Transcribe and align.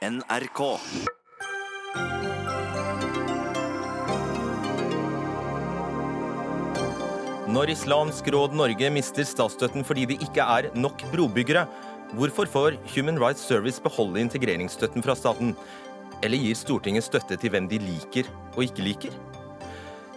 NRK. 0.00 0.60
Når 7.52 7.72
Islamsk 7.74 8.30
Råd 8.32 8.56
Norge 8.56 8.88
mister 8.94 9.28
statsstøtten 9.28 9.84
fordi 9.84 10.06
det 10.08 10.16
ikke 10.24 10.40
er 10.40 10.70
nok 10.72 11.04
brobyggere, 11.12 11.66
hvorfor 12.16 12.48
får 12.48 12.80
Human 12.94 13.20
Rights 13.20 13.44
Service 13.44 13.84
beholde 13.84 14.24
integreringsstøtten 14.24 15.04
fra 15.04 15.18
staten? 15.20 15.52
Eller 16.24 16.40
gir 16.40 16.56
Stortinget 16.56 17.04
støtte 17.04 17.36
til 17.36 17.52
hvem 17.52 17.68
de 17.68 17.84
liker 17.84 18.32
og 18.54 18.64
ikke 18.70 18.88
liker? 18.88 19.22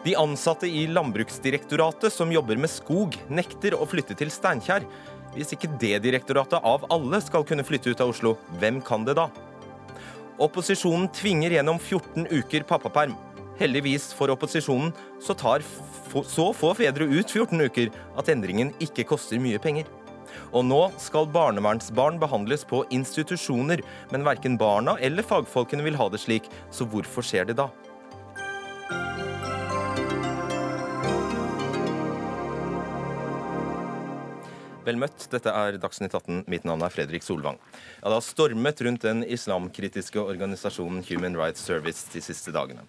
De 0.07 0.15
ansatte 0.15 0.71
i 0.71 0.87
Landbruksdirektoratet 0.95 2.15
som 2.15 2.31
jobber 2.31 2.55
med 2.55 2.71
skog, 2.71 3.19
nekter 3.27 3.75
å 3.75 3.83
flytte 3.83 4.15
til 4.15 4.31
Steinkjer. 4.31 4.87
Hvis 5.35 5.51
ikke 5.57 5.75
det 5.75 5.97
direktoratet 6.07 6.63
av 6.63 6.87
alle 6.87 7.19
skal 7.25 7.43
kunne 7.43 7.67
flytte 7.67 7.91
ut 7.91 8.03
av 8.03 8.15
Oslo, 8.15 8.37
hvem 8.63 8.79
kan 8.79 9.03
det 9.03 9.19
da? 9.19 9.27
Opposisjonen 10.43 11.07
tvinger 11.15 11.53
gjennom 11.55 11.77
14 11.79 12.25
uker 12.27 12.65
pappaperm. 12.67 13.13
Heldigvis 13.61 14.09
for 14.17 14.33
opposisjonen 14.33 14.89
så 15.23 15.35
tar 15.39 15.63
så 16.27 16.47
få 16.57 16.73
fedre 16.75 17.07
ut 17.07 17.29
14 17.31 17.63
uker 17.63 17.91
at 18.19 18.31
endringen 18.33 18.73
ikke 18.83 19.05
koster 19.07 19.39
mye 19.39 19.61
penger. 19.63 19.87
Og 20.51 20.65
nå 20.67 20.81
skal 20.99 21.29
barnevernsbarn 21.31 22.19
behandles 22.19 22.65
på 22.67 22.81
institusjoner, 22.91 23.85
men 24.11 24.27
verken 24.27 24.57
barna 24.59 24.97
eller 24.99 25.23
fagfolkene 25.23 25.85
vil 25.85 25.97
ha 26.01 26.09
det 26.11 26.19
slik, 26.25 26.49
så 26.73 26.89
hvorfor 26.89 27.23
skjer 27.23 27.47
det 27.47 27.59
da? 27.61 27.69
Vel 34.83 34.97
møtt, 34.99 35.29
dette 35.31 35.51
er 35.55 35.77
Dagsnytt 35.79 36.11
18. 36.11 36.43
Mitt 36.51 36.65
navn 36.67 36.83
er 36.83 36.91
Fredrik 36.91 37.23
Solvang. 37.23 37.55
Ja, 38.01 38.09
det 38.09 38.17
har 38.17 38.25
stormet 38.25 38.81
rundt 38.83 39.05
den 39.05 39.23
islamkritiske 39.23 40.19
organisasjonen 40.19 41.05
Human 41.07 41.37
Rights 41.39 41.63
Service 41.63 42.09
de 42.11 42.19
siste 42.23 42.51
dagene. 42.51 42.83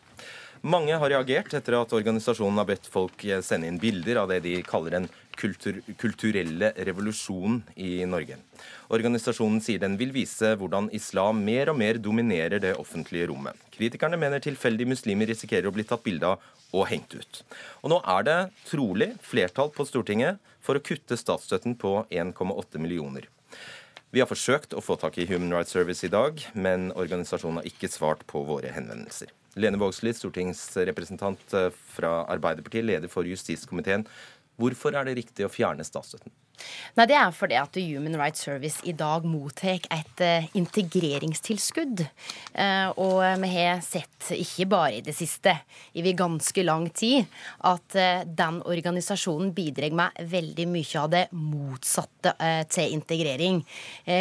Mange 0.64 0.96
har 0.96 1.12
reagert 1.12 1.52
etter 1.54 1.76
at 1.76 1.92
organisasjonen 1.92 2.56
har 2.56 2.66
bedt 2.66 2.88
folk 2.88 3.20
sende 3.44 3.68
inn 3.68 3.78
bilder 3.78 4.22
av 4.22 4.30
det 4.32 4.40
de 4.46 4.56
kaller 4.64 4.96
den 4.96 5.08
kultur 5.36 5.80
kulturelle 6.00 6.70
revolusjonen 6.88 7.60
i 7.76 8.06
Norge. 8.08 8.38
Organisasjonen 8.94 9.60
sier 9.62 9.82
den 9.82 9.98
vil 10.00 10.14
vise 10.14 10.54
hvordan 10.58 10.88
islam 10.96 11.42
mer 11.44 11.70
og 11.70 11.78
mer 11.78 12.00
dominerer 12.00 12.62
det 12.64 12.74
offentlige 12.80 13.28
rommet. 13.28 13.60
Kritikerne 13.74 14.18
mener 14.18 14.42
tilfeldige 14.42 14.88
muslimer 14.88 15.28
risikerer 15.30 15.68
å 15.68 15.74
bli 15.74 15.84
tatt 15.86 16.02
bilde 16.06 16.32
av 16.32 16.50
og 16.74 16.88
hengt 16.90 17.12
ut. 17.14 17.42
Og 17.84 17.92
nå 17.92 18.00
er 18.16 18.26
det 18.26 18.38
trolig 18.70 19.12
flertall 19.22 19.70
på 19.74 19.86
Stortinget 19.86 20.40
for 20.64 20.78
å 20.78 20.84
kutte 20.84 21.18
statsstøtten 21.20 21.76
på 21.80 21.98
1,8 22.08 22.80
millioner. 22.80 23.28
Vi 24.14 24.22
har 24.22 24.30
forsøkt 24.30 24.76
å 24.78 24.82
få 24.84 24.94
tak 25.00 25.18
i 25.18 25.26
Human 25.26 25.52
Rights 25.52 25.74
Service 25.74 26.06
i 26.06 26.12
dag, 26.12 26.38
men 26.54 26.92
organisasjonen 26.94 27.60
har 27.60 27.68
ikke 27.68 27.90
svart 27.90 28.22
på 28.30 28.44
våre 28.46 28.70
henvendelser. 28.70 29.32
Lene 29.58 29.78
Vågslid, 29.78 30.16
stortingsrepresentant 30.18 31.54
eh, 31.58 31.68
fra 31.96 32.20
Arbeiderpartiet, 32.30 32.86
leder 32.86 33.10
for 33.10 33.26
justiskomiteen. 33.26 34.06
Hvorfor 34.58 34.94
er 34.94 35.06
det 35.08 35.16
riktig 35.18 35.46
å 35.46 35.50
fjerne 35.50 35.86
statsstøtten? 35.86 36.30
Nei, 36.94 37.06
Det 37.10 37.16
er 37.18 37.32
fordi 37.34 37.56
at 37.58 37.76
Human 37.80 38.16
Rights 38.18 38.44
Service 38.46 38.82
i 38.86 38.92
dag 38.94 39.24
mottar 39.26 39.82
et 39.90 40.22
uh, 40.22 40.46
integreringstilskudd. 40.54 42.04
Uh, 42.54 42.90
og 43.02 43.18
vi 43.42 43.50
har 43.56 43.80
sett, 43.84 44.28
ikke 44.30 44.68
bare 44.70 45.00
i 45.00 45.02
det 45.04 45.14
siste, 45.16 45.56
i 45.94 46.04
ganske 46.14 46.62
lang 46.62 46.86
tid, 46.94 47.26
at 47.66 47.96
uh, 47.98 48.22
den 48.24 48.60
organisasjonen 48.62 49.50
bidrar 49.56 49.94
med 49.94 50.22
veldig 50.30 50.68
mye 50.70 51.00
av 51.02 51.10
det 51.10 51.24
motsatte 51.34 52.34
til 52.70 52.94
integrering. 52.94 53.60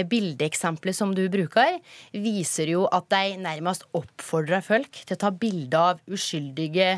Bildeeksemplet 0.10 0.96
som 0.96 1.14
du 1.16 1.22
bruker, 1.32 1.78
viser 2.12 2.72
jo 2.74 2.84
at 2.94 3.08
de 3.14 3.38
nærmest 3.42 3.86
oppfordrer 3.96 4.64
folk 4.66 5.00
til 5.04 5.16
å 5.16 5.22
ta 5.22 5.32
bilde 5.32 5.80
av 5.80 6.02
uskyldige 6.12 6.98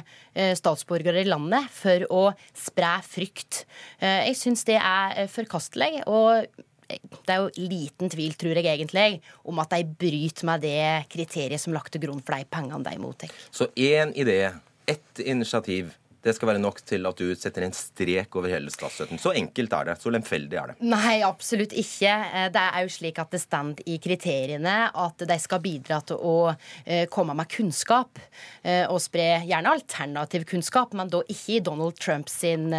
statsborgere 0.57 1.21
i 1.23 1.29
landet 1.29 1.69
for 1.73 2.05
å 2.11 2.23
spre 2.57 2.95
frykt. 3.05 3.63
Jeg 4.01 4.35
syns 4.39 4.65
det 4.67 4.79
er 4.79 5.24
forkastelig. 5.31 6.03
og 6.07 6.45
det 6.85 7.33
er 7.33 7.41
jo 7.41 7.67
liten 7.69 8.11
tvil, 8.13 8.35
tror 8.37 8.59
jeg 8.59 8.67
egentlig, 8.69 9.21
om 9.49 9.59
at 9.63 9.71
de 9.73 9.95
bryter 9.99 10.45
med 10.45 10.61
det 10.61 11.09
kriteriet 11.09 11.61
som 11.61 11.73
lagt 11.73 11.91
til 11.95 12.03
grunn 12.03 12.21
for 12.21 12.37
de 12.37 12.45
pengene 12.45 12.85
de 12.85 12.99
mottar. 13.01 13.31
Så 13.49 13.71
én 13.73 14.13
idé, 14.13 14.53
ett 14.85 15.19
initiativ, 15.19 15.93
det 16.25 16.33
skal 16.33 16.49
være 16.49 16.61
nok 16.61 16.79
til 16.89 17.05
at 17.05 17.19
du 17.21 17.35
setter 17.37 17.67
en 17.67 17.75
strek 17.75 18.33
over 18.39 18.49
hele 18.49 18.71
statsstøtten. 18.73 19.19
Så 19.21 19.35
enkelt 19.37 19.73
er 19.77 19.91
det. 19.91 19.95
Så 20.01 20.09
lemfeldig 20.13 20.57
er 20.57 20.71
det. 20.71 20.75
Nei, 20.89 21.19
absolutt 21.25 21.75
ikke. 21.77 22.09
Eh, 22.09 22.47
det 22.53 22.63
er 22.65 22.85
jo 22.85 22.93
slik 22.95 23.19
at 23.21 23.35
det 23.35 23.41
står 23.43 23.83
i 23.85 23.99
kriteriene 24.01 24.75
at 24.89 25.21
de 25.29 25.37
skal 25.41 25.61
bidra 25.61 25.99
til 26.05 26.17
å 26.17 26.37
eh, 26.49 27.05
komme 27.13 27.35
med 27.37 27.49
kunnskap. 27.53 28.17
Eh, 28.65 28.83
og 28.89 28.97
spre 29.03 29.43
gjerne 29.45 29.75
alternativ 29.77 30.47
kunnskap, 30.49 30.95
men 30.97 31.11
da 31.13 31.21
ikke 31.29 31.59
i 31.59 31.61
Donald 31.65 31.99
Trumps 32.01 32.39
sin 32.41 32.73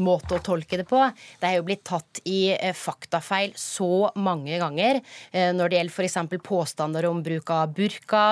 måte 0.00 0.36
å 0.36 0.42
tolke 0.42 0.78
det 0.80 0.86
på. 0.88 1.00
Det 1.40 1.46
har 1.46 1.58
jo 1.58 1.66
blitt 1.66 1.84
tatt 1.86 2.20
i 2.28 2.54
faktafeil 2.76 3.52
så 3.58 4.08
mange 4.16 4.56
ganger 4.60 5.00
når 5.54 5.70
det 5.70 5.78
gjelder 5.78 5.94
f.eks. 5.94 6.16
påstander 6.44 7.06
om 7.08 7.20
bruk 7.24 7.52
av 7.54 7.74
burka, 7.76 8.24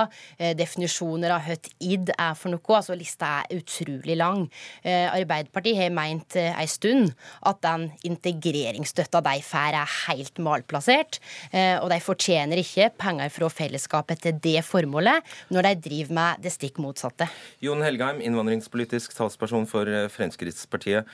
definisjoner 0.58 1.34
av 1.36 1.46
hva 1.46 1.56
id 1.84 2.12
er 2.16 2.36
for 2.38 2.54
noe. 2.54 2.78
Altså 2.78 2.96
lista 2.98 3.34
er 3.42 3.60
utrolig 3.60 3.81
utrolig 3.82 4.16
lang. 4.16 4.46
Eh, 4.82 5.08
Arbeiderpartiet 5.10 5.78
har 5.78 5.92
meint 5.94 6.36
ei 6.36 6.50
eh, 6.50 6.70
stund 6.70 7.12
at 7.48 7.60
den 7.64 7.88
integreringsstøtta 8.06 9.22
de 9.24 9.42
får, 9.44 9.78
er 9.82 9.96
helt 10.06 10.38
malplassert. 10.42 11.20
Eh, 11.52 11.76
og 11.80 11.90
de 11.92 12.00
fortjener 12.02 12.60
ikke 12.62 12.90
penger 12.98 13.32
fra 13.32 13.50
fellesskapet 13.52 14.22
til 14.22 14.38
det 14.42 14.62
formålet, 14.66 15.22
når 15.50 15.68
de 15.68 15.74
driver 15.88 16.16
med 16.18 16.42
det 16.46 16.54
stikk 16.54 16.80
motsatte. 16.82 17.28
Jon 17.62 17.82
Helgheim, 17.82 18.22
innvandringspolitisk 18.22 19.14
talsperson 19.16 19.66
for 19.70 19.88
Fremskrittspartiet. 20.12 21.08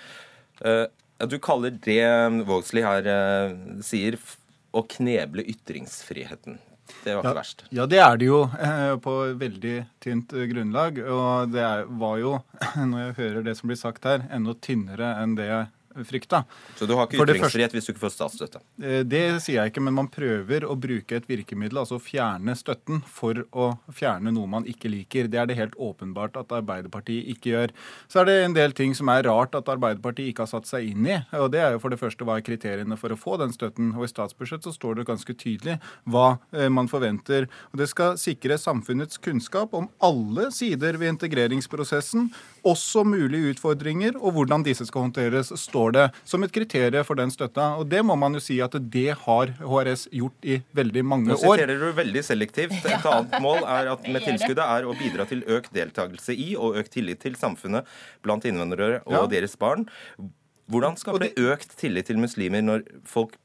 Du 0.59 1.37
kaller 1.43 1.75
det 1.85 2.03
Vågslid 2.47 2.87
her 2.87 3.09
sier 3.85 4.19
å 4.75 4.83
kneble 4.87 5.45
ytringsfriheten. 5.49 6.59
Det 7.05 7.15
var 7.15 7.23
ikke 7.23 7.31
ja, 7.31 7.39
verst. 7.39 7.65
Ja, 7.75 7.87
det 7.91 8.01
er 8.03 8.21
det 8.21 8.29
jo 8.29 8.43
eh, 8.59 8.95
på 9.05 9.15
veldig 9.41 9.75
tynt 10.05 10.33
eh, 10.35 10.47
grunnlag. 10.51 11.01
Og 11.05 11.53
det 11.53 11.65
er, 11.65 11.85
var 12.01 12.21
jo, 12.21 12.37
når 12.91 13.03
jeg 13.03 13.19
hører 13.23 13.49
det 13.49 13.57
som 13.59 13.73
blir 13.73 13.81
sagt 13.81 14.09
her, 14.09 14.25
enda 14.35 14.57
tynnere 14.65 15.15
enn 15.23 15.37
det 15.39 15.49
jeg 15.51 15.69
frykta. 16.07 16.43
Så 16.79 16.87
du 16.87 16.95
har 16.99 17.09
ikke 17.09 17.25
ytringsfrihet 17.25 17.75
hvis 17.75 17.89
du 17.89 17.93
ikke 17.95 18.05
får 18.07 18.15
statsstøtte? 18.15 18.63
Eh, 18.83 19.01
det 19.09 19.25
sier 19.45 19.63
jeg 19.63 19.73
ikke, 19.73 19.85
men 19.85 19.97
man 19.97 20.11
prøver 20.13 20.67
å 20.69 20.77
bruke 20.79 21.19
et 21.19 21.29
virkemiddel, 21.29 21.81
altså 21.83 22.01
fjerne 22.03 22.55
støtten, 22.59 23.03
for 23.07 23.43
å 23.51 23.71
fjerne 23.95 24.33
noe 24.35 24.51
man 24.51 24.69
ikke 24.69 24.91
liker. 24.93 25.31
Det 25.31 25.41
er 25.41 25.51
det 25.51 25.59
helt 25.59 25.79
åpenbart 25.79 26.39
at 26.41 26.53
Arbeiderpartiet 26.55 27.29
ikke 27.35 27.55
gjør. 27.55 27.75
Så 28.11 28.23
er 28.23 28.29
det 28.29 28.37
en 28.45 28.57
del 28.57 28.77
ting 28.77 28.95
som 28.99 29.11
er 29.13 29.27
rart 29.29 29.57
at 29.59 29.69
Arbeiderpartiet 29.73 30.33
ikke 30.33 30.47
har 30.47 30.53
satt 30.53 30.69
seg 30.71 30.91
inn 30.91 31.07
i. 31.09 31.19
og 31.39 31.51
Det 31.55 31.63
er 31.65 31.75
jo 31.77 31.83
for 31.83 31.95
det 31.95 32.01
første 32.01 32.27
hva 32.27 32.39
er 32.39 32.47
kriteriene 32.47 32.99
for 33.01 33.15
å 33.15 33.19
få 33.19 33.39
den 33.41 33.55
støtten. 33.55 33.95
Og 33.97 34.07
i 34.07 34.13
statsbudsjettet 34.13 34.69
så 34.69 34.75
står 34.77 35.01
det 35.01 35.09
ganske 35.09 35.35
tydelig 35.39 35.79
hva 36.09 36.39
eh, 36.53 36.69
man 36.73 36.91
forventer. 36.91 37.49
Og 37.73 37.83
Det 37.83 37.89
skal 37.91 38.19
sikre 38.21 38.59
samfunnets 38.61 39.21
kunnskap 39.23 39.75
om 39.77 39.89
alle 40.05 40.49
sider 40.55 40.99
ved 41.01 41.15
integreringsprosessen, 41.17 42.29
også 42.69 43.07
mulige 43.09 43.55
utfordringer, 43.55 44.19
og 44.21 44.37
hvordan 44.37 44.67
disse 44.67 44.87
skal 44.89 45.09
håndteres. 45.09 45.53
står 45.57 45.79
står 45.79 45.95
det 45.97 46.07
som 46.29 46.45
et 46.45 46.53
kriterium 46.53 47.07
for 47.07 47.19
den 47.19 47.31
støtta. 47.31 47.77
Og 47.79 47.89
det 47.89 48.03
må 48.05 48.17
man 48.19 48.37
jo 48.37 48.43
si 48.43 48.59
at 48.65 48.75
det 48.93 49.15
har 49.25 49.53
HRS 49.61 50.09
gjort 50.13 50.49
i 50.49 50.61
veldig 50.77 51.05
mange 51.05 51.35
år. 51.35 51.43
Nå 51.43 51.57
siterer 51.57 51.81
du 51.81 51.93
veldig 51.97 52.25
selektivt. 52.25 52.79
Et 52.85 53.09
annet 53.13 53.39
mål 53.45 53.65
er 53.65 53.93
at 53.95 54.09
med 54.09 54.25
tilskuddet 54.27 54.65
er 54.65 54.89
å 54.89 54.97
bidra 54.99 55.27
til 55.29 55.45
økt 55.47 55.75
deltakelse 55.75 56.35
i 56.35 56.55
og 56.57 56.79
økt 56.81 56.95
tillit 56.97 57.23
til 57.25 57.37
samfunnet 57.39 57.89
blant 58.25 58.47
innvandrere 58.49 59.03
og 59.07 59.21
ja. 59.21 59.27
deres 59.39 59.57
barn. 59.59 59.87
Hvordan 60.69 60.99
skal 61.01 61.21
det 61.23 61.35
økt 61.41 61.79
tillit 61.81 62.11
til 62.11 62.19
muslimer 62.21 62.65
når 62.65 62.85
folk 63.09 63.39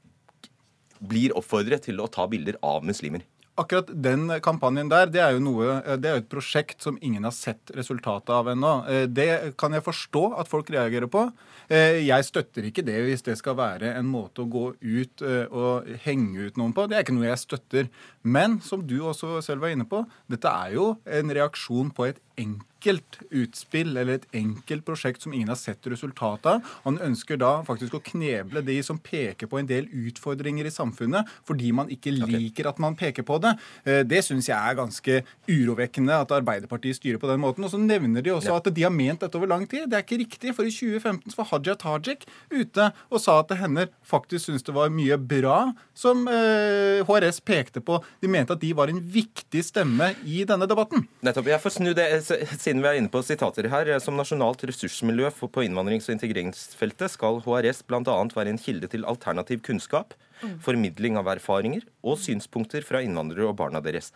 blir 1.03 1.35
oppfordret 1.35 1.85
til 1.87 1.99
å 1.99 2.09
ta 2.11 2.25
bilder 2.31 2.57
av 2.63 2.83
muslimer? 2.87 3.23
Akkurat 3.53 3.89
den 4.01 4.31
kampanjen 4.41 4.87
der, 4.89 5.05
det 5.13 5.19
er 5.21 5.35
jo 5.35 5.41
noe, 5.45 5.75
det 6.01 6.09
er 6.09 6.21
et 6.23 6.29
prosjekt 6.29 6.81
som 6.81 6.95
ingen 7.05 7.27
har 7.27 7.35
sett 7.37 7.69
resultatet 7.77 8.31
av 8.33 8.47
ennå. 8.49 8.71
Eh, 8.89 9.03
det 9.05 9.53
kan 9.61 9.75
jeg 9.77 9.85
forstå 9.85 10.23
at 10.41 10.49
folk 10.49 10.71
reagerer 10.73 11.05
på. 11.05 11.27
Eh, 11.69 11.99
jeg 12.01 12.25
støtter 12.25 12.65
ikke 12.65 12.85
det 12.87 12.97
hvis 13.05 13.21
det 13.27 13.37
skal 13.37 13.59
være 13.59 13.93
en 13.93 14.09
måte 14.09 14.41
å 14.41 14.49
gå 14.49 14.63
ut 14.73 15.21
eh, 15.21 15.45
og 15.53 15.85
henge 16.01 16.49
ut 16.49 16.57
noen 16.57 16.73
på. 16.73 16.87
Det 16.89 16.97
er 16.97 17.05
ikke 17.05 17.13
noe 17.19 17.29
jeg 17.29 17.43
støtter. 17.43 17.91
Men 18.25 18.57
som 18.65 18.81
du 18.89 18.97
også 19.05 19.37
selv 19.45 19.61
var 19.61 19.75
inne 19.75 19.85
på, 19.85 20.01
dette 20.33 20.49
er 20.49 20.73
jo 20.79 20.89
en 21.05 21.37
reaksjon 21.37 21.93
på 21.93 22.09
et 22.09 22.23
enkelt 22.39 23.19
utspill 23.31 23.95
eller 23.95 24.17
et 24.17 24.25
enkelt 24.35 24.83
prosjekt 24.85 25.23
som 25.23 25.33
ingen 25.33 25.51
har 25.51 25.57
sett 25.59 25.85
resultatet 25.87 26.49
av. 26.49 26.73
Han 26.83 26.99
ønsker 27.03 27.39
da 27.39 27.51
faktisk 27.67 27.95
å 27.95 28.01
kneble 28.03 28.63
de 28.65 28.75
som 28.83 28.99
peker 28.99 29.47
på 29.47 29.59
en 29.59 29.69
del 29.69 29.87
utfordringer 29.87 30.67
i 30.67 30.73
samfunnet 30.73 31.29
fordi 31.47 31.71
man 31.75 31.91
ikke 31.93 32.11
liker 32.15 32.67
at 32.69 32.81
man 32.83 32.97
peker 32.99 33.25
på 33.27 33.39
det. 33.43 33.53
Eh, 33.85 34.01
det 34.07 34.23
syns 34.25 34.49
jeg 34.49 34.57
er 34.57 34.79
ganske 34.79 35.21
urovekkende 35.47 36.19
at 36.25 36.33
Arbeiderpartiet 36.35 36.99
styrer 36.99 37.21
på 37.21 37.29
den 37.31 37.41
måten. 37.43 37.63
Og 37.63 37.71
så 37.71 37.79
nevner 37.79 38.25
de 38.25 38.33
også 38.35 38.57
at 38.57 38.67
de 38.73 38.85
har 38.85 38.93
ment 38.93 39.23
dette 39.23 39.39
over 39.39 39.51
lang 39.51 39.67
tid. 39.69 39.87
Det 39.89 39.99
er 39.99 40.05
ikke 40.05 40.21
riktig, 40.23 40.55
for 40.57 40.67
i 40.67 40.73
2015 40.73 41.37
var 41.37 41.49
Hadia 41.53 41.77
Tajik 41.79 42.27
ute 42.51 42.89
og 43.09 43.21
sa 43.23 43.39
at 43.41 43.55
henne 43.59 43.87
faktisk 44.07 44.47
syntes 44.49 44.65
det 44.67 44.75
var 44.75 44.91
mye 44.93 45.17
bra 45.17 45.59
som 45.97 46.25
HRS 46.27 47.39
eh, 47.39 47.45
pekte 47.47 47.83
på. 47.85 47.99
De 48.23 48.31
mente 48.31 48.55
at 48.55 48.63
de 48.63 48.73
var 48.75 48.91
en 48.91 48.99
viktig 48.99 49.63
stemme 49.65 50.13
i 50.27 50.43
denne 50.47 50.67
debatten. 50.69 51.07
Nettopp. 51.23 51.51
Jeg 51.53 51.61
får 51.63 51.77
snu 51.77 51.91
det, 51.95 52.07
siden 52.23 52.81
vi 52.83 52.89
er 52.89 52.99
inne 52.99 53.11
på 53.11 53.21
sitater 53.25 53.69
her. 53.71 53.91
Som 54.03 54.17
nasjonalt 54.19 54.63
ressursmiljø 54.69 55.31
på 55.43 55.65
innvandrings- 55.65 56.09
og 56.09 56.15
integreringsfeltet 56.17 57.13
skal 57.15 57.41
HRS 57.45 57.83
bl.a. 57.87 58.01
være 58.35 58.53
en 58.53 58.61
kilde 58.61 58.89
til 58.91 59.05
alternativ 59.09 59.63
kunnskap, 59.65 60.15
mm. 60.41 60.57
formidling 60.65 61.19
av 61.19 61.29
erfaringer 61.35 61.85
og 62.03 62.19
synspunkter 62.23 62.85
fra 62.87 63.03
innvandrere 63.05 63.51
og 63.51 63.57
barna 63.59 63.83
deres. 63.83 64.11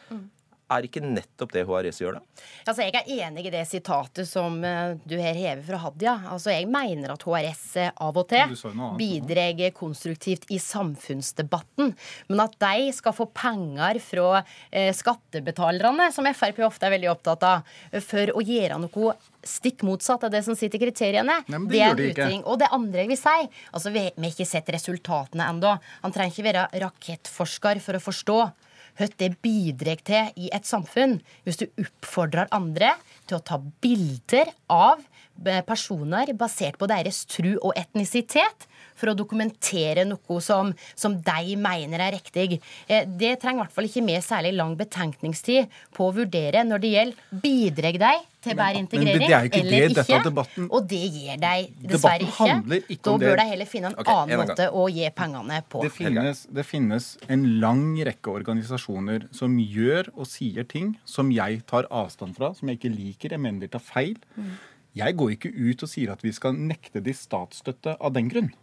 Er 0.68 0.84
ikke 0.84 1.00
nettopp 1.00 1.54
det 1.56 1.64
HRS 1.68 2.02
gjør, 2.02 2.18
da? 2.18 2.44
Altså, 2.68 2.84
Jeg 2.84 2.96
er 3.00 3.28
enig 3.28 3.46
i 3.48 3.52
det 3.54 3.64
sitatet 3.70 4.28
som 4.28 4.58
uh, 4.60 4.98
du 5.08 5.16
her 5.16 5.38
hever 5.38 5.64
fra 5.64 5.80
Hadia. 5.86 6.16
Altså, 6.34 6.52
Jeg 6.52 6.68
mener 6.72 7.14
at 7.14 7.24
HRS 7.24 7.64
eh, 7.80 7.94
av 8.04 8.20
og 8.20 8.28
til 8.28 8.52
bidrar 9.00 9.64
konstruktivt 9.78 10.50
i 10.52 10.60
samfunnsdebatten. 10.60 11.94
Men 12.28 12.44
at 12.44 12.58
de 12.60 12.92
skal 12.96 13.16
få 13.16 13.30
penger 13.32 14.02
fra 14.04 14.42
uh, 14.42 14.92
skattebetalerne, 15.00 16.12
som 16.12 16.28
Frp 16.28 16.60
ofte 16.68 16.90
er 16.90 16.98
veldig 16.98 17.14
opptatt 17.16 17.48
av, 17.48 17.76
for 18.04 18.36
å 18.36 18.44
gjøre 18.44 18.82
noe 18.84 19.16
stikk 19.48 19.86
motsatt 19.88 20.26
av 20.28 20.32
det 20.34 20.44
som 20.44 20.56
sitter 20.58 20.82
i 20.82 20.88
kriteriene. 20.88 21.40
Nei, 21.48 21.64
det, 21.64 21.72
det, 21.72 21.82
er 21.82 21.96
en 21.96 22.04
uting. 22.04 22.46
Og 22.46 22.60
det 22.60 22.72
andre 22.76 23.06
jeg 23.06 23.14
vil 23.14 23.20
si 23.22 23.36
altså 23.72 23.94
Vi 23.96 24.04
har 24.10 24.32
ikke 24.32 24.48
sett 24.48 24.72
resultatene 24.76 25.48
ennå. 25.48 25.78
Han 26.04 26.16
trenger 26.16 26.36
ikke 26.36 26.50
være 26.50 26.70
rakettforsker 26.84 27.84
for 27.84 27.98
å 27.98 28.04
forstå 28.04 28.40
hva 28.98 29.08
det 29.22 29.34
bidrar 29.44 30.02
til 30.06 30.32
i 30.42 30.50
et 30.54 30.68
samfunn 30.68 31.20
hvis 31.46 31.62
du 31.62 31.68
oppfordrer 31.70 32.50
andre 32.56 32.96
til 33.28 33.38
å 33.38 33.46
ta 33.46 33.60
bilder 33.84 34.52
av 34.74 35.04
personer 35.68 36.34
basert 36.34 36.80
på 36.82 36.90
deres 36.90 37.22
tru 37.30 37.56
og 37.60 37.76
etnisitet 37.78 38.66
for 38.98 39.12
å 39.12 39.18
dokumentere 39.18 40.06
noe 40.08 40.40
som, 40.42 40.72
som 40.98 41.18
de 41.22 41.58
mener 41.62 42.02
er 42.02 42.16
riktig. 42.18 42.58
Eh, 42.90 43.06
det 43.06 43.36
trenger 43.42 43.62
i 43.62 43.66
hvert 43.66 43.76
fall 43.76 43.90
ikke 43.90 44.06
vi 44.08 44.18
særlig 44.26 44.56
lang 44.58 44.74
betenkningstid 44.80 45.70
på 45.94 46.08
å 46.08 46.16
vurdere 46.16 46.66
når 46.66 46.82
det 46.82 46.94
gjelder 46.96 47.44
bidrar 47.46 48.02
de 48.02 48.16
til 48.48 48.60
hver 48.60 48.80
integrering 48.80 49.26
ikke 49.48 49.62
eller 49.62 49.88
det, 49.94 50.04
ikke. 50.06 50.20
Debatten, 50.28 50.70
og 50.74 50.88
det 50.90 51.02
gir 51.14 51.42
deg 51.42 51.74
dessverre 51.94 52.28
ikke. 52.28 52.80
ikke 52.96 53.00
da 53.10 53.16
bør 53.24 53.42
de 53.42 53.48
heller 53.52 53.70
finne 53.70 53.92
en 53.92 53.98
okay, 53.98 54.14
annen 54.14 54.36
en 54.36 54.44
måte 54.44 54.70
å 54.72 54.86
gi 54.92 55.10
pengene 55.18 55.60
på. 55.70 55.84
Det 55.86 55.94
finnes, 55.96 56.46
det 56.60 56.66
finnes 56.68 57.10
en 57.34 57.46
lang 57.64 57.86
rekke 58.08 58.34
organisasjoner 58.40 59.28
som 59.36 59.60
gjør 59.62 60.12
og 60.16 60.30
sier 60.30 60.68
ting 60.68 60.96
som 61.08 61.32
jeg 61.34 61.62
tar 61.70 61.90
avstand 61.92 62.38
fra, 62.38 62.54
som 62.58 62.72
jeg 62.72 62.82
ikke 62.82 62.94
liker. 62.94 63.36
Jeg 63.38 63.44
mener 63.44 63.66
de 63.66 63.74
tar 63.78 63.84
feil. 63.84 64.18
Mm. 64.38 64.56
Jeg 64.98 65.18
går 65.20 65.36
ikke 65.36 65.52
ut 65.54 65.84
og 65.86 65.92
sier 65.92 66.14
at 66.14 66.24
vi 66.26 66.34
skal 66.34 66.56
nekte 66.58 67.04
de 67.04 67.14
statsstøtte 67.16 67.98
av 68.00 68.16
den 68.16 68.32
grunn. 68.32 68.54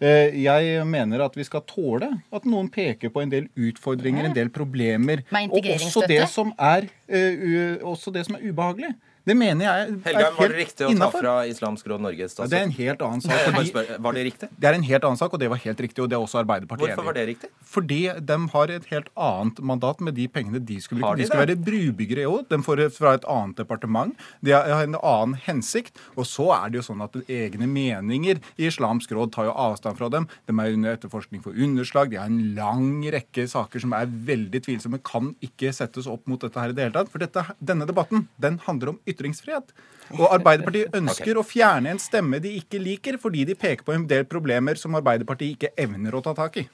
Eh, 0.00 0.32
jeg 0.40 0.80
mener 0.88 1.20
at 1.26 1.34
vi 1.36 1.44
skal 1.44 1.60
tåle 1.68 2.08
at 2.32 2.46
noen 2.48 2.70
peker 2.72 3.12
på 3.12 3.20
en 3.20 3.32
del 3.32 3.50
utfordringer, 3.52 4.30
en 4.30 4.36
del 4.36 4.48
problemer. 4.52 5.26
Og 5.42 5.68
også 5.74 6.06
det 6.08 6.22
som 6.32 6.54
er, 6.56 6.88
uh, 7.12 7.76
også 7.92 8.12
det 8.14 8.24
som 8.28 8.38
er 8.38 8.46
ubehagelig. 8.48 8.94
Det 9.30 9.36
mener 9.38 9.66
jeg 9.66 9.82
er 9.84 9.90
Helga, 10.08 10.28
var 10.34 10.50
det 10.50 10.58
riktig 10.58 10.86
å 10.86 10.90
innenfor. 10.90 11.22
ta 11.22 11.22
fra 11.22 11.34
Islamsk 11.46 11.86
Råd 11.92 12.02
Norge 12.02 12.26
statsråd? 12.32 12.50
Det 12.50 12.58
er 12.58 12.66
en 12.66 12.74
helt 12.74 13.02
annen 13.06 13.22
sak. 13.22 13.42
Fordi, 13.46 13.96
var 14.06 14.16
det 14.16 14.24
riktig? 14.26 14.48
Det 14.58 14.70
er 14.70 14.78
en 14.78 14.86
helt 14.88 15.06
annen 15.06 15.20
sak, 15.20 15.36
og 15.36 15.42
det 15.42 15.50
var 15.52 15.60
helt 15.62 15.82
riktig. 15.86 16.02
Og 16.02 16.08
det 16.10 16.16
er 16.18 16.24
også 16.24 16.40
Arbeiderpartiet 16.40 16.90
Hvorfor 16.90 17.06
var 17.06 17.16
det 17.18 17.26
riktig? 17.28 17.50
Fordi 17.70 18.00
de 18.30 18.38
har 18.54 18.72
et 18.74 18.88
helt 18.90 19.10
annet 19.14 19.60
mandat 19.70 20.02
med 20.02 20.16
de 20.18 20.26
pengene 20.32 20.62
de 20.70 20.78
skulle 20.82 21.04
bruke. 21.04 21.20
De, 21.20 21.22
de 21.22 21.28
skal 21.30 21.42
være 21.44 21.56
brubyggere 21.68 22.26
òg. 22.30 22.48
De 22.50 22.58
får 22.66 22.82
fra 22.96 23.14
et 23.18 23.28
annet 23.30 23.60
departement. 23.62 24.26
De 24.42 24.54
har 24.56 24.74
en 24.82 24.98
annen 24.98 25.36
hensikt. 25.46 26.00
Og 26.16 26.26
så 26.26 26.48
er 26.56 26.72
det 26.72 26.80
jo 26.80 26.86
sånn 26.90 27.06
at 27.06 27.14
egne 27.30 27.70
meninger 27.70 28.42
i 28.58 28.66
Islamsk 28.70 29.14
Råd 29.14 29.34
tar 29.36 29.46
jo 29.50 29.54
avstand 29.54 30.00
fra 30.00 30.10
dem. 30.12 30.26
De 30.50 30.56
er 30.56 30.74
under 30.74 30.98
etterforskning 30.98 31.44
for 31.44 31.54
underslag. 31.54 32.10
De 32.10 32.18
har 32.18 32.30
en 32.32 32.54
lang 32.58 32.90
rekke 33.14 33.46
saker 33.50 33.86
som 33.86 33.94
er 33.94 34.10
veldig 34.10 34.64
tvilsomme. 34.66 35.02
Kan 35.06 35.34
ikke 35.44 35.70
settes 35.76 36.10
opp 36.10 36.26
mot 36.30 36.42
dette 36.42 36.58
her 36.58 36.74
i 36.74 36.76
det 36.76 36.88
hele 36.88 36.96
tatt. 36.98 37.12
For 37.12 37.22
dette, 37.22 37.46
denne 37.62 37.86
debatten 37.88 38.26
den 38.42 38.58
handler 38.66 38.94
om 38.94 39.00
ytringsfrihet. 39.20 39.72
Og 40.16 40.26
Arbeiderpartiet 40.32 40.96
ønsker 40.96 41.36
okay. 41.36 41.38
å 41.38 41.46
fjerne 41.46 41.92
en 41.92 42.02
stemme 42.02 42.40
de 42.42 42.56
ikke 42.58 42.80
liker, 42.82 43.20
fordi 43.22 43.44
de 43.52 43.54
peker 43.58 43.86
på 43.86 43.94
en 43.94 44.08
del 44.10 44.26
problemer 44.26 44.80
som 44.80 44.96
Arbeiderpartiet 44.98 45.54
ikke 45.54 45.74
evner 45.78 46.16
å 46.16 46.24
ta 46.24 46.34
tak 46.34 46.62
i. 46.64 46.66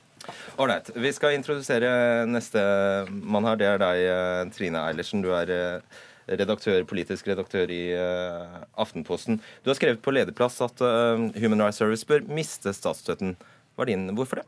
Ålreit. 0.59 0.91
Vi 0.97 1.13
skal 1.15 1.37
introdusere 1.37 1.91
neste 2.27 2.61
mann 3.11 3.47
her. 3.47 3.59
Det 3.61 3.69
er 3.69 3.83
deg, 3.83 4.03
eh, 4.11 4.43
Trine 4.57 4.83
Eilertsen. 4.89 5.23
Du 5.23 5.31
er 5.37 5.53
eh, 5.53 5.99
redaktør, 6.27 6.81
politisk 6.89 7.29
redaktør 7.31 7.71
i 7.71 7.83
uh, 7.95 8.65
Aftenposten. 8.83 9.39
Du 9.63 9.71
har 9.71 9.79
skrevet 9.79 10.03
på 10.03 10.15
lederplass 10.15 10.59
at 10.65 10.83
uh, 10.83 11.29
Human 11.39 11.63
Rights 11.63 11.79
Service 11.79 12.07
bør 12.09 12.27
miste 12.27 12.73
statsstøtten. 12.75 13.37
Hvorfor 13.77 14.41
det? 14.41 14.47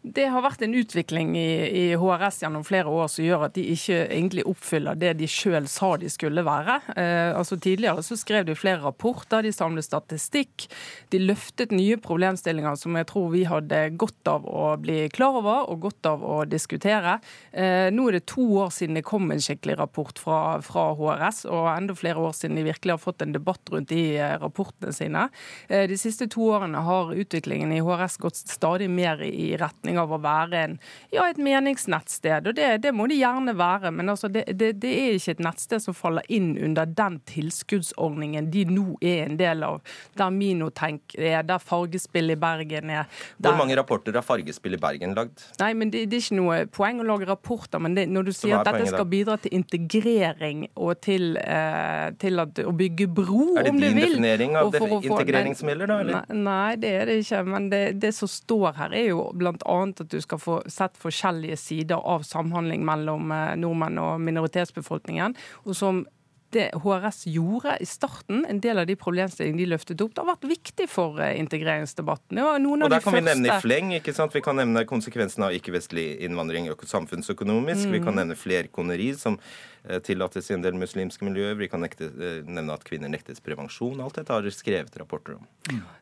Det 0.00 0.30
har 0.32 0.40
vært 0.40 0.62
en 0.64 0.72
utvikling 0.80 1.34
i, 1.36 1.50
i, 1.76 1.82
HRS 2.00 2.38
gjennom 2.40 2.62
flere 2.64 2.88
år 2.88 3.10
som 3.12 3.20
gjør 3.20 3.42
at 3.50 3.54
de 3.58 3.66
ikke 3.74 3.98
egentlig 4.06 4.46
oppfyller 4.48 4.96
det 4.96 5.10
de 5.18 5.26
sjøl 5.28 5.66
sa 5.68 5.90
de 6.00 6.08
skulle 6.08 6.40
være. 6.46 6.78
Eh, 6.96 7.36
altså 7.36 7.58
Tidligere 7.60 8.00
så 8.06 8.16
skrev 8.16 8.46
de 8.48 8.54
flere 8.56 8.80
rapporter, 8.80 9.44
de 9.44 9.52
samlet 9.52 9.84
statistikk. 9.84 10.64
De 11.12 11.20
løftet 11.20 11.74
nye 11.76 11.98
problemstillinger 12.00 12.78
som 12.80 12.96
jeg 12.96 13.10
tror 13.10 13.26
vi 13.34 13.42
hadde 13.44 13.82
godt 14.00 14.30
av 14.32 14.46
å 14.48 14.70
bli 14.80 15.02
klar 15.12 15.36
over 15.42 15.68
og 15.68 15.84
godt 15.84 16.08
av 16.08 16.24
å 16.24 16.38
diskutere. 16.48 17.18
Eh, 17.52 17.92
nå 17.92 18.08
er 18.08 18.16
det 18.16 18.24
to 18.32 18.46
år 18.62 18.72
siden 18.72 18.96
det 18.96 19.04
kom 19.04 19.28
en 19.28 19.44
skikkelig 19.44 19.76
rapport 19.82 20.16
fra, 20.16 20.40
fra 20.64 20.86
HRS, 20.96 21.42
og 21.52 21.68
enda 21.74 21.98
flere 21.98 22.24
år 22.24 22.32
siden 22.40 22.56
de 22.56 22.64
virkelig 22.70 22.96
har 22.96 23.04
fått 23.04 23.26
en 23.26 23.36
debatt 23.36 23.68
rundt 23.68 23.92
de 23.92 24.16
eh, 24.16 24.38
rapportene 24.40 24.96
sine. 24.96 25.28
Eh, 25.68 25.84
de 25.92 26.00
siste 26.00 26.30
to 26.32 26.48
årene 26.56 26.86
har 26.88 27.12
utviklingen 27.12 27.76
i 27.76 27.84
HRS 27.84 28.16
gått 28.24 28.40
stadig 28.40 28.88
mer 28.88 29.20
i 29.28 29.52
retning 29.60 29.89
retning 29.90 29.98
av 29.98 30.12
å 30.12 30.18
være 30.20 30.60
en, 30.64 30.78
ja, 31.10 31.26
et 31.28 31.38
meningsnettsted. 31.38 32.48
Og 32.48 32.54
det, 32.54 32.82
det, 32.82 32.92
må 32.92 33.06
det 33.10 33.18
gjerne 33.20 33.54
være, 33.56 33.90
men 33.90 34.08
altså 34.08 34.28
det, 34.28 34.44
det, 34.54 34.80
det, 34.80 34.90
er 34.90 35.18
ikke 35.18 35.36
et 35.36 35.42
nettsted 35.44 35.82
som 35.82 35.94
faller 35.94 36.24
inn 36.28 36.56
under 36.58 36.86
den 36.86 37.20
tilskuddsordningen 37.26 38.50
de 38.50 38.64
nå 38.70 38.96
er 39.00 39.26
en 39.26 39.38
del 39.40 39.64
av. 39.64 39.80
Der 40.16 40.30
Minotenk 40.30 41.14
er, 41.18 41.42
der 41.42 41.58
Fargespill 41.58 42.30
i 42.30 42.36
Bergen 42.36 42.90
er. 42.90 43.08
Der... 43.38 43.50
Hvor 43.50 43.58
mange 43.58 43.76
rapporter 43.78 44.14
har 44.14 44.26
Fargespill 44.26 44.76
i 44.76 44.80
Bergen 44.80 45.14
lagd? 45.14 45.42
Nei, 45.60 45.72
men 45.74 45.92
det, 45.92 46.06
er 46.06 46.20
ikke 46.20 46.38
noe 46.38 46.60
poeng 46.70 47.02
å 47.02 47.06
lage 47.06 47.28
rapporter, 47.28 47.82
men 47.82 47.96
når 48.10 48.30
du 48.30 48.32
sier 48.34 48.60
at 48.60 48.68
dette 48.68 48.90
skal 48.90 49.08
bidra 49.10 49.38
til 49.40 49.54
integrering 49.56 50.66
og 50.76 51.00
til, 51.02 51.34
eh, 51.40 52.10
til 52.20 52.42
at, 52.42 52.62
å 52.64 52.74
bygge 52.76 53.08
bro, 53.10 53.50
om 53.60 53.60
du 53.60 53.60
vil 53.60 53.60
Er 53.60 53.70
det 53.70 53.74
din 53.80 54.00
definering 54.00 54.56
av 54.58 54.74
integrering 54.74 55.56
som 55.58 55.70
gjelder, 55.70 55.90
da? 55.90 55.98
Eller? 56.04 56.30
Nei, 56.30 56.40
nei, 56.50 56.78
det 56.80 56.90
er 56.96 57.10
det 57.10 57.18
ikke. 57.22 57.42
Men 57.50 57.68
det, 57.72 57.82
det 58.02 58.12
som 58.16 58.30
står 58.30 58.76
her, 58.78 58.94
er 58.96 59.06
jo 59.10 59.24
blant 59.36 59.64
annet 59.82 60.04
at 60.04 60.12
du 60.12 60.20
skal 60.22 60.40
få 60.42 60.60
sett 60.70 60.98
forskjellige 61.00 61.58
sider 61.60 62.00
av 62.00 62.24
samhandling 62.28 62.84
mellom 62.86 63.34
eh, 63.34 63.52
nordmenn 63.60 64.00
og 64.02 64.16
minoritetsbefolkningen. 64.24 65.36
og 65.64 65.76
som 65.76 66.06
det 66.50 66.70
HRS 66.82 67.26
gjorde 67.30 67.76
i 67.80 67.86
starten, 67.86 68.42
en 68.48 68.60
del 68.62 68.80
av 68.82 68.86
de 68.88 68.96
problemstillingene 68.98 69.62
de 69.62 69.68
løftet 69.70 70.02
opp, 70.02 70.14
det 70.14 70.22
har 70.22 70.30
vært 70.32 70.48
viktig 70.50 70.86
for 70.90 71.20
eh, 71.22 71.36
integreringsdebatten. 71.38 72.40
og 72.42 72.90
der 72.90 73.04
kan 73.04 73.14
vi 73.14 73.22
nevne 73.22 73.52
i 73.52 73.58
fleng. 73.62 73.92
ikke 73.94 74.14
sant? 74.16 74.34
Vi 74.34 74.42
kan 74.44 74.58
nevne 74.58 74.82
konsekvensene 74.88 75.46
av 75.46 75.54
ikke-vestlig 75.54 76.08
innvandring 76.26 76.66
samfunnsøkonomisk. 76.74 77.86
Mm. 77.86 77.94
Vi 77.94 78.02
kan 78.02 78.18
nevne 78.18 78.38
flerkoneri, 78.38 79.12
som 79.18 79.38
tillates 80.04 80.50
i 80.50 80.54
en 80.54 80.64
del 80.64 80.76
muslimske 80.78 81.24
miljøer. 81.24 81.56
Vi 81.56 81.68
kan 81.68 81.80
nekte, 81.80 82.10
eh, 82.10 82.40
nevne 82.44 82.74
at 82.74 82.84
kvinner 82.84 83.08
nektes 83.08 83.40
prevensjon. 83.40 84.00
Alt 84.02 84.18
dette 84.20 84.32
har 84.32 84.42
de 84.42 84.52
skrevet 84.52 84.96
rapporter 85.00 85.36
om. 85.38 85.46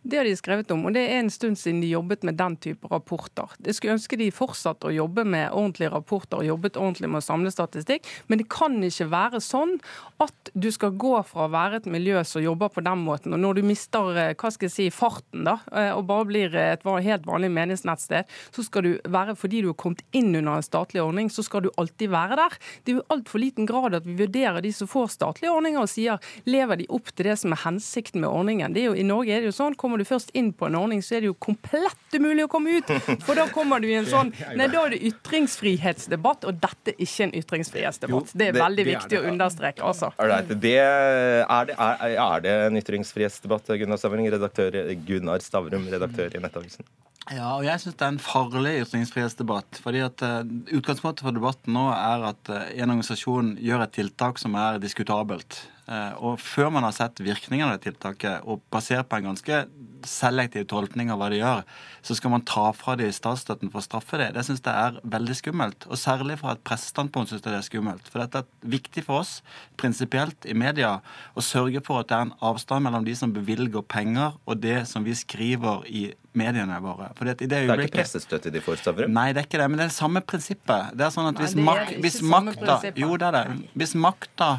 Det 0.02 0.18
har 0.18 0.24
de 0.24 0.34
skrevet 0.36 0.70
om, 0.70 0.86
og 0.86 0.94
det 0.94 1.04
er 1.06 1.20
en 1.20 1.30
stund 1.30 1.58
siden 1.58 1.80
de 1.82 1.92
jobbet 1.92 2.24
med 2.24 2.36
den 2.36 2.56
type 2.56 2.88
rapporter. 2.90 3.48
Jeg 3.62 3.74
skulle 3.74 3.96
ønske 3.98 4.18
de 4.18 4.30
fortsatte 4.34 4.88
å 4.88 4.94
jobbe 4.94 5.24
med 5.24 5.52
ordentlige 5.52 5.92
rapporter 5.92 6.40
og 6.40 6.48
jobbet 6.48 6.78
ordentlig 6.80 7.10
med 7.10 7.22
å 7.22 7.26
samle 7.26 7.52
statistikk, 7.52 8.06
men 8.28 8.38
det 8.38 8.48
kan 8.48 8.78
ikke 8.82 9.08
være 9.10 9.42
sånn 9.44 9.78
at 10.18 10.52
du 10.54 10.70
skal 10.70 10.96
gå 10.98 11.14
fra 11.26 11.46
å 11.46 11.52
være 11.52 11.82
et 11.82 11.86
miljø 11.86 12.22
som 12.24 12.42
jobber 12.42 12.72
på 12.72 12.82
den 12.82 12.98
måten, 13.04 13.34
og 13.34 13.40
når 13.40 13.60
du 13.60 13.62
mister 13.62 14.16
eh, 14.16 14.34
hva 14.34 14.50
skal 14.50 14.68
jeg 14.68 14.74
si, 14.74 14.88
farten 14.90 15.44
da, 15.44 15.58
og 15.94 16.06
bare 16.08 16.26
blir 16.26 16.54
et 16.54 16.82
helt 16.82 17.26
vanlig 17.26 17.50
meningsnettsted, 17.52 18.26
så 18.50 18.64
skal 18.64 18.82
du 18.82 18.92
være, 19.06 19.36
fordi 19.36 19.62
du 19.62 19.70
har 19.70 19.78
kommet 19.78 20.02
inn 20.12 20.34
under 20.34 20.56
en 20.56 20.66
statlig 20.66 21.02
ordning, 21.02 21.30
så 21.30 21.44
skal 21.44 21.66
du 21.66 21.70
alltid 21.76 22.10
være 22.10 22.38
der. 22.40 22.58
Det 22.84 22.92
er 22.92 23.00
jo 23.00 23.06
altfor 23.12 23.42
liten 23.42 23.67
grad 23.68 23.96
at 23.98 24.06
vi 24.08 24.16
vurderer 24.18 24.62
de 24.64 24.72
som 24.74 24.90
får 24.90 25.12
statlige 25.14 25.52
ordninger 25.52 25.82
og 25.82 25.90
sier 25.90 26.22
lever 26.48 26.82
de 26.82 26.88
opp 26.94 27.12
til 27.12 27.28
det 27.28 27.36
som 27.40 27.54
er 27.54 27.62
hensikten 27.64 28.24
med 28.24 28.30
ordningen. 28.30 28.74
Det 28.74 28.82
er 28.84 28.90
jo, 28.90 28.96
I 28.98 29.06
Norge 29.06 29.34
er 29.34 29.44
det 29.44 29.50
jo 29.50 29.56
sånn, 29.58 29.76
kommer 29.78 30.00
du 30.00 30.06
først 30.08 30.32
inn 30.38 30.50
på 30.56 30.68
en 30.68 30.78
ordning, 30.78 31.02
så 31.04 31.18
er 31.18 31.24
det 31.24 31.30
jo 31.30 31.36
komplett 31.38 32.16
umulig 32.16 32.46
å 32.46 32.50
komme 32.52 32.78
ut. 32.78 32.92
For 33.26 33.38
da 33.38 33.48
kommer 33.52 33.82
du 33.82 33.88
i 33.90 33.96
en 33.98 34.08
sånn 34.14 34.32
Nei, 34.58 34.68
da 34.72 34.84
er 34.86 34.94
det 34.94 35.00
ytringsfrihetsdebatt, 35.10 36.46
og 36.48 36.60
dette 36.62 36.94
er 36.94 37.02
ikke 37.04 37.28
en 37.28 37.34
ytringsfrihetsdebatt. 37.42 38.32
Det 38.38 38.50
er 38.50 38.58
veldig 38.58 38.86
viktig 38.88 39.20
å 39.20 39.26
understreke. 39.32 39.84
altså. 39.84 40.12
Right. 40.18 40.48
Det, 40.48 40.76
er, 40.82 41.68
det, 41.68 41.76
er, 41.76 42.16
er 42.24 42.44
det 42.44 42.54
en 42.68 42.80
ytringsfrihetsdebatt, 42.80 43.74
Gunnar 43.82 44.00
Stavrum, 44.00 44.24
redaktør, 44.32 44.80
Gunnar 45.08 45.44
Stavrum, 45.44 45.86
redaktør 45.92 46.38
i 46.38 46.42
Nettavisen? 46.42 46.86
Ja, 47.28 47.58
og 47.58 47.64
jeg 47.66 47.82
syns 47.82 47.96
det 47.98 48.06
er 48.06 48.12
en 48.14 48.22
farlig 48.22 48.74
ytringsfrihetsdebatt. 48.86 49.80
fordi 49.84 50.00
at 50.00 50.22
uh, 50.24 50.40
Utgangspunktet 50.78 51.26
for 51.26 51.36
debatten 51.36 51.74
nå 51.76 51.88
er 51.92 52.24
at 52.30 52.52
uh, 52.52 52.62
en 52.72 52.94
organisasjon 52.94 53.56
gjør 53.60 53.84
et 53.84 53.96
tiltak 53.98 54.40
som 54.40 54.56
er 54.56 54.80
diskutabelt. 54.80 55.60
Uh, 55.88 56.12
og 56.20 56.40
før 56.42 56.68
man 56.74 56.84
har 56.84 56.92
sett 56.92 57.22
virkningen 57.24 57.64
av 57.64 57.78
det 57.78 57.86
tiltaket, 57.86 58.44
og 58.44 58.60
basert 58.72 59.08
på 59.08 59.16
en 59.16 59.30
ganske 59.30 59.62
selektiv 60.06 60.66
tolkning 60.68 61.08
av 61.10 61.18
hva 61.20 61.30
de 61.32 61.40
gjør, 61.40 61.62
så 62.04 62.16
skal 62.18 62.32
man 62.34 62.44
ta 62.46 62.66
fra 62.76 62.94
de 62.98 63.08
statsstøtten 63.12 63.72
for 63.72 63.80
å 63.80 63.86
straffe 63.86 64.20
det. 64.20 64.28
Det 64.36 64.44
syns 64.46 64.62
jeg 64.62 64.74
er 64.74 65.00
veldig 65.16 65.36
skummelt. 65.38 65.88
Og 65.88 65.98
særlig 66.00 66.38
fra 66.42 66.54
et 66.54 66.62
pressestandpunkt 66.66 67.32
syns 67.32 67.42
jeg 67.42 67.48
det 67.48 67.58
er 67.62 67.66
skummelt. 67.66 68.12
For 68.12 68.22
dette 68.22 68.44
er 68.44 68.70
viktig 68.76 69.06
for 69.06 69.22
oss 69.22 69.38
prinsipielt 69.80 70.46
i 70.48 70.56
media 70.58 70.98
å 71.34 71.44
sørge 71.44 71.82
for 71.84 72.02
at 72.02 72.12
det 72.12 72.18
er 72.18 72.28
en 72.28 72.36
avstand 72.52 72.86
mellom 72.86 73.08
de 73.08 73.16
som 73.18 73.32
bevilger 73.34 73.84
penger, 73.88 74.36
og 74.44 74.62
det 74.62 74.82
som 74.90 75.06
vi 75.06 75.16
skriver 75.18 75.86
i 75.88 76.08
mediene 76.38 76.76
våre. 76.84 77.10
Det, 77.18 77.38
det, 77.40 77.48
det, 77.50 77.62
er 77.64 77.82
ikke 77.82 77.98
pressestøtte 77.98 78.52
de 78.54 78.62
får, 78.62 78.82
Stavrum? 78.82 79.14
Nei, 79.14 79.30
det 79.32 79.42
er 79.42 79.48
ikke 79.48 79.60
det. 79.62 79.70
Men 79.72 79.80
det 79.80 79.88
er 79.88 79.92
det 79.92 79.98
samme 79.98 80.22
prinsippet. 80.22 80.92
Det 80.98 81.06
er 81.08 81.14
sånn 81.14 81.30
at 81.32 81.40
hvis, 81.42 81.56
Nei, 81.58 81.64
mak 81.66 81.94
hvis 82.04 82.20
makta 82.22 82.78
Jo, 82.98 83.14
det 83.18 83.30
er 83.30 83.38
det. 83.40 83.72
Hvis 83.78 83.96
makta 83.98 84.58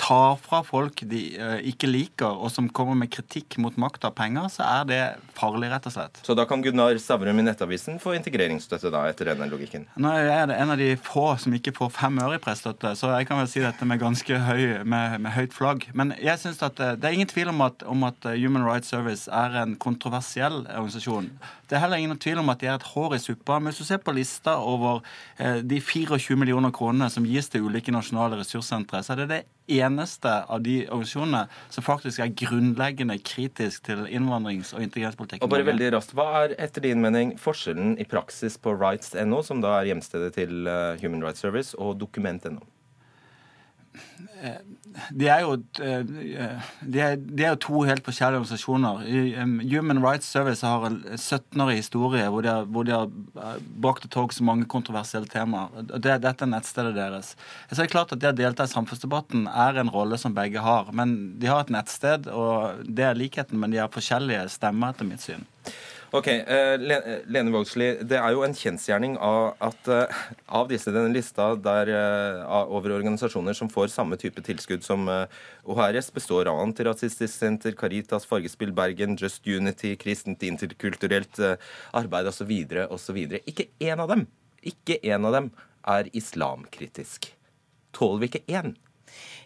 tar 0.00 0.36
fra 0.42 0.62
folk 0.66 1.02
de 1.10 1.22
uh, 1.38 1.58
ikke 1.66 1.90
liker, 1.90 2.30
og 2.30 2.52
som 2.54 2.68
kommer 2.74 2.96
med 2.98 3.10
kritikk 3.12 3.58
mot 3.62 3.76
makt 3.80 4.06
av 4.08 4.14
penger, 4.18 4.48
så 4.52 4.66
er 4.66 4.88
det 4.88 5.00
farlig, 5.38 5.70
rett 5.72 5.88
og 5.88 5.94
slett. 5.94 6.20
Så 6.26 6.36
da 6.38 6.46
kan 6.48 6.62
Gunnar 6.64 6.96
Stavrum 7.02 7.40
i 7.40 7.44
Nettavisen 7.46 8.00
få 8.02 8.14
integreringsstøtte, 8.18 8.92
da, 8.94 9.04
etter 9.10 9.32
denne 9.32 9.48
logikken? 9.50 9.86
Nå 10.00 10.12
er 10.14 10.48
det 10.50 10.58
en 10.58 10.74
av 10.74 10.80
de 10.80 10.92
få 11.02 11.30
som 11.40 11.54
ikke 11.56 11.74
får 11.76 11.92
fem 11.98 12.22
øre 12.24 12.38
i 12.38 12.42
pressstøtte, 12.42 12.94
så 12.98 13.12
jeg 13.14 13.28
kan 13.28 13.40
vel 13.42 13.50
si 13.50 13.62
dette 13.64 13.88
med 13.88 14.02
ganske 14.02 14.40
høy, 14.48 14.64
med, 14.84 15.18
med 15.24 15.34
høyt 15.36 15.56
flagg. 15.56 15.88
Men 15.98 16.14
jeg 16.22 16.42
synes 16.42 16.62
at 16.64 16.78
det, 16.78 16.90
eh, 16.98 17.10
er 17.10 17.18
ingen 17.18 17.30
tvil 17.30 17.52
om 17.52 17.62
at, 17.66 17.84
om 17.88 18.04
at, 18.08 18.18
eh, 18.28 18.38
Human 18.38 18.66
Rights 18.66 18.90
Service 18.92 19.30
er 19.30 19.56
en 19.62 19.76
kontroversiell 19.80 20.64
organisasjon. 20.66 21.30
Det 21.68 21.76
er 21.76 21.82
heller 21.84 22.00
ingen 22.00 22.16
tvil 22.16 22.40
om 22.40 22.48
at 22.48 22.62
de 22.62 22.68
er 22.70 22.78
et 22.78 22.86
hår 22.94 23.18
i 23.18 23.20
suppa. 23.20 23.58
Men 23.60 23.72
hvis 23.72 23.82
du 23.82 23.88
ser 23.88 24.00
på 24.00 24.14
lista 24.16 24.56
over 24.56 25.02
eh, 25.36 25.60
de 25.60 25.80
24 25.84 26.38
millioner 26.40 26.72
kronene 26.74 27.10
som 27.12 27.26
gis 27.28 27.50
til 27.52 27.66
ulike 27.68 27.92
nasjonale 27.92 28.38
ressurssentre, 28.40 29.02
så 29.04 29.12
er 29.12 29.20
det 29.22 29.28
det 29.34 29.42
eneste 29.78 30.32
av 30.48 30.62
de 30.64 30.78
organisasjonene 30.86 31.42
som 31.74 31.84
faktisk 31.84 32.22
er 32.24 32.32
grunnleggende 32.40 33.18
kritisk 33.20 33.84
til 33.90 34.06
innvandrings- 34.08 34.72
og 34.72 34.86
integreringspolitikken. 34.86 35.44
Og 35.44 35.52
bare 35.52 35.68
veldig 35.68 35.92
raskt, 35.98 36.16
Hva 36.16 36.30
er 36.40 36.56
etter 36.56 36.88
din 36.88 37.04
mening 37.04 37.36
forskjellen 37.40 37.98
i 38.00 38.08
praksis 38.08 38.56
på 38.56 38.72
rights.no, 38.72 39.42
som 39.44 39.60
da 39.60 39.76
er 39.76 39.92
hjemstedet 39.92 40.32
til 40.40 40.64
uh, 40.64 40.96
Human 41.04 41.20
Rights 41.24 41.44
Service, 41.44 41.76
og 41.76 41.98
dokument.no? 42.00 42.64
De 45.10 45.28
er, 45.28 45.42
jo, 45.44 45.54
eh, 45.82 46.04
de, 46.80 47.00
er, 47.00 47.16
de 47.18 47.44
er, 47.44 47.52
jo, 47.52 47.58
to 47.62 47.82
helt 47.88 48.04
forskjellige 48.06 48.40
organisasjoner. 48.40 49.02
Human 49.70 50.00
Rights 50.04 50.30
Service 50.30 50.66
har 50.66 50.86
en 50.88 51.00
17-årig 51.14 51.80
historie 51.80 52.28
hvor 52.30 52.44
de 52.44 52.50
har, 52.52 52.68
hvor 52.70 52.86
de 52.86 52.94
har 52.94 53.08
eh, 53.08 53.58
brakt 53.82 54.04
til 54.06 54.12
torgs 54.14 54.40
mange 54.44 54.68
kontroversielle 54.70 55.28
temaer. 55.30 55.74
Det, 55.90 56.18
dette 56.24 56.46
er 56.46 56.52
nettstedet 56.52 56.94
deres. 56.96 57.34
Så 57.68 57.76
det 57.76 57.86
er 57.88 57.92
klart 57.96 58.14
at 58.14 58.22
Det 58.22 58.32
å 58.32 58.38
delta 58.38 58.66
i 58.66 58.72
samfunnsdebatten 58.72 59.46
er 59.50 59.78
en 59.80 59.92
rolle 59.92 60.18
som 60.20 60.34
begge 60.36 60.62
har. 60.64 60.90
Men 60.96 61.38
de 61.40 61.50
har 61.50 61.64
et 61.64 61.74
nettsted, 61.74 62.30
og 62.32 62.82
det 62.86 63.06
er 63.06 63.18
likheten, 63.18 63.60
men 63.60 63.74
de 63.74 63.82
har 63.82 63.92
forskjellige 63.92 64.48
stemmer, 64.54 64.94
etter 64.94 65.08
mitt 65.08 65.24
syn. 65.24 65.46
Ok, 66.08 66.28
uh, 66.32 66.78
Lene 67.28 67.52
Vågslid, 67.52 68.00
Det 68.08 68.16
er 68.16 68.32
jo 68.32 68.40
en 68.46 68.56
kjensgjerning 68.56 69.18
av 69.20 69.58
at 69.60 69.90
uh, 69.92 70.22
av 70.48 70.70
disse 70.70 70.88
denne 70.88 71.12
lista 71.12 71.50
der, 71.60 71.92
over 72.72 72.96
organisasjoner 72.96 73.56
som 73.56 73.68
får 73.68 73.92
samme 73.92 74.16
type 74.16 74.40
tilskudd 74.46 74.86
som 74.86 75.04
OHRS, 75.08 76.08
består 76.16 76.48
av 76.48 76.62
Antirasistisk 76.62 77.34
Senter, 77.34 77.76
Caritas, 77.76 78.24
Fargespill 78.24 78.72
Bergen, 78.72 79.18
Just 79.20 79.44
Unity, 79.46 79.96
Kristent 80.00 80.42
interkulturelt 80.48 81.36
arbeid 81.92 82.32
osv. 82.32 82.52
osv. 82.88 83.24
Ikke 83.44 83.68
én 83.84 84.00
av 84.00 84.08
dem 84.14 84.28
ikke 84.62 84.98
en 85.12 85.28
av 85.28 85.36
dem 85.36 85.48
er 85.88 86.10
islamkritisk. 86.16 87.30
Tåler 87.96 88.22
vi 88.22 88.30
ikke 88.32 88.46
én? 88.60 88.74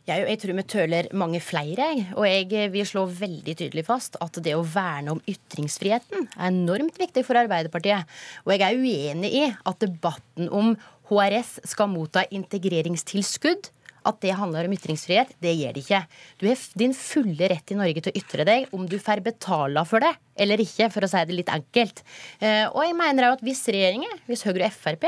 Jeg, 0.09 0.25
jeg 0.27 0.39
tror 0.43 0.57
vi 0.59 0.65
tøler 0.67 1.11
mange 1.15 1.41
flere, 1.45 1.89
og 2.17 2.27
jeg 2.27 2.71
vil 2.73 2.89
slå 2.89 3.05
veldig 3.07 3.55
tydelig 3.59 3.85
fast 3.87 4.19
at 4.23 4.41
det 4.43 4.57
å 4.59 4.65
verne 4.67 5.15
om 5.15 5.21
ytringsfriheten 5.31 6.27
er 6.33 6.49
enormt 6.49 6.99
viktig 6.99 7.23
for 7.27 7.39
Arbeiderpartiet. 7.39 8.11
Og 8.47 8.57
jeg 8.57 8.65
er 8.67 8.81
uenig 8.83 9.31
i 9.43 9.45
at 9.53 9.85
debatten 9.85 10.51
om 10.51 10.75
HRS 11.13 11.61
skal 11.71 11.93
motta 11.93 12.25
integreringstilskudd 12.35 13.71
at 14.09 14.19
det 14.25 14.35
handler 14.35 14.67
om 14.67 14.75
ytringsfrihet, 14.75 15.35
det 15.43 15.53
gjør 15.55 15.77
det 15.77 15.83
ikke. 15.85 16.01
Du 16.41 16.47
har 16.49 16.63
din 16.79 16.95
fulle 16.97 17.51
rett 17.53 17.73
i 17.73 17.79
Norge 17.79 18.03
til 18.03 18.13
å 18.13 18.19
ytre 18.19 18.47
deg 18.49 18.73
om 18.75 18.87
du 18.91 18.99
får 19.03 19.23
betala 19.25 19.85
for 19.89 20.03
det 20.03 20.13
eller 20.43 20.63
ikke, 20.65 20.89
for 20.91 21.07
å 21.07 21.11
si 21.11 21.23
det 21.29 21.37
litt 21.37 21.53
enkelt. 21.53 22.03
Eh, 22.41 22.65
og 22.67 22.83
jeg 22.83 22.97
mener 22.99 23.29
òg 23.29 23.39
at 23.39 23.45
hvis 23.47 23.63
regjeringen, 23.71 24.25
hvis 24.27 24.43
Høyre 24.49 24.71
og 24.71 24.75
Frp 24.75 25.07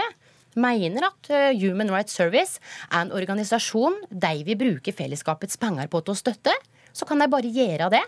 mener 0.60 1.08
at 1.08 1.30
eh, 1.32 1.50
Human 1.60 1.90
Rights 1.92 2.16
Service 2.16 2.60
er 2.90 3.04
en 3.04 3.14
organisasjon 3.14 4.00
de 4.10 4.34
vil 4.46 4.58
bruke 4.60 4.94
fellesskapets 4.94 5.58
penger 5.60 5.90
på 5.92 6.02
til 6.04 6.14
å 6.14 6.20
støtte, 6.20 6.54
så 6.94 7.06
kan 7.08 7.20
de 7.20 7.30
bare 7.30 7.50
gjøre 7.50 7.90
det. 7.94 8.04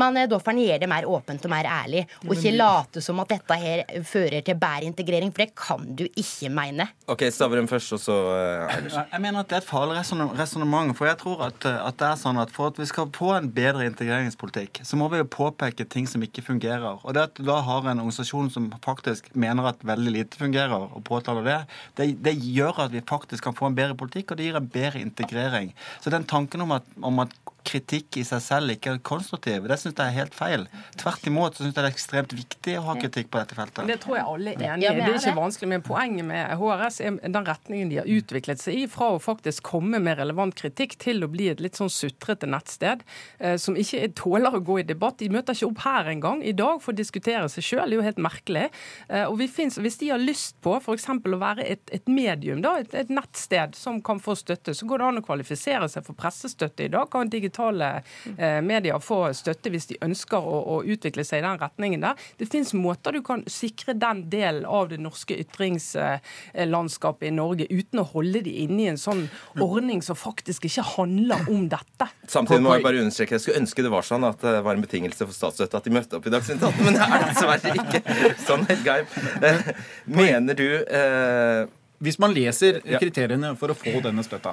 Men 0.00 0.16
eh, 0.16 0.28
da 0.28 0.38
får 0.40 0.52
en 0.52 0.62
gjøre 0.62 0.80
det 0.82 0.90
mer 0.90 1.08
åpent 1.08 1.46
og 1.46 1.52
mer 1.52 1.68
ærlig, 1.70 2.04
og 2.26 2.34
ikke 2.36 2.54
late 2.56 3.02
som 3.04 3.20
at 3.22 3.32
dette 3.32 3.58
her 3.60 3.84
fører 4.06 4.44
til 4.44 4.58
bedre 4.60 4.90
integrering, 4.90 5.32
for 5.32 5.44
det 5.44 5.56
kan 5.58 5.86
du 5.98 6.04
ikke 6.08 6.50
mene. 6.52 6.88
Ok, 7.10 7.26
Stavrum 7.32 7.68
først, 7.70 7.96
og 7.96 8.02
så 8.02 8.16
uh, 8.34 8.76
Jeg 8.98 9.22
mener 9.22 9.40
at 9.40 9.50
det 9.50 9.58
er 9.58 9.64
et 9.64 9.68
farlig 9.68 9.98
resonnement. 10.40 10.92
For 10.96 11.08
jeg 11.08 11.18
tror 11.20 11.46
at, 11.48 11.68
eh, 11.68 11.80
at, 11.80 11.98
det 12.00 12.10
er 12.10 12.20
sånn 12.20 12.40
at 12.42 12.52
for 12.54 12.72
at 12.72 12.80
vi 12.80 12.88
skal 12.88 13.10
få 13.16 13.32
en 13.36 13.48
bedre 13.52 13.86
integreringspolitikk, 13.88 14.82
så 14.86 15.00
må 15.00 15.08
vi 15.12 15.22
jo 15.22 15.28
påpeke 15.36 15.88
ting 15.88 16.08
som 16.10 16.24
ikke 16.24 16.44
fungerer. 16.44 17.00
Og 17.02 17.16
det 17.16 17.26
at 17.30 17.36
du 17.38 17.44
da 17.46 17.60
har 17.64 17.86
en 17.86 18.02
organisasjon 18.02 18.50
som 18.52 18.68
faktisk 18.84 19.32
mener 19.34 19.70
at 19.70 19.84
veldig 19.86 20.12
lite 20.18 20.40
fungerer, 20.40 20.76
og 20.76 21.02
påtaler 21.06 21.46
det, 21.46 21.58
det, 21.98 22.10
det 22.26 22.36
gjør 22.42 22.84
at 22.86 22.94
vi 22.94 23.04
faktisk 23.06 23.46
kan 23.46 23.56
få 23.56 23.70
en 23.70 23.78
bedre 23.78 23.96
politikk, 23.98 24.32
og 24.32 24.40
det 24.40 24.48
gir 24.48 24.60
en 24.60 24.70
bedre 24.70 25.02
integrering. 25.02 25.72
Så 26.04 26.12
den 26.12 26.26
tanken 26.28 26.64
om 26.64 26.74
at, 26.76 26.86
om 27.04 27.24
at 27.24 27.34
kritikk 27.66 28.20
i 28.20 28.24
seg 28.26 28.42
selv 28.44 28.74
ikke 28.74 28.94
er 28.94 29.00
konstruktiv. 29.06 29.66
Det 29.68 29.78
syns 29.80 29.96
jeg 29.96 30.06
er 30.06 30.16
helt 30.16 30.36
feil. 30.36 30.66
Tvert 31.00 31.26
imot 31.28 31.56
så 31.56 31.64
syns 31.64 31.74
jeg 31.74 31.78
det 31.80 31.90
er 31.90 31.94
ekstremt 31.94 32.34
viktig 32.36 32.76
å 32.80 32.84
ha 32.88 32.96
kritikk 33.00 33.30
på 33.32 33.40
dette 33.42 33.58
feltet. 33.58 33.88
Det 33.90 33.98
tror 34.02 34.18
jeg 34.18 34.26
alle 34.32 34.54
er 34.54 34.64
enig 34.70 34.86
i. 34.86 34.92
Det 35.00 35.06
er 35.10 35.18
ikke 35.20 35.36
vanskelig. 35.38 35.70
Men 35.74 35.84
poenget 35.86 36.28
med 36.28 36.54
HRS 36.60 37.00
er 37.04 37.18
den 37.24 37.48
retningen 37.48 37.92
de 37.92 38.00
har 38.00 38.10
utviklet 38.16 38.62
seg 38.62 38.80
i, 38.80 38.86
fra 38.90 39.12
å 39.14 39.22
faktisk 39.22 39.66
komme 39.66 40.00
med 40.02 40.20
relevant 40.20 40.56
kritikk 40.56 40.96
til 41.02 41.24
å 41.26 41.30
bli 41.32 41.50
et 41.52 41.62
litt 41.62 41.78
sånn 41.78 41.92
sutrete 41.92 42.48
nettsted 42.50 43.02
eh, 43.38 43.56
som 43.60 43.76
ikke 43.78 44.12
tåler 44.18 44.54
å 44.54 44.62
gå 44.64 44.80
i 44.82 44.86
debatt. 44.86 45.18
De 45.20 45.30
møter 45.32 45.56
ikke 45.56 45.70
opp 45.70 45.84
her 45.86 46.12
engang 46.12 46.42
i 46.46 46.54
dag 46.56 46.80
for 46.84 46.94
å 46.94 47.00
diskutere 47.00 47.48
seg 47.52 47.66
sjøl. 47.66 47.84
Det 47.86 47.98
er 47.98 48.00
jo 48.00 48.06
helt 48.06 48.22
merkelig. 48.22 48.66
Eh, 49.08 49.26
og 49.26 49.42
finnes, 49.52 49.78
Hvis 49.82 49.98
de 50.00 50.10
har 50.12 50.22
lyst 50.22 50.56
på 50.64 50.76
f.eks. 50.78 51.08
å 51.08 51.40
være 51.40 51.66
et, 51.66 51.82
et 51.94 52.08
medium, 52.10 52.62
da, 52.64 52.76
et, 52.82 52.94
et, 52.94 53.12
nettsted 53.12 53.76
som 53.78 54.00
kan 54.04 54.20
få 54.22 54.36
støtte, 54.38 54.74
så 54.76 54.86
går 54.88 55.00
det 55.00 55.08
an 55.10 55.20
å 55.20 55.24
kvalifisere 55.24 55.88
seg 55.90 56.04
for 56.06 56.18
pressestøtte 56.18 56.86
i 56.86 56.92
dag. 56.92 57.08
kan 57.10 57.30
digitale 57.56 58.02
eh, 58.38 58.62
medier 58.62 58.98
få 59.00 59.32
støtte 59.34 59.70
hvis 59.70 59.86
de 59.86 59.96
ønsker 60.04 60.38
å, 60.38 60.58
å, 60.76 60.82
utvikle 60.84 61.24
seg 61.24 61.40
i 61.40 61.46
den 61.46 61.58
retningen 61.60 62.00
der. 62.02 62.16
Det 62.38 62.48
finnes 62.50 62.74
måter 62.74 63.12
du 63.12 63.22
kan 63.22 63.44
sikre 63.46 63.94
den 63.94 64.28
delen 64.30 64.66
av 64.66 64.88
det 64.88 64.98
norske 64.98 65.36
ytringslandskapet 65.40 67.28
i 67.28 67.34
Norge 67.34 67.66
uten 67.70 68.00
å 68.00 68.06
holde 68.12 68.42
de 68.46 68.52
inne 68.64 68.82
i 68.82 68.88
en 68.92 69.00
sånn 69.00 69.26
ordning 69.60 70.02
som 70.02 70.16
faktisk 70.16 70.66
ikke 70.68 70.84
handler 70.96 71.48
om 71.48 71.68
dette. 71.68 72.10
Samtidig 72.28 72.62
må 72.62 72.76
jeg 72.76 72.84
bare 72.84 73.02
understreke, 73.02 73.36
jeg 73.36 73.46
skulle 73.46 73.62
ønske 73.62 73.86
det 73.86 73.92
var 73.92 74.06
sånn 74.06 74.26
at 74.26 74.42
det 74.42 74.60
var 74.66 74.76
en 74.76 74.84
betingelse 74.84 75.26
for 75.26 75.36
statsstøtte 75.36 75.80
at 75.80 75.86
de 75.88 75.96
møtte 75.96 76.18
opp 76.18 76.26
i 76.26 76.34
Dagsnytt 76.34 76.62
18, 76.62 76.84
men 76.84 76.96
det 76.96 77.08
er 77.08 77.26
dessverre 77.30 77.74
ikke. 77.80 78.04
Sånn, 78.46 78.68
Helgeim. 78.70 79.10
Eh, 79.42 79.74
mener 80.10 80.58
du 80.58 80.68
eh... 80.84 81.66
Hvis 81.96 82.18
man 82.20 82.34
leser 82.36 82.82
kriteriene 82.84 83.54
for 83.56 83.72
å 83.72 83.76
få 83.78 84.02
denne 84.04 84.20
støtta, 84.20 84.52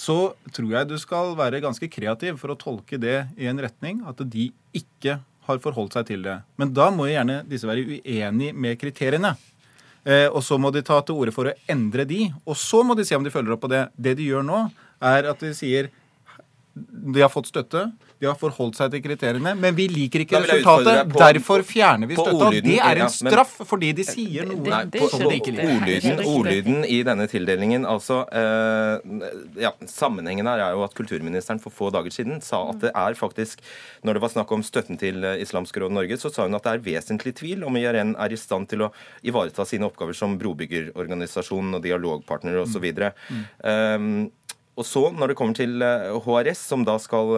så 0.00 0.32
tror 0.54 0.72
jeg 0.72 0.88
du 0.88 0.96
skal 1.00 1.34
være 1.36 1.60
ganske 1.60 1.88
kreativ 1.92 2.38
for 2.40 2.54
å 2.54 2.58
tolke 2.58 2.96
det 3.00 3.18
i 3.36 3.48
en 3.50 3.60
retning 3.60 4.00
at 4.08 4.22
de 4.32 4.48
ikke 4.76 5.18
har 5.48 5.60
forholdt 5.60 5.98
seg 5.98 6.08
til 6.08 6.24
det. 6.24 6.38
Men 6.60 6.72
da 6.76 6.88
må 6.94 7.10
gjerne 7.10 7.40
disse 7.48 7.68
være 7.68 7.98
uenig 7.98 8.52
med 8.56 8.78
kriteriene. 8.80 9.34
Eh, 10.08 10.28
og 10.30 10.40
så 10.46 10.56
må 10.60 10.70
de 10.72 10.82
ta 10.86 11.00
til 11.04 11.20
orde 11.20 11.34
for 11.36 11.50
å 11.50 11.56
endre 11.70 12.06
de. 12.08 12.30
Og 12.46 12.56
så 12.56 12.80
må 12.86 12.96
de 12.96 13.04
se 13.04 13.18
om 13.18 13.26
de 13.26 13.32
følger 13.34 13.56
opp 13.56 13.64
på 13.66 13.72
det. 13.72 13.88
Det 13.96 14.16
de 14.20 14.30
gjør 14.30 14.46
nå, 14.46 14.62
er 15.10 15.28
at 15.32 15.42
de 15.42 15.52
sier 15.56 15.90
de 16.74 17.20
har 17.20 17.32
fått 17.32 17.50
støtte. 17.50 17.90
De 18.20 18.28
har 18.28 18.36
forholdt 18.36 18.76
seg 18.76 18.90
til 18.92 19.00
kriteriene, 19.00 19.54
men 19.56 19.76
vi 19.76 19.86
liker 19.88 20.26
ikke 20.26 20.42
resultatet. 20.42 21.08
På, 21.08 21.20
derfor 21.22 21.62
fjerner 21.64 22.10
vi 22.10 22.18
støtta. 22.18 22.50
Det 22.52 22.76
er 22.84 22.98
en 23.00 23.12
straff 23.12 23.54
ja, 23.62 23.66
fordi 23.70 23.92
de 23.96 24.04
sier 24.04 24.48
noe 24.48 24.60
nei, 24.60 24.80
på, 24.92 25.06
på, 25.08 25.20
ordlyden, 25.24 26.20
ordlyden, 26.26 26.82
i 26.84 26.98
denne 27.06 27.24
tildelingen, 27.30 27.86
altså 27.88 28.20
eh, 28.36 29.22
ja, 29.62 29.72
Sammenhengen 29.88 30.48
her 30.50 30.60
er 30.66 30.76
jo 30.76 30.84
at 30.84 30.96
kulturministeren 30.98 31.62
for 31.64 31.72
få 31.72 31.88
dager 31.94 32.12
siden 32.12 32.42
sa 32.44 32.60
at 32.74 32.82
det 32.84 32.90
er 32.92 33.16
faktisk 33.16 33.62
Når 34.04 34.16
det 34.16 34.22
var 34.24 34.32
snakk 34.32 34.52
om 34.52 34.64
støtten 34.66 35.00
til 35.00 35.24
eh, 35.24 35.40
Islamsk 35.40 35.80
Råd 35.80 35.94
Norge, 35.96 36.18
så 36.20 36.28
sa 36.32 36.44
hun 36.44 36.58
at 36.58 36.66
det 36.66 36.74
er 36.76 36.84
vesentlig 36.90 37.32
tvil 37.40 37.64
om 37.64 37.78
IRN 37.80 38.12
er 38.20 38.34
i 38.36 38.40
stand 38.40 38.68
til 38.68 38.84
å 38.84 38.90
ivareta 39.24 39.64
sine 39.68 39.88
oppgaver 39.88 40.16
som 40.16 40.36
brobyggerorganisasjon 40.40 41.78
og 41.78 41.84
dialogpartner 41.88 42.60
osv. 42.66 42.84
Mm. 42.90 43.42
Um, 43.64 44.12
Og 44.80 44.86
så, 44.88 45.02
når 45.12 45.32
det 45.32 45.38
kommer 45.38 45.56
til 45.56 45.82
HRS, 46.24 46.64
som 46.72 46.86
da, 46.88 46.96
skal 47.02 47.34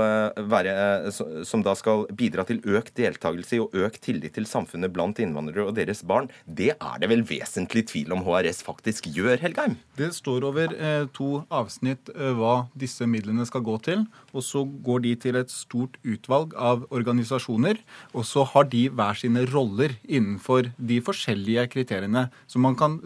være, 0.48 1.10
som 1.48 1.64
da 1.66 1.74
skal 1.78 2.06
bidra 2.14 2.44
til 2.46 2.62
økt 2.62 2.94
deltakelse 2.98 3.58
og 3.64 3.74
økt 3.82 4.02
tillit 4.06 4.36
til 4.36 4.46
samfunnet 4.48 4.92
blant 4.94 5.18
innvandrere 5.22 5.66
og 5.68 5.76
deres 5.76 6.04
barn, 6.06 6.30
det 6.46 6.72
er 6.76 7.00
det 7.02 7.10
vel 7.10 7.24
vesentlig 7.26 7.86
tvil 7.90 8.14
om 8.14 8.22
HRS 8.26 8.62
faktisk 8.66 9.08
gjør, 9.10 9.40
Helgheim? 9.42 9.76
Det 9.98 10.12
står 10.14 10.46
over 10.48 10.72
eh, 10.72 11.04
to 11.14 11.42
avsnitt 11.52 12.10
eh, 12.14 12.32
hva 12.36 12.68
disse 12.78 13.06
midlene 13.08 13.44
skal 13.48 13.64
gå 13.66 13.76
til. 13.84 14.04
Og 14.32 14.44
så 14.46 14.62
går 14.64 15.02
de 15.04 15.14
til 15.20 15.38
et 15.40 15.52
stort 15.52 15.98
utvalg 16.06 16.54
av 16.56 16.86
organisasjoner. 16.94 17.80
Og 18.16 18.26
så 18.28 18.46
har 18.52 18.68
de 18.72 18.86
hver 18.92 19.18
sine 19.20 19.44
roller 19.50 19.96
innenfor 20.04 20.70
de 20.78 21.00
forskjellige 21.04 21.66
kriteriene. 21.74 22.28
Så 22.46 22.62
man 22.62 22.78
kan 22.78 22.98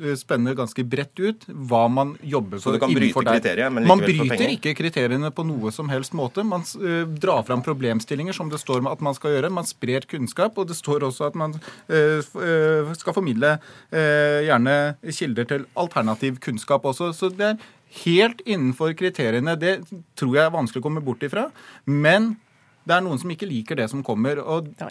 eh, 0.00 0.16
spenne 0.18 0.56
ganske 0.58 0.84
bredt 0.86 1.22
ut 1.22 1.46
hva 1.48 1.84
man 1.92 2.16
jobber 2.22 2.58
for. 2.58 2.72
Så 2.72 2.76
du 2.76 2.82
kan 2.82 2.94
bryte 2.96 3.26
kriteriet, 3.28 3.72
men 3.74 3.81
likevel 3.84 3.90
Man 3.90 4.30
bryter 4.30 4.54
ikke 4.54 4.74
kriteriene 4.78 5.32
på 5.34 5.44
noe 5.46 5.72
som 5.74 5.90
helst 5.92 6.14
måte. 6.18 6.44
Man 6.46 6.64
uh, 6.80 7.02
drar 7.06 7.44
fram 7.48 7.64
problemstillinger 7.66 8.36
som 8.36 8.50
det 8.52 8.60
står 8.62 8.84
med 8.84 8.94
at 8.94 9.04
man 9.04 9.16
skal 9.18 9.36
gjøre. 9.36 9.52
Man 9.52 9.68
sprer 9.68 10.06
kunnskap, 10.08 10.58
og 10.58 10.70
det 10.70 10.78
står 10.78 11.08
også 11.08 11.28
at 11.30 11.38
man 11.38 11.56
uh, 11.92 12.92
skal 12.98 13.16
formidle 13.16 13.56
gjerne 13.92 14.74
kilder 15.12 15.46
til 15.48 15.64
alternativ 15.78 16.38
kunnskap 16.42 16.84
også. 16.88 17.10
Så 17.16 17.28
det 17.34 17.52
er 17.52 17.66
helt 18.02 18.40
innenfor 18.46 18.94
kriteriene. 18.98 19.56
Det 19.60 19.76
tror 20.18 20.38
jeg 20.38 20.46
er 20.46 20.54
vanskelig 20.54 20.82
å 20.82 20.86
komme 20.86 21.04
bort 21.04 21.24
ifra. 21.26 21.48
Men 21.84 22.34
det 22.82 22.94
er 22.96 23.02
noen 23.04 23.20
som 23.20 23.30
ikke 23.30 23.46
liker 23.46 23.78
det 23.78 23.86
som 23.92 24.02
kommer, 24.04 24.40
og 24.42 24.72
da 24.74 24.88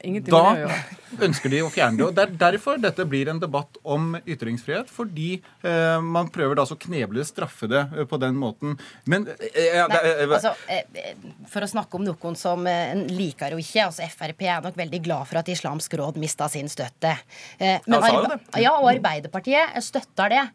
ønsker 1.27 1.51
de 1.51 1.62
å 1.65 1.71
fjerne 1.71 2.00
det. 2.00 2.05
og 2.07 2.15
Det 2.15 2.24
er 2.24 2.36
derfor 2.45 2.79
dette 2.79 3.05
blir 3.10 3.31
en 3.31 3.41
debatt 3.41 3.79
om 3.83 4.13
ytringsfrihet, 4.21 4.91
fordi 4.91 5.33
eh, 5.67 5.98
man 6.03 6.31
prøver 6.31 6.60
da 6.60 6.65
så 6.69 6.77
kneble 6.79 7.25
straffe 7.27 7.67
det 7.71 7.83
eh, 7.91 8.07
på 8.07 8.19
den 8.21 8.38
måten. 8.39 8.77
Men 9.12 9.27
eh, 9.36 9.75
ja, 9.75 9.89
det, 9.91 10.01
Nei, 10.05 10.29
altså, 10.29 10.53
eh, 10.71 11.12
For 11.51 11.65
å 11.65 11.71
snakke 11.74 12.00
om 12.00 12.07
noen 12.07 12.39
som 12.39 12.63
en 12.69 13.03
liker 13.12 13.57
og 13.57 13.63
ikke, 13.63 13.89
altså 13.89 14.07
Frp 14.12 14.48
er 14.48 14.63
nok 14.63 14.79
veldig 14.79 15.03
glad 15.03 15.27
for 15.27 15.41
at 15.41 15.51
Islamsk 15.51 16.00
råd 16.00 16.21
mista 16.21 16.48
sin 16.51 16.71
støtte. 16.71 17.17
Men, 17.60 18.38
ja, 18.62 18.71
og 18.77 18.88
Arbeiderpartiet 18.93 19.75
støtter 19.83 20.31
det 20.31 20.45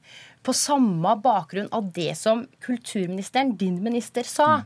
på 0.46 0.54
samme 0.54 1.16
bakgrunn 1.18 1.68
av 1.74 1.88
det 1.92 2.12
som 2.18 2.44
kulturministeren, 2.62 3.56
din 3.58 3.80
minister, 3.82 4.26
sa. 4.28 4.62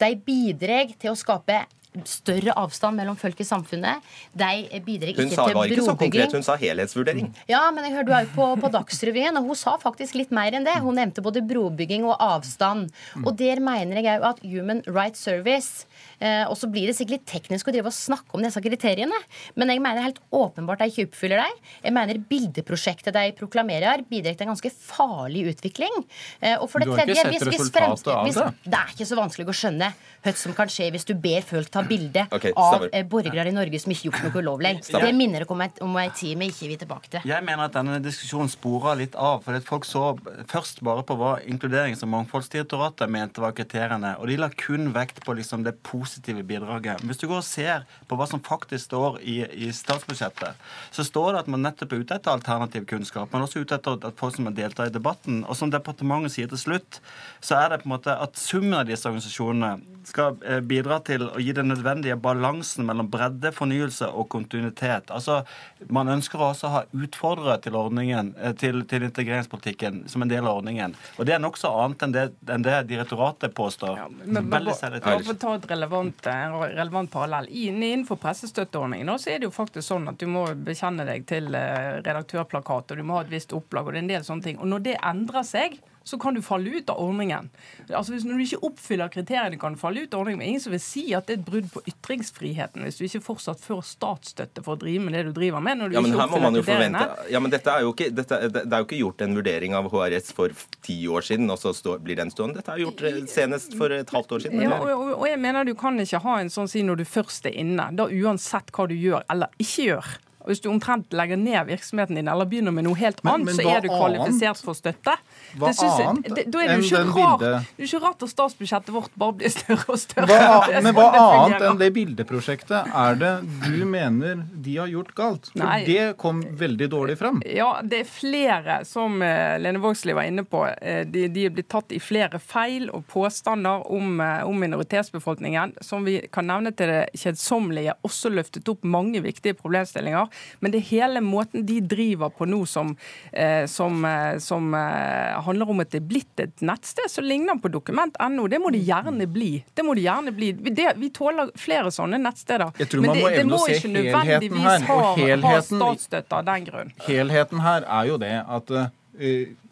De 0.00 0.14
bidrar 0.24 0.94
til 0.98 1.12
å 1.12 1.18
skape 1.18 1.60
større 2.08 2.54
avstand 2.58 2.98
mellom 3.00 3.16
folk 3.18 3.38
i 3.40 3.46
samfunnet. 3.46 4.04
De 4.36 4.80
bidrar 4.84 5.12
ikke 5.12 5.26
til 5.28 5.36
brobygging. 5.36 5.54
Hun 5.56 5.64
sa 5.64 5.66
ikke 5.66 5.86
så 5.86 5.96
konkret, 5.98 6.36
hun 6.36 6.46
sa 6.46 6.56
helhetsvurdering. 6.60 7.30
Ja, 7.50 7.62
men 7.74 7.86
jeg 7.88 7.96
hørte 7.96 8.14
henne 8.14 8.34
på, 8.34 8.48
på 8.62 8.70
Dagsrevyen, 8.74 9.38
og 9.40 9.50
hun 9.50 9.58
sa 9.58 9.76
faktisk 9.80 10.18
litt 10.18 10.34
mer 10.34 10.56
enn 10.56 10.66
det. 10.68 10.76
Hun 10.84 10.98
nevnte 11.00 11.24
både 11.24 11.42
brobygging 11.48 12.06
og 12.08 12.16
avstand. 12.22 12.92
Og 13.24 13.32
der 13.38 13.62
mener 13.64 14.02
jeg 14.04 14.20
òg 14.20 14.28
at 14.34 14.44
Human 14.44 14.82
Rights 14.86 15.24
Service 15.24 15.86
eh, 15.86 16.07
Og 16.20 16.56
så 16.58 16.68
blir 16.70 16.88
det 16.88 16.96
sikkert 16.98 17.18
litt 17.18 17.28
teknisk 17.30 17.68
å 17.68 17.72
drive 17.74 17.90
og 17.90 17.94
snakke 17.94 18.34
om 18.36 18.42
disse 18.42 18.60
kriteriene, 18.62 19.18
men 19.58 19.70
jeg 19.70 19.82
mener 19.82 20.04
helt 20.04 20.20
åpenbart 20.34 20.82
de 20.82 20.90
ikke 20.90 21.06
oppfyller 21.08 21.42
dem. 21.42 21.58
Jeg 21.84 21.94
mener 21.94 22.20
bildeprosjektet 22.30 23.14
de 23.14 23.32
proklamerer, 23.38 24.02
bidrar 24.08 24.36
til 24.36 24.46
en 24.46 24.52
ganske 24.52 24.72
farlig 24.72 25.44
utvikling. 25.52 25.94
Eh, 26.40 26.56
og 26.58 26.68
for 26.70 26.82
det 26.82 26.90
tredje, 26.90 27.14
du 27.14 27.20
har 27.20 27.30
ikke 27.30 27.44
sett 27.44 27.52
resultatet 27.54 28.12
av 28.12 28.28
det? 28.28 28.46
Det 28.64 28.80
er 28.80 28.94
ikke 28.94 29.08
så 29.08 29.18
vanskelig 29.18 29.48
å 29.48 29.56
skjønne 29.60 29.90
hva 30.24 30.34
som 30.38 30.54
kan 30.56 30.72
skje 30.72 30.90
hvis 30.94 31.06
du 31.08 31.14
ber 31.18 31.44
folk 31.46 31.70
ta 31.72 31.84
bilde 31.86 32.24
okay, 32.34 32.52
av 32.58 32.88
eh, 32.90 33.04
borgere 33.08 33.48
i 33.50 33.54
Norge 33.54 33.80
som 33.82 33.94
ikke 33.94 34.10
gjort 34.10 34.26
noe 34.26 34.42
ulovlig. 34.42 34.74
Det 34.88 35.12
minner 35.16 35.44
dere 35.44 35.54
om, 35.54 35.64
et, 35.64 35.82
om 35.84 35.98
ei 36.00 36.08
tid 36.16 36.38
vi 36.40 36.50
ikke 36.52 36.72
vil 36.72 36.80
tilbake 36.82 37.12
til. 37.14 37.28
Jeg 37.28 37.46
mener 37.46 37.68
at 37.68 37.76
denne 37.76 38.00
diskusjonen 38.04 38.50
sporer 38.52 38.98
litt 39.02 39.18
av. 39.18 39.44
for 39.46 39.58
Folk 39.68 39.86
så 39.88 40.04
først 40.50 40.82
bare 40.86 41.04
på 41.06 41.16
hva 41.18 41.36
Inkluderings- 41.48 42.02
og 42.06 42.12
mangfoldsdirektoratet 42.12 43.10
mente 43.12 43.42
var 43.42 43.54
kriteriene, 43.56 44.14
og 44.18 44.28
de 44.30 44.38
la 44.40 44.50
kun 44.54 44.92
vekt 44.94 45.22
på 45.24 45.36
liksom 45.38 45.64
det 45.66 45.76
positive 45.86 46.07
bidraget. 46.48 47.02
Hvis 47.04 47.20
du 47.20 47.26
går 47.28 47.42
og 47.42 47.46
ser 47.46 47.84
på 48.08 48.16
hva 48.18 48.26
som 48.28 48.42
faktisk 48.44 48.84
står 48.88 49.20
i, 49.20 49.40
i 49.66 49.70
statsbudsjettet, 49.74 50.56
så 50.94 51.04
står 51.04 51.32
det 51.32 51.42
at 51.44 51.50
man 51.52 51.62
nettopp 51.66 51.92
er 51.92 52.02
ute 52.02 52.18
etter 52.18 52.32
alternativ 52.32 52.86
kunnskap, 52.88 53.32
men 53.32 53.44
også 53.44 53.62
ute 53.62 53.78
etter 53.78 53.98
at 54.08 54.18
folk 54.18 54.36
som 54.36 54.48
har 54.48 54.56
deltatt 54.56 54.92
i 54.92 54.96
debatten. 54.96 55.44
Og 55.46 55.56
som 55.58 55.72
departementet 55.72 56.34
sier 56.34 56.50
til 56.50 56.60
slutt, 56.60 57.00
så 57.40 57.60
er 57.60 57.72
det 57.72 57.82
på 57.82 57.88
en 57.90 57.96
måte 57.96 58.14
at 58.14 58.38
summen 58.38 58.78
av 58.78 58.88
disse 58.88 59.08
organisasjonene 59.08 59.98
skal 60.08 60.38
eh, 60.46 60.60
bidra 60.64 61.00
til 61.04 61.26
å 61.28 61.40
gi 61.42 61.52
den 61.56 61.70
nødvendige 61.72 62.16
balansen 62.20 62.86
mellom 62.88 63.10
bredde, 63.12 63.52
fornyelse 63.54 64.08
og 64.08 64.28
kontinuitet. 64.32 65.12
Altså, 65.14 65.42
Man 65.88 66.08
ønsker 66.10 66.40
også 66.42 66.68
å 66.68 66.72
ha 66.72 66.82
utfordrere 66.96 67.58
til 67.64 67.76
ordningen, 67.78 68.32
eh, 68.40 68.54
til, 68.58 68.82
til, 68.88 69.04
integreringspolitikken 69.08 70.04
som 70.10 70.24
en 70.24 70.30
del 70.30 70.46
av 70.46 70.60
ordningen. 70.60 70.96
Og 71.18 71.28
det 71.28 71.36
er 71.36 71.42
nokså 71.42 71.70
annet 71.82 72.04
enn 72.06 72.14
det, 72.14 72.26
enn 72.48 72.64
det 72.66 72.78
direktoratet 72.90 73.54
påstår. 73.56 73.96
Ja, 74.00 74.08
men, 74.08 74.48
men, 74.48 74.70
for 74.72 75.34
å 75.34 75.38
ta 75.38 75.54
et 75.58 75.68
relevant, 75.70 75.97
relevant 76.06 77.10
parallell. 77.10 77.48
Innenfor 77.50 78.18
pressestøtteordningen 78.22 79.10
så 79.18 79.34
er 79.34 79.40
det 79.40 79.48
jo 79.48 79.54
faktisk 79.54 79.88
sånn 79.88 80.08
at 80.12 80.18
du 80.20 80.26
må 80.30 80.46
bekjenne 80.54 81.06
deg 81.08 81.26
til 81.28 81.54
eh, 81.56 81.98
redaktørplakat, 82.00 82.92
og 82.92 83.00
du 83.00 83.06
må 83.06 83.18
ha 83.18 83.26
et 83.26 83.32
visst 83.32 83.54
opplag, 83.56 83.86
og 83.86 83.94
det 83.94 84.00
er 84.00 84.06
en 84.06 84.12
del 84.14 84.26
sånne 84.26 84.46
ting. 84.48 84.60
Og 84.62 84.70
når 84.70 84.84
det 84.86 84.98
endrer 85.02 85.46
seg, 85.46 85.78
så 86.08 86.18
kan 86.20 86.36
du 86.36 86.42
falle 86.44 86.78
ut 86.78 86.90
av 86.90 87.00
ordningen. 87.02 87.50
Altså 87.88 88.14
hvis 88.14 88.24
Når 88.24 88.38
du 88.38 88.44
ikke 88.44 88.70
oppfyller 88.70 89.12
kriteriene, 89.12 89.58
kan 89.60 89.76
du 89.76 89.80
falle 89.80 90.04
ut 90.04 90.14
av 90.14 90.22
ordningen. 90.22 90.40
Men 90.40 90.54
ingen 90.54 90.64
som 90.64 90.74
vil 90.74 90.82
si 90.82 91.04
at 91.16 91.28
det 91.28 91.36
er 91.36 91.40
et 91.42 91.46
brudd 91.48 91.68
på 91.72 91.82
ytringsfriheten 91.92 92.86
hvis 92.86 93.00
du 93.00 93.04
ikke 93.06 93.22
fortsatt 93.26 93.60
får 93.62 93.84
statsstøtte 93.90 94.64
for 94.64 94.76
å 94.76 94.80
drive 94.80 95.04
med 95.04 95.16
det 95.16 95.24
du 95.28 95.32
driver 95.36 95.64
med. 95.64 95.82
når 95.82 95.92
du 95.92 95.98
ja, 95.98 96.04
men 96.04 96.14
ikke 96.14 96.22
her 96.24 96.32
må 96.32 96.42
man 96.46 96.58
jo 96.58 96.64
forvente, 96.66 97.04
ja, 97.34 97.42
men 97.44 97.54
dette 97.54 97.74
er 97.74 97.84
jo 97.84 97.92
ikke, 97.94 98.10
dette, 98.16 98.40
det 98.54 98.64
er 98.66 98.84
jo 98.84 98.88
ikke 98.88 99.00
gjort 99.02 99.26
en 99.26 99.36
vurdering 99.38 99.76
av 99.78 99.90
HRS 99.92 100.32
for 100.36 100.54
ti 100.84 100.98
år 101.08 101.26
siden, 101.28 101.50
og 101.52 101.60
så 101.60 101.74
stå, 101.76 101.98
blir 102.04 102.18
den 102.20 102.32
stående. 102.34 102.62
Dette 102.62 102.76
er 102.76 102.84
gjort 102.86 103.04
eh, 103.08 103.20
senest 103.30 103.76
for 103.78 103.92
et 103.94 104.14
halvt 104.14 104.36
år 104.36 104.46
siden. 104.46 104.64
Ja, 104.64 104.78
og, 104.80 104.92
og, 104.94 105.12
og 105.20 105.26
jeg 105.28 105.40
mener 105.42 105.68
du 105.68 105.74
kan 105.78 105.98
ikke 106.00 106.22
ha 106.24 106.38
en 106.42 106.52
sånn 106.52 106.70
si 106.70 106.84
når 106.86 107.02
du 107.02 107.06
først 107.08 107.48
er 107.50 107.58
inne, 107.60 107.90
da 107.98 108.08
uansett 108.08 108.72
hva 108.74 108.88
du 108.88 108.96
gjør 108.96 109.26
eller 109.32 109.52
ikke 109.60 109.90
gjør. 109.90 110.16
Hvis 110.48 110.62
du 110.64 110.70
omtrent 110.72 111.12
legger 111.16 111.38
ned 111.40 111.68
virksomheten 111.68 112.18
din 112.18 112.28
eller 112.28 112.48
begynner 112.48 112.74
med 112.74 112.86
noe 112.88 112.96
helt 112.98 113.20
annet, 113.24 113.46
men, 113.46 113.50
men 113.50 113.58
så 113.58 113.74
er 113.76 113.84
du 113.84 113.90
kvalifisert 113.92 114.54
annet? 114.54 114.64
for 114.64 114.78
støtte. 114.78 115.14
Hva 115.58 115.72
annet 115.72 116.28
det, 116.34 116.44
da 116.52 116.62
er 116.62 116.72
det 116.72 116.78
jo 116.78 116.86
ikke 116.88 117.02
rart, 117.12 117.42
det 117.44 117.52
er 117.54 117.88
ikke 117.88 118.00
rart 118.02 118.24
at 118.24 118.32
statsbudsjettet 118.32 118.94
vårt 118.94 119.14
bare 119.18 119.36
blir 119.40 119.52
større 119.52 119.84
og 119.92 120.00
større. 120.00 120.26
Hva, 120.28 120.80
men 120.84 120.96
hva 120.96 121.06
annet 121.18 121.66
enn 121.68 121.80
det 121.80 121.90
bildeprosjektet 121.96 122.92
er 123.04 123.18
det 123.20 123.32
du 123.66 123.84
mener 123.88 124.42
de 124.52 124.76
har 124.80 124.90
gjort 124.92 125.12
galt? 125.18 125.50
For 125.52 125.62
Nei. 125.62 125.80
det 125.88 126.04
kom 126.20 126.42
veldig 126.58 126.88
dårlig 126.92 127.18
fram. 127.20 127.42
Ja, 127.46 127.70
det 127.82 128.02
er 128.04 128.10
flere, 128.10 128.80
som 128.88 129.22
eh, 129.24 129.58
Lene 129.60 129.82
Vågslid 129.82 130.16
var 130.16 130.28
inne 130.28 130.44
på. 130.48 130.64
Eh, 130.66 131.04
de, 131.06 131.26
de, 131.32 131.46
er 131.48 131.54
blitt 131.54 131.70
tatt 131.72 131.92
i 131.94 132.00
flere 132.02 132.40
feil 132.42 132.88
og 132.94 133.06
påstander 133.12 133.86
om, 133.92 134.20
eh, 134.24 134.42
om 134.48 134.58
minoritetsbefolkningen, 134.60 135.76
som 135.84 136.06
vi 136.08 136.20
kan 136.32 136.48
nevne 136.48 136.72
til 136.76 136.92
det 136.92 137.02
kjedsommelige, 137.18 137.96
også 138.06 138.32
løftet 138.32 138.68
opp 138.72 138.86
mange 138.88 139.22
viktige 139.24 139.56
problemstillinger. 139.58 140.28
Men 140.60 140.74
det 140.74 140.82
er 140.82 140.88
hele 140.90 141.22
måten 141.24 141.66
de 141.66 141.78
driver 141.80 142.32
på 142.34 142.48
nå 142.48 142.60
som, 142.68 142.94
eh, 143.32 143.64
som, 143.70 144.04
eh, 144.04 144.38
som 144.42 144.74
eh, 144.74 145.38
handler 145.46 145.70
om 145.70 145.82
at 145.84 145.92
det 145.94 146.02
er 146.02 146.08
blitt 146.10 146.42
et 146.42 146.64
nettsted 146.64 147.10
som 147.10 147.26
ligner 147.26 147.58
på 147.62 147.70
dokument.no. 147.72 148.46
Det 148.48 148.60
må 148.62 148.72
det 148.74 148.82
gjerne 148.88 149.28
bli. 149.30 149.52
Det 149.74 149.86
må 149.86 149.96
det 149.98 150.06
gjerne 150.06 150.34
bli. 150.34 150.52
Det, 150.52 150.92
vi 150.98 151.10
tåler 151.14 151.52
flere 151.58 151.92
sånne 151.94 152.20
nettsteder. 152.22 152.72
Men 152.98 153.12
det, 153.14 153.24
det 153.38 153.46
må 153.48 153.60
ikke 153.72 153.92
nødvendigvis 153.92 154.86
ha, 154.88 155.00
ha 155.48 155.58
statsstøtte 155.64 156.40
av 156.40 156.46
den 156.48 156.68
grunn. 156.68 156.94
Helheten 157.08 157.64
her 157.64 157.86
er 157.86 158.08
jo 158.10 158.18
det 158.20 158.34
at 158.38 158.72
uh, 158.74 158.88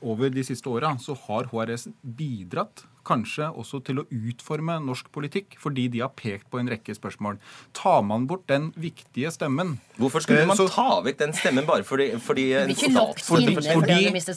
over 0.02 0.32
de 0.32 0.44
siste 0.46 0.70
åra 0.70 0.94
så 1.02 1.16
har 1.26 1.48
HRS 1.52 1.88
bidratt 2.02 2.84
kanskje 3.06 3.48
også 3.52 3.80
til 3.86 4.02
å 4.02 4.06
utforme 4.10 4.78
norsk 4.84 5.10
politikk, 5.14 5.56
fordi 5.62 5.88
de 5.92 6.02
har 6.04 6.12
pekt 6.16 6.50
på 6.52 6.60
en 6.60 6.70
rekke 6.70 6.96
spørsmål. 6.96 7.40
Tar 7.76 8.02
man 8.06 8.26
bort 8.30 8.46
den 8.50 8.72
viktige 8.76 9.30
stemmen 9.34 9.76
Hvorfor 9.96 10.20
skulle 10.20 10.42
eh, 10.42 10.48
man 10.48 10.58
så, 10.58 10.66
ta 10.68 11.00
vekk 11.04 11.18
den 11.22 11.32
stemmen 11.36 11.64
bare 11.68 11.84
fordi, 11.86 12.10
fordi 12.20 12.44
ikke 12.72 12.90
fordi, 13.24 13.54
fordi 13.64 13.94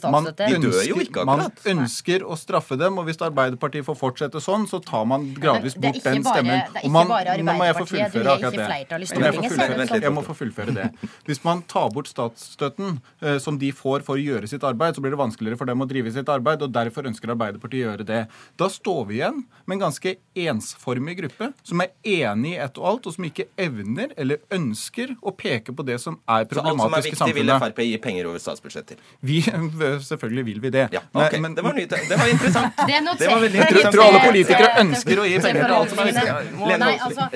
man, 0.08 0.29
ønsker, 0.29 1.25
man 1.27 1.43
ønsker 1.73 2.23
å 2.23 2.38
straffe 2.39 2.77
dem, 2.79 2.99
og 3.01 3.10
hvis 3.10 3.19
Arbeiderpartiet 3.27 3.84
får 3.88 3.97
fortsette 3.99 4.39
sånn, 4.43 4.67
så 4.71 4.79
tar 4.84 5.03
man 5.10 5.27
gradvis 5.36 5.75
bort 5.75 5.99
den 6.05 6.23
stemmen. 6.23 6.63
Det 6.71 6.84
er 6.84 6.88
ikke 6.88 7.03
bare 7.12 7.36
Arbeiderpartiet, 7.36 8.15
du 8.15 8.29
har 8.29 8.39
ikke 8.39 8.53
flertall 8.55 9.03
i 9.03 9.10
fullføre, 9.10 9.99
Jeg 10.05 10.13
må 10.15 10.23
få 10.23 10.38
fullføre 10.39 10.75
det. 10.77 10.88
Hvis 11.27 11.43
man 11.43 11.65
tar 11.67 11.91
bort 11.95 12.08
statsstøtten 12.12 13.01
eh, 13.19 13.38
som 13.43 13.60
de 13.60 13.73
får 13.75 14.08
for 14.08 14.15
å 14.15 14.23
gjøre 14.23 14.47
sitt 14.47 14.63
arbeid, 14.63 14.95
så 14.95 15.03
blir 15.03 15.15
det 15.15 15.19
vanskeligere 15.19 15.60
for 15.60 15.69
dem 15.69 15.84
å 15.84 15.89
drive 15.89 16.15
sitt 16.15 16.32
arbeid, 16.32 16.63
og 16.63 16.71
derfor 16.75 17.10
ønsker 17.12 17.36
Arbeiderpartiet 17.36 17.84
å 17.84 17.91
gjøre 17.91 18.08
det. 18.08 18.23
Da 18.60 18.69
står 18.69 19.06
vi 19.06 19.15
igjen 19.15 19.43
med 19.65 19.76
en 19.76 19.80
ganske 19.80 20.15
ensformig 20.36 21.17
gruppe 21.17 21.52
som 21.63 21.82
er 21.84 21.88
enig 22.04 22.54
i 22.56 22.58
ett 22.60 22.78
og 22.82 22.88
alt, 22.89 23.06
og 23.08 23.13
som 23.15 23.24
ikke 23.28 23.43
evner 23.60 24.08
eller 24.19 24.38
ønsker 24.52 25.15
å 25.22 25.32
peke 25.32 25.74
på 25.76 25.84
det 25.88 26.00
som 26.04 26.17
er 26.28 26.45
problematisk 26.50 26.54
i 26.56 26.56
samfunnet. 26.56 26.60
Så 26.60 26.63
alt 26.74 26.82
som 26.82 26.93
er 26.98 27.02
viktig, 27.06 27.34
vil 27.38 27.52
Frp 27.63 27.80
gi 27.86 27.98
penger 28.04 28.28
over 28.32 28.39
statsbudsjettet 28.43 28.98
Vi, 29.30 29.38
selvfølgelig 30.10 30.43
vil 30.50 30.60
vi 30.65 30.69
det. 30.76 30.86
Ja, 30.95 31.02
okay. 31.13 31.39
Men, 31.39 31.52
det, 31.56 31.62
var 31.63 31.74
nytt, 31.78 31.89
det 32.10 32.17
var 32.19 32.28
interessant. 32.34 32.74
Det, 32.89 32.95
det 33.22 33.28
var 33.30 33.39
veldig 33.45 33.60
interessant. 33.62 33.86
Jeg 33.86 33.93
tror 33.95 34.06
alle 34.10 34.22
politikere 34.26 34.69
ønsker 34.84 35.15
å 35.24 35.26
gi 35.30 35.38
penger 35.45 35.63
til 35.63 35.74
alt 35.78 35.89
som 35.93 36.00
er 36.04 36.08
viktig. 36.12 36.28
Lene 36.74 36.86
Vågslid, 36.89 37.24
altså- 37.24 37.30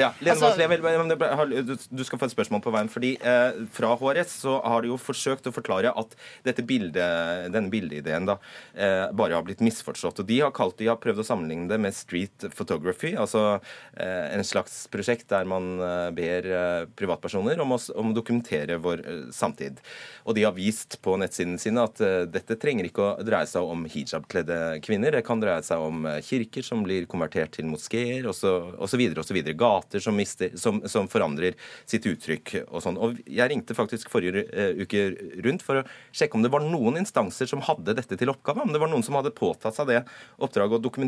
du 1.93 2.03
skal 2.03 2.17
få 2.19 2.25
et 2.27 2.35
spørsmål 2.35 2.61
på 2.67 2.71
veien. 2.75 2.89
fordi 2.91 3.11
eh, 3.21 3.51
Fra 3.71 3.95
HRS 3.95 4.29
så 4.43 4.59
har 4.65 4.81
de 4.83 4.87
jo 4.91 4.97
forsøkt 4.99 5.47
å 5.47 5.55
forklare 5.55 5.89
at 5.95 6.09
dette 6.43 6.61
bildet, 6.67 7.47
denne 7.53 7.71
bildeideen 7.71 8.25
da, 8.27 8.35
eh, 8.75 9.07
bare 9.15 9.33
har 9.37 9.43
blitt 9.47 9.63
misforstått. 9.63 10.19
og 10.19 10.27
De 10.27 10.41
har 10.43 10.51
kalt 10.51 10.75
de 10.81 10.87
har 10.91 10.97
prøvd 10.97 11.12
prøvd 11.13 11.23
å 11.23 11.27
sammenligne 11.27 11.69
det 11.69 11.77
med 11.81 11.93
street 11.95 12.47
photography, 12.53 13.13
altså 13.19 13.59
eh, 13.93 14.33
en 14.33 14.43
slags 14.45 14.87
prosjekt 14.91 15.29
der 15.29 15.45
man 15.49 15.77
eh, 15.77 16.09
ber 16.15 16.47
eh, 16.49 16.85
privatpersoner 16.97 17.61
om 17.61 17.75
å, 17.75 17.79
om 17.99 18.11
å 18.11 18.15
dokumentere 18.17 18.79
vår 18.81 19.03
samtid. 19.33 19.79
Og 20.25 20.37
de 20.37 20.45
har 20.47 20.55
vist 20.55 20.97
på 21.03 21.15
nettsidene 21.19 21.59
sine 21.61 21.83
at 21.83 21.99
dette 22.31 22.55
trenger 22.59 22.87
ikke 22.87 23.03
å 23.03 23.25
dreie 23.25 23.47
seg 23.49 23.67
om 23.67 23.83
hijabkledde 23.91 24.79
kvinner. 24.85 25.13
Det 25.17 25.23
kan 25.27 25.41
dreie 25.41 25.63
seg 25.65 25.83
om 25.83 26.07
kirker 26.23 26.63
som 26.65 26.83
blir 26.85 27.07
konvertert 27.11 27.57
til 27.57 27.67
moskeer 27.67 28.25
osv. 28.31 28.79
osv. 28.79 29.41
Gater 29.59 30.03
som, 30.03 30.15
mister, 30.15 30.53
som, 30.59 30.79
som, 30.87 31.09
forandrer 31.11 31.57
sitt 31.89 32.07
uttrykk 32.07 32.55
og 32.69 32.79
sånn. 32.85 32.99
Og 33.03 33.19
jeg 33.27 33.51
ringte 33.51 33.75
faktisk 33.75 34.13
forrige 34.13 34.45
uke 34.79 35.03
rundt 35.43 35.65
for 35.65 35.81
å 35.81 35.85
sjekke 36.15 36.39
om 36.39 36.45
det 36.45 36.53
var 36.53 36.63
noen 36.63 37.01
instanser 37.03 37.49
som 37.51 37.63
hadde 37.67 37.97
dette 37.99 38.17
til 38.19 38.31
oppgave. 38.31 38.63
Om 38.63 38.71
det 38.71 38.81
var 38.81 38.93
noen 38.93 39.03
som 39.03 39.19
hadde 39.19 39.35
påtatt 39.35 39.75
seg 39.75 39.91
det 39.91 40.01
oppdraget 40.39 40.79
å 40.79 40.83
dokumentere 40.87 41.02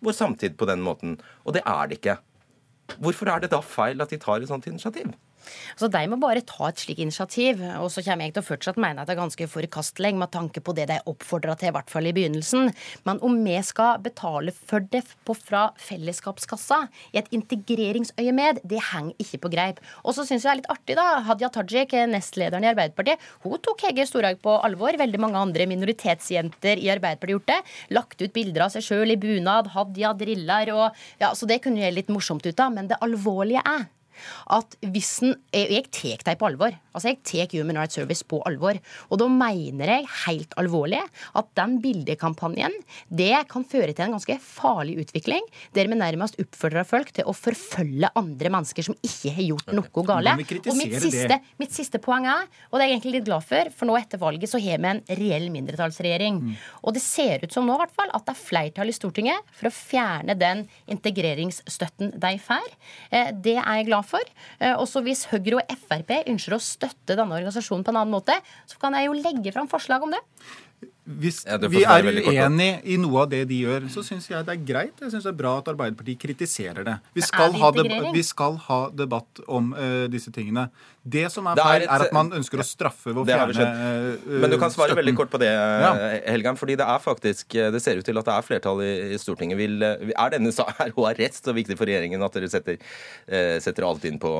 vår 0.00 0.12
samtid 0.12 0.56
på 0.58 0.66
den 0.66 0.80
måten. 0.80 1.18
Og 1.44 1.54
det 1.54 1.62
er 1.66 1.88
det 1.88 1.98
ikke. 1.98 2.18
Hvorfor 2.98 3.28
er 3.28 3.40
det 3.40 3.50
da 3.50 3.60
feil 3.60 4.00
at 4.00 4.10
de 4.10 4.18
tar 4.18 4.40
et 4.40 4.48
sånt 4.48 4.66
initiativ? 4.66 5.12
Så 5.78 5.88
De 5.92 6.04
må 6.10 6.18
bare 6.20 6.44
ta 6.46 6.68
et 6.68 6.80
slikt 6.80 7.02
initiativ. 7.02 7.62
Og 7.82 7.90
så 7.92 8.04
kommer 8.06 8.28
jeg 8.28 8.36
til 8.36 8.44
å 8.44 8.48
fortsatt 8.48 8.80
mene 8.80 9.02
at 9.02 9.10
det 9.10 9.16
er 9.16 9.22
ganske 9.22 9.48
forkastelig 9.50 10.14
med 10.18 10.32
tanke 10.34 10.62
på 10.64 10.74
det 10.76 10.88
de 10.90 10.98
oppfordra 11.10 11.56
til, 11.58 11.72
i 11.72 11.76
hvert 11.76 11.92
fall 11.92 12.08
i 12.08 12.14
begynnelsen. 12.16 12.72
Men 13.08 13.20
om 13.24 13.36
vi 13.44 13.56
skal 13.66 14.00
betale 14.04 14.54
for 14.54 14.84
det 14.92 15.04
fra 15.38 15.68
fellesskapskassa 15.80 16.80
i 17.12 17.20
et 17.20 17.28
integreringsøyemed, 17.34 18.62
det 18.68 18.80
henger 18.92 19.22
ikke 19.22 19.42
på 19.44 19.52
greip. 19.52 19.82
Og 20.04 20.16
så 20.16 20.24
syns 20.26 20.44
jeg 20.44 20.48
det 20.48 20.54
er 20.54 20.60
litt 20.62 20.72
artig, 20.72 20.96
da. 20.98 21.06
Hadia 21.28 21.50
Tajik, 21.52 21.94
nestlederen 22.08 22.64
i 22.64 22.70
Arbeiderpartiet, 22.72 23.22
hun 23.44 23.58
tok 23.64 23.84
Hege 23.88 24.06
Storhaug 24.08 24.40
på 24.44 24.56
alvor. 24.64 24.96
Veldig 24.98 25.20
mange 25.22 25.40
andre 25.40 25.68
minoritetsjenter 25.70 26.80
i 26.80 26.90
Arbeiderpartiet 26.94 27.36
gjort 27.36 27.50
det. 27.50 27.60
Lagt 27.96 28.22
ut 28.22 28.34
bilder 28.34 28.66
av 28.66 28.74
seg 28.74 28.86
sjøl 28.86 29.14
i 29.14 29.20
bunad, 29.20 29.72
Hadia 29.74 30.14
driller 30.16 30.72
og 30.74 30.86
ja, 31.20 31.32
Så 31.34 31.46
det 31.48 31.62
kunne 31.64 31.82
gjøre 31.82 31.98
litt 32.00 32.12
morsomt 32.12 32.46
ut 32.46 32.60
av. 32.60 32.74
Men 32.74 32.90
det 32.90 33.00
alvorlige 33.04 33.62
er 33.66 33.86
at 34.54 34.78
hvis 34.82 35.18
en 35.22 35.34
Jeg 35.52 35.88
tar 35.94 36.22
dem 36.24 36.38
på 36.38 36.46
alvor. 36.48 36.74
Altså 36.94 37.12
Jeg 37.12 37.22
tar 37.26 37.56
Human 37.56 37.78
Rights 37.78 37.94
Service 37.98 38.24
på 38.26 38.40
alvor. 38.46 38.78
Og 39.10 39.20
da 39.20 39.28
mener 39.30 39.92
jeg 39.92 40.08
helt 40.26 40.54
alvorlig 40.60 41.00
at 41.38 41.50
den 41.58 41.78
bildekampanjen 41.82 42.74
det 43.08 43.32
kan 43.50 43.64
føre 43.68 43.92
til 43.92 44.06
en 44.06 44.16
ganske 44.16 44.38
farlig 44.42 44.98
utvikling, 45.02 45.44
der 45.74 45.88
vi 45.90 45.98
nærmest 45.98 46.38
oppfordrer 46.40 46.86
folk 46.88 47.12
til 47.16 47.28
å 47.28 47.34
forfølge 47.36 48.10
andre 48.18 48.52
mennesker 48.52 48.86
som 48.86 48.96
ikke 49.04 49.32
har 49.36 49.46
gjort 49.52 49.72
noe 49.76 50.04
gale. 50.08 50.34
Og 50.38 50.78
mitt 50.78 50.96
siste, 51.02 51.40
mitt 51.60 51.74
siste, 51.74 52.00
poeng 52.02 52.28
er, 52.30 52.46
og 52.70 52.78
det 52.78 52.84
er 52.84 52.92
jeg 52.92 52.98
egentlig 52.98 53.14
litt 53.18 53.28
glad 53.28 53.46
for, 53.46 53.70
for 53.74 53.90
nå 53.90 53.96
etter 53.98 54.20
valget 54.22 54.50
så 54.50 54.60
har 54.62 54.82
vi 54.82 54.90
en 54.92 55.02
reell 55.20 55.48
mindretallsregjering. 55.54 56.40
Mm. 56.44 56.56
Og 56.84 56.96
det 56.96 57.02
ser 57.04 57.44
ut 57.44 57.54
som 57.54 57.66
nå 57.68 57.76
hvert 57.80 57.94
fall, 57.94 58.12
at 58.14 58.26
det 58.26 58.34
er 58.34 58.40
flertall 58.40 58.92
i 58.92 58.96
Stortinget 58.96 59.54
for 59.58 59.70
å 59.70 59.74
fjerne 59.74 60.36
den 60.38 60.64
integreringsstøtten 60.90 62.14
de 62.20 62.34
får. 62.42 62.68
Eh, 63.10 63.32
det 63.34 63.58
er 63.58 63.80
jeg 63.80 63.88
glad 63.90 64.07
for. 64.07 64.07
Eh, 64.16 64.74
også 64.74 65.02
hvis 65.06 65.26
Høyre 65.32 65.60
og 65.60 65.76
Frp 65.88 66.14
ønsker 66.24 66.56
å 66.56 66.62
støtte 66.62 67.16
denne 67.18 67.36
organisasjonen 67.36 67.84
på 67.86 67.94
en 67.94 68.00
annen 68.02 68.14
måte, 68.14 68.36
så 68.68 68.80
kan 68.80 68.96
jeg 68.96 69.08
jo 69.08 69.18
legge 69.18 69.52
fram 69.54 69.68
forslag 69.70 70.06
om 70.06 70.14
det. 70.14 70.22
Hvis 71.08 71.38
ja, 71.46 71.56
vi 71.72 71.80
er 71.88 72.04
uenig 72.04 72.68
i 72.84 72.98
noe 73.00 73.22
av 73.22 73.30
det 73.32 73.40
de 73.48 73.62
gjør, 73.62 73.86
så 73.92 74.02
syns 74.04 74.26
jeg 74.28 74.44
det 74.44 74.52
er 74.52 74.60
greit. 74.68 74.98
Jeg 75.00 75.12
syns 75.14 75.24
det 75.24 75.30
er 75.30 75.38
bra 75.38 75.54
at 75.62 75.70
Arbeiderpartiet 75.72 76.20
kritiserer 76.20 76.84
det. 76.84 76.96
Vi 77.16 77.24
skal, 77.24 77.56
ha, 77.56 77.70
vi 78.12 78.24
skal 78.26 78.58
ha, 78.66 78.78
debatt 78.92 79.40
om 79.48 79.70
uh, 79.72 80.04
disse 80.12 80.32
tingene. 80.34 80.66
Det 81.08 81.24
som 81.32 81.48
er 81.48 81.56
feil, 81.56 81.86
er, 81.86 81.88
er, 81.88 82.04
at 82.08 82.12
man 82.12 82.28
ønsker 82.36 82.60
å 82.60 82.66
straffe 82.66 83.14
ved 83.14 83.22
å 83.22 83.26
fjerne 83.28 83.68
uh, 83.72 84.36
Men 84.42 84.52
du 84.52 84.58
kan 84.60 84.68
svare 84.74 84.92
støtten. 84.92 85.00
veldig 85.00 85.16
kort 85.16 85.32
på 85.32 85.40
det, 85.40 85.48
ja. 85.48 85.94
Helgan. 86.28 86.60
fordi 86.60 86.76
det 86.76 86.84
er 86.84 87.00
faktisk 87.00 87.56
Det 87.56 87.80
ser 87.80 88.02
ut 88.02 88.04
til 88.04 88.20
at 88.20 88.28
det 88.28 88.34
er 88.34 88.44
flertall 88.44 88.84
i, 88.84 88.92
i 89.16 89.20
Stortinget. 89.22 89.56
Vil, 89.60 89.80
er 89.80 90.34
denne 90.36 90.52
er 90.84 90.92
HRS 90.92 91.40
så 91.40 91.56
viktig 91.56 91.78
for 91.80 91.88
regjeringen 91.88 92.20
at 92.26 92.36
dere 92.36 92.52
setter, 92.52 92.76
uh, 93.32 93.56
setter 93.64 93.88
alt 93.88 94.04
inn 94.04 94.20
på, 94.20 94.34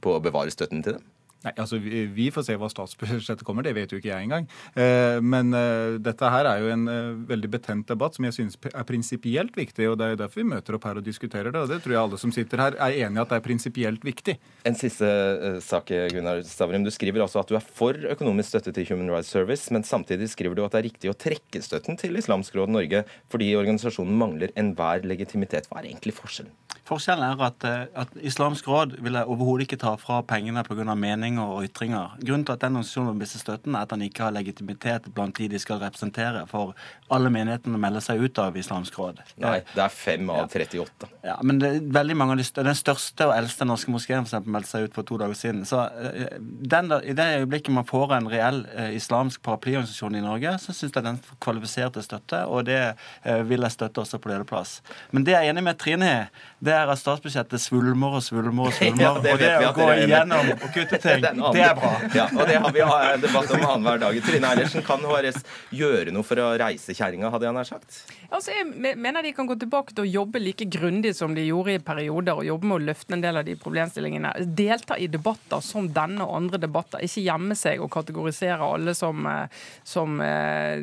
på 0.00 0.16
å 0.16 0.24
bevare 0.24 0.54
støtten 0.54 0.80
til 0.80 0.96
dem? 0.96 1.10
Nei, 1.42 1.52
altså 1.58 1.78
vi, 1.82 2.04
vi, 2.14 2.28
får 2.34 2.46
se 2.46 2.56
hva 2.58 2.68
statsbudsjettet 2.70 3.44
kommer, 3.46 3.66
det 3.66 3.74
vet 3.74 3.92
jo 3.92 3.98
ikke 3.98 4.12
jeg 4.12 4.28
engang. 4.28 4.46
Eh, 4.78 5.18
men 5.24 5.50
eh, 5.56 5.98
dette 6.02 6.30
her 6.34 6.48
er 6.48 6.62
jo 6.62 6.70
en 6.70 6.84
eh, 6.90 7.10
veldig 7.32 7.50
betent 7.56 7.88
debatt 7.90 8.18
som 8.18 8.28
jeg 8.28 8.36
synes 8.36 8.58
er 8.70 8.86
prinsipielt 8.86 9.58
viktig. 9.58 9.88
og 9.90 9.98
Det 9.98 10.06
er 10.06 10.14
jo 10.14 10.20
derfor 10.22 10.42
vi 10.42 10.48
møter 10.52 10.78
opp 10.78 10.86
her 10.86 11.00
og 11.00 11.06
diskuterer 11.06 11.50
det. 11.50 11.64
Og 11.64 11.72
det 11.72 11.80
tror 11.82 11.96
jeg 11.96 12.02
alle 12.04 12.20
som 12.22 12.34
sitter 12.34 12.62
her 12.62 12.78
er 12.78 12.98
enig 13.06 13.18
i 13.18 13.24
at 13.24 13.34
det 13.34 13.40
er 13.40 13.46
prinsipielt 13.46 14.06
viktig. 14.06 14.36
En 14.68 14.78
siste 14.78 15.08
uh, 15.08 15.58
sak, 15.64 15.90
Gunnar 16.14 16.44
Stavrim. 16.46 16.86
Du 16.86 16.92
skriver 16.94 17.24
altså 17.24 17.42
at 17.42 17.50
du 17.50 17.58
er 17.58 17.66
for 17.66 17.98
økonomisk 18.14 18.54
støtte 18.54 18.74
til 18.76 18.86
Human 18.92 19.10
Rights 19.10 19.32
Service, 19.34 19.72
men 19.74 19.86
samtidig 19.86 20.30
skriver 20.30 20.58
du 20.58 20.64
at 20.66 20.76
det 20.76 20.82
er 20.82 20.88
riktig 20.90 21.10
å 21.10 21.18
trekke 21.18 21.62
støtten 21.64 21.98
til 22.00 22.18
Islamsk 22.20 22.54
Råd 22.58 22.72
Norge 22.72 23.04
fordi 23.32 23.50
organisasjonen 23.58 24.18
mangler 24.18 24.54
enhver 24.58 25.06
legitimitet. 25.08 25.66
Hva 25.70 25.82
er 25.82 25.90
egentlig 25.90 26.14
forskjellen? 26.18 26.54
Forskjellen 26.92 27.24
er 27.24 27.44
at, 27.46 27.64
eh, 27.64 27.84
at 28.02 28.12
Islamsk 28.20 28.68
råd 28.68 28.96
vil 29.00 29.16
overhodet 29.22 29.66
ikke 29.66 29.80
ta 29.80 29.94
fra 29.96 30.20
pengene 30.22 30.64
pga. 30.66 30.94
meninger 30.94 31.42
og 31.42 31.64
ytringer. 31.64 32.18
Grunnen 32.20 32.44
til 32.44 32.52
at 32.52 32.60
den 32.60 32.76
organisasjonen 32.76 33.12
vil 33.12 33.20
miste 33.22 33.40
støtten, 33.40 33.74
er 33.74 33.86
at 33.86 33.90
den 33.94 34.02
ikke 34.02 34.26
har 34.26 34.32
legitimitet 34.32 35.08
blant 35.14 35.36
de 35.38 35.48
de 35.48 35.58
skal 35.58 35.80
representere. 35.80 36.46
For 36.48 36.74
alle 37.10 37.30
menighetene 37.30 37.78
melder 37.80 38.04
seg 38.04 38.20
ut 38.20 38.38
av 38.38 38.56
Islamsk 38.56 38.98
råd. 38.98 39.22
Nei, 39.40 39.60
det 39.74 39.84
er 39.84 39.88
fem 39.88 40.28
av 40.32 40.48
38. 40.50 41.08
Ja, 41.24 41.36
men 41.42 41.60
det 41.62 41.70
er 41.70 41.80
veldig 41.80 42.16
mange 42.16 42.36
av 42.36 42.42
de, 42.42 42.46
Den 42.62 42.78
største 42.78 43.28
og 43.28 43.34
eldste 43.36 43.64
norske 43.68 43.90
moskeen 43.90 44.26
meldte 44.44 44.70
seg 44.70 44.88
ut 44.88 44.94
for 44.94 45.08
to 45.08 45.18
dager 45.20 45.38
siden. 45.38 45.64
Så 45.68 45.80
eh, 46.02 46.36
den, 46.40 46.92
I 46.92 47.16
det 47.16 47.28
øyeblikket 47.42 47.74
man 47.74 47.88
får 47.88 48.16
en 48.18 48.30
reell 48.32 48.64
eh, 48.74 48.96
islamsk 48.98 49.42
paraplyorganisasjon 49.42 50.18
i 50.18 50.24
Norge, 50.24 50.56
så 50.58 50.74
syns 50.76 50.92
jeg 50.94 51.06
den 51.06 51.20
kvalifiserte 51.42 52.02
støtte, 52.04 52.44
og 52.46 52.66
det 52.68 52.80
eh, 52.82 53.42
vil 53.48 53.64
jeg 53.64 53.76
støtte 53.76 54.04
også 54.04 54.20
på 54.22 54.32
lederplass. 54.32 54.80
Men 55.12 55.26
det 55.26 55.36
jeg 55.36 55.46
er 55.46 55.54
enig 55.54 55.64
med 55.66 55.78
Trine 55.80 56.10
i, 56.12 56.18
det 56.62 56.74
er 56.76 56.81
at 56.90 57.00
statsbudsjettet 57.00 57.62
svulmer 57.62 58.18
og 58.18 58.24
svulmer 58.24 58.70
og 58.70 58.74
svulmer. 58.78 59.04
Ja, 59.04 59.12
det 59.22 59.34
og 59.34 59.42
det 59.42 59.52
å 59.68 59.72
gå 59.76 59.88
igjennom 60.02 60.50
og 60.56 60.66
kutte 60.74 61.00
ting, 61.04 61.22
det 61.22 61.64
er 61.66 61.76
bra. 61.78 61.92
Ja, 62.18 62.26
og 62.32 62.48
det 62.48 62.58
har 62.60 62.74
vi 62.74 62.82
debatt 63.22 63.52
om 63.54 63.62
annenhver 63.66 64.02
dag. 64.02 64.18
Trine 64.26 64.50
Eilertsen, 64.52 64.84
kan 64.86 65.04
HRS 65.06 65.42
gjøre 65.74 66.14
noe 66.14 66.26
for 66.26 66.40
å 66.42 66.50
reise 66.60 66.96
kjerringa, 66.96 67.30
hadde 67.32 67.48
jeg 67.48 67.56
nær 67.56 67.68
sagt? 67.68 68.02
Altså, 68.32 68.54
jeg 68.56 68.96
mener 68.96 69.24
de 69.24 69.34
kan 69.36 69.48
gå 69.48 69.58
tilbake 69.60 69.92
til 69.92 70.06
å 70.06 70.08
jobbe 70.08 70.40
like 70.40 70.66
grundig 70.72 71.12
som 71.16 71.34
de 71.36 71.44
gjorde 71.44 71.76
i 71.76 71.82
perioder, 71.84 72.38
og 72.40 72.48
jobbe 72.48 72.68
med 72.70 72.78
å 72.78 72.86
løfte 72.90 73.16
en 73.16 73.24
del 73.24 73.38
av 73.40 73.46
de 73.46 73.56
problemstillingene. 73.60 74.32
Delta 74.56 74.96
i 74.96 75.08
debatter 75.12 75.60
som 75.64 75.90
denne 75.92 76.24
og 76.24 76.38
andre 76.38 76.60
debatter. 76.62 77.04
Ikke 77.04 77.24
gjemme 77.26 77.56
seg 77.58 77.82
og 77.84 77.92
kategorisere 77.92 78.64
alle 78.64 78.94
som, 78.96 79.26
eh, 79.28 79.62
som 79.84 80.20
eh, 80.24 80.80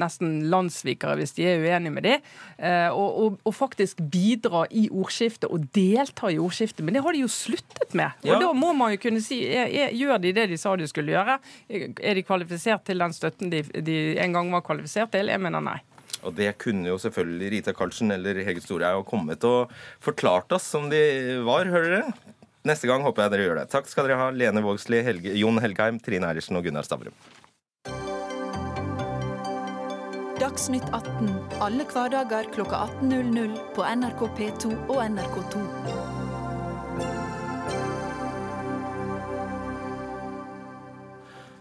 nesten 0.00 0.48
landssvikere 0.52 1.18
hvis 1.18 1.36
de 1.36 1.48
er 1.48 1.64
uenige 1.64 1.94
med 1.94 2.08
de. 2.08 2.16
Eh, 2.56 2.88
og, 2.88 3.20
og, 3.22 3.38
og, 3.44 3.54
faktisk 3.58 4.00
bidra 4.12 4.64
i 4.70 4.86
ordskiftet 4.88 5.17
og 5.48 5.66
delta 5.74 6.30
i 6.32 6.38
ordskiftet. 6.40 6.84
Men 6.86 6.96
det 6.96 7.02
har 7.04 7.16
de 7.16 7.24
jo 7.24 7.30
sluttet 7.32 7.94
med. 7.98 8.14
Og 8.24 8.32
ja. 8.34 8.38
da 8.42 8.52
må 8.56 8.72
man 8.76 8.94
jo 8.94 9.02
kunne 9.02 9.22
si 9.24 9.40
er, 9.46 9.68
er, 9.68 9.94
gjør 9.96 10.22
de 10.22 10.32
det 10.36 10.48
de 10.52 10.58
sa 10.60 10.74
de 10.78 10.88
skulle 10.90 11.14
gjøre? 11.14 11.38
Er 11.68 12.18
de 12.18 12.24
kvalifisert 12.26 12.86
til 12.88 13.02
den 13.02 13.14
støtten 13.16 13.52
de, 13.52 13.62
de 13.84 13.98
en 14.22 14.36
gang 14.36 14.52
var 14.54 14.64
kvalifisert 14.66 15.12
til? 15.14 15.32
Jeg 15.32 15.42
mener 15.42 15.64
nei. 15.64 15.78
Og 16.26 16.34
det 16.34 16.50
kunne 16.58 16.88
jo 16.88 16.98
selvfølgelig 16.98 17.52
Rita 17.52 17.74
Karlsen 17.76 18.10
eller 18.14 18.40
Hege 18.46 18.62
Storhaug 18.64 19.06
kommet 19.06 19.44
og 19.46 19.72
forklart 20.02 20.50
oss 20.56 20.66
som 20.72 20.88
de 20.90 21.00
var, 21.46 21.70
hører 21.70 21.94
dere? 21.94 22.16
Neste 22.66 22.88
gang 22.90 23.04
håper 23.06 23.24
jeg 23.24 23.34
dere 23.34 23.44
gjør 23.46 23.60
det. 23.60 23.68
Takk 23.72 23.86
skal 23.88 24.08
dere 24.08 24.18
ha, 24.20 24.30
Lene 24.34 24.62
Vågslid, 24.64 25.04
Helge, 25.06 25.34
Jon 25.38 25.60
Helgheim, 25.62 26.00
Trine 26.02 26.28
Eilertsen 26.28 26.58
og 26.58 26.66
Gunnar 26.66 26.86
Stavrum. 26.86 27.14
Dagsnytt 30.48 30.84
18 30.92 31.28
alle 31.60 31.84
hverdager 31.84 32.46
kl 32.54 32.62
18.00 32.62 33.56
på 33.76 33.84
NRK 33.84 34.20
P2 34.38 34.70
og 34.88 35.00
NRK2. 35.04 35.60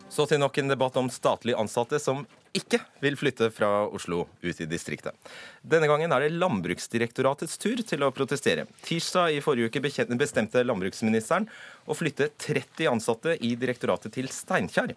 Så 0.08 0.23
til 0.32 0.39
nok 0.39 0.56
en 0.62 0.71
debatt 0.71 0.95
om 1.02 1.12
statlig 1.12 1.58
ansatte 1.60 2.00
som 2.00 2.23
ikke 2.56 2.80
vil 3.04 3.17
flytte 3.19 3.50
fra 3.54 3.69
Oslo 3.93 4.23
ut 4.41 4.62
i 4.63 4.65
distriktet. 4.69 5.13
Denne 5.62 5.89
gangen 5.91 6.13
er 6.15 6.23
det 6.23 6.38
Landbruksdirektoratets 6.39 7.60
tur 7.62 7.84
til 7.86 8.06
å 8.08 8.13
protestere. 8.15 8.65
Tirsdag 8.88 9.36
i 9.36 9.43
forrige 9.43 9.69
uke 9.69 9.84
bestemte 9.84 10.63
landbruksministeren 10.63 11.50
å 11.86 11.97
flytte 11.97 12.32
30 12.39 12.89
ansatte 12.95 13.36
i 13.43 13.54
direktoratet 13.60 14.15
til 14.15 14.32
Steinkjer. 14.34 14.95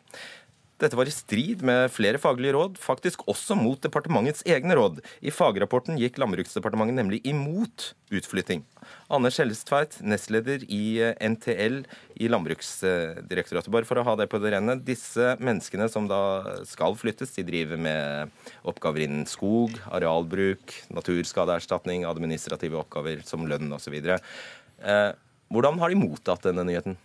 Dette 0.81 0.97
var 0.97 1.09
i 1.09 1.13
strid 1.13 1.61
med 1.67 1.91
flere 1.93 2.17
faglige 2.21 2.55
råd, 2.57 2.79
faktisk 2.81 3.27
også 3.29 3.53
mot 3.59 3.81
departementets 3.85 4.41
egne 4.49 4.73
råd. 4.79 5.03
I 5.21 5.33
fagrapporten 5.35 5.99
gikk 6.01 6.17
Landbruksdepartementet 6.23 6.97
nemlig 6.97 7.21
imot 7.29 7.91
utflytting. 8.17 8.63
Anders 9.13 9.37
Hellestveit, 9.43 9.99
nestleder 10.01 10.65
i 10.73 10.99
eh, 11.05 11.13
NTL 11.21 11.83
i 12.17 12.31
Landbruksdirektoratet. 12.33 13.69
Bare 13.75 13.89
for 13.89 14.01
å 14.01 14.07
ha 14.09 14.17
det 14.17 14.31
på 14.33 14.41
det 14.41 14.55
rene. 14.57 14.79
Disse 14.81 15.35
menneskene 15.43 15.91
som 15.93 16.09
da 16.09 16.23
skal 16.69 16.97
flyttes, 16.97 17.37
de 17.37 17.45
driver 17.45 17.81
med 17.81 18.33
oppgaver 18.65 19.05
innen 19.05 19.29
skog, 19.29 19.77
arealbruk, 19.93 20.79
naturskadeerstatning, 20.97 22.09
administrative 22.09 22.81
oppgaver 22.81 23.21
som 23.29 23.45
lønn 23.51 23.69
osv. 23.77 24.01
Eh, 24.01 25.09
hvordan 25.53 25.81
har 25.83 25.93
de 25.93 26.01
mottatt 26.01 26.49
denne 26.49 26.65
nyheten? 26.65 26.97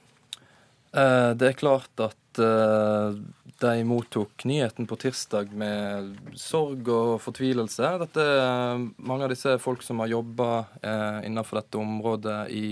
Eh, 0.96 1.32
det 1.36 1.52
er 1.52 1.60
klart 1.60 2.08
at 2.08 2.16
at 2.36 2.44
uh, 2.44 3.16
de 3.60 3.84
mottok 3.88 4.46
nyheten 4.46 4.88
på 4.88 4.98
tirsdag 5.00 5.54
med 5.56 6.16
sorg 6.36 6.88
og 6.92 7.22
fortvilelse. 7.24 7.96
Dette 8.02 8.22
er 8.22 8.84
mange 8.98 9.26
av 9.26 9.32
disse 9.32 9.56
folk 9.64 9.84
som 9.86 10.04
har 10.04 10.12
jobba 10.12 10.50
uh, 10.84 11.20
innenfor 11.26 11.62
dette 11.62 11.80
området 11.80 12.40
i 12.52 12.68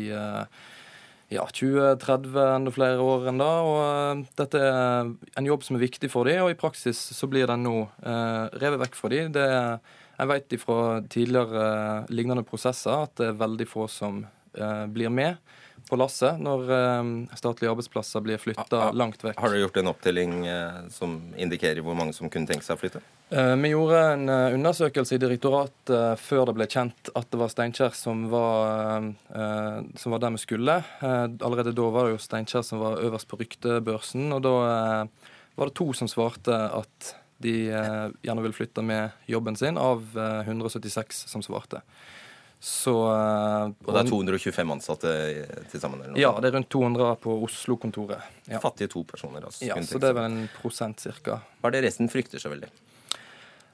ja, 1.33 1.47
20-30 1.47 2.35
enda 2.43 2.73
flere 2.75 3.01
år 3.01 3.29
enn 3.31 3.41
da. 3.41 3.51
Og 3.63 4.27
dette 4.37 4.59
er 4.59 5.13
en 5.39 5.47
jobb 5.49 5.63
som 5.65 5.79
er 5.79 5.85
viktig 5.87 6.11
for 6.11 6.29
dem, 6.29 6.43
og 6.43 6.53
i 6.53 6.59
praksis 6.59 6.99
så 7.15 7.29
blir 7.31 7.47
den 7.49 7.63
nå 7.65 7.77
revet 8.03 8.83
vekk 8.83 8.99
fra 8.99 9.09
dem. 9.15 9.31
Det, 9.33 9.47
jeg 10.19 10.29
vet 10.29 10.55
fra 10.61 10.79
tidligere 11.09 11.65
lignende 12.13 12.45
prosesser 12.45 13.07
at 13.07 13.15
det 13.17 13.31
er 13.31 13.39
veldig 13.39 13.69
få 13.71 13.87
som 13.89 14.21
blir 14.93 15.09
med 15.09 15.39
på 15.93 15.99
lasset 16.01 16.39
når 16.41 16.71
eh, 16.73 17.09
statlige 17.37 17.69
arbeidsplasser 17.71 18.23
blir 18.25 18.41
flytta 18.41 18.89
langt 18.97 19.21
vekk. 19.21 19.37
Har 19.37 19.53
dere 19.53 19.61
gjort 19.67 19.79
en 19.81 19.91
opptelling 19.91 20.35
eh, 20.49 20.79
som 20.93 21.19
indikerer 21.37 21.83
hvor 21.85 21.97
mange 21.97 22.15
som 22.17 22.31
kunne 22.33 22.49
tenke 22.49 22.65
seg 22.65 22.79
å 22.79 22.81
flytte? 22.81 23.01
Eh, 23.29 23.53
vi 23.61 23.73
gjorde 23.73 23.99
en 24.15 24.33
undersøkelse 24.57 25.17
i 25.17 25.21
direktoratet 25.21 26.21
før 26.21 26.49
det 26.49 26.55
ble 26.57 26.67
kjent 26.71 27.11
at 27.13 27.29
det 27.29 27.41
var 27.41 27.53
Steinkjer 27.53 27.93
som 27.97 28.25
var, 28.31 29.11
som 29.99 30.15
var 30.15 30.21
der 30.23 30.33
vi 30.33 30.41
skulle. 30.41 30.79
Allerede 31.03 31.75
da 31.75 31.89
var 31.93 32.07
det 32.07 32.15
jo 32.15 32.23
Steinkjer 32.23 32.65
som 32.65 32.81
var 32.81 33.01
øverst 33.03 33.29
på 33.29 33.37
ryktebørsen, 33.41 34.31
og 34.33 34.41
da 34.45 34.55
var 35.53 35.69
det 35.69 35.77
to 35.77 35.91
som 35.97 36.09
svarte 36.09 36.57
at 36.73 37.13
de 37.43 37.55
gjerne 37.67 38.45
ville 38.45 38.55
flytte 38.55 38.85
med 38.85 39.13
jobben 39.29 39.57
sin, 39.59 39.77
av 39.77 40.15
176 40.15 41.25
som 41.29 41.43
svarte. 41.45 41.83
Så, 42.63 42.93
uh, 42.95 43.73
og 43.83 43.89
det 43.91 44.01
er 44.05 44.07
225 44.07 44.69
ansatte 44.71 45.09
til 45.67 45.81
sammen? 45.83 46.13
Ja, 46.15 46.29
det 46.39 46.47
er 46.47 46.55
rundt 46.55 46.69
200 46.71 47.17
på 47.19 47.35
Oslo-kontoret. 47.43 48.23
Ja. 48.47 48.61
Fattige 48.63 48.87
to 48.93 49.01
personer. 49.03 49.43
altså. 49.43 49.65
Ja, 49.67 49.75
så 49.83 49.99
det 49.99 50.13
er 50.13 50.15
vel 50.15 50.29
en 50.29 50.45
prosent 50.61 51.03
cirka. 51.03 51.41
Hva 51.59 51.67
er 51.67 51.75
det 51.75 51.81
resten 51.89 52.07
frykter 52.07 52.39
så 52.39 52.53
veldig? 52.53 52.69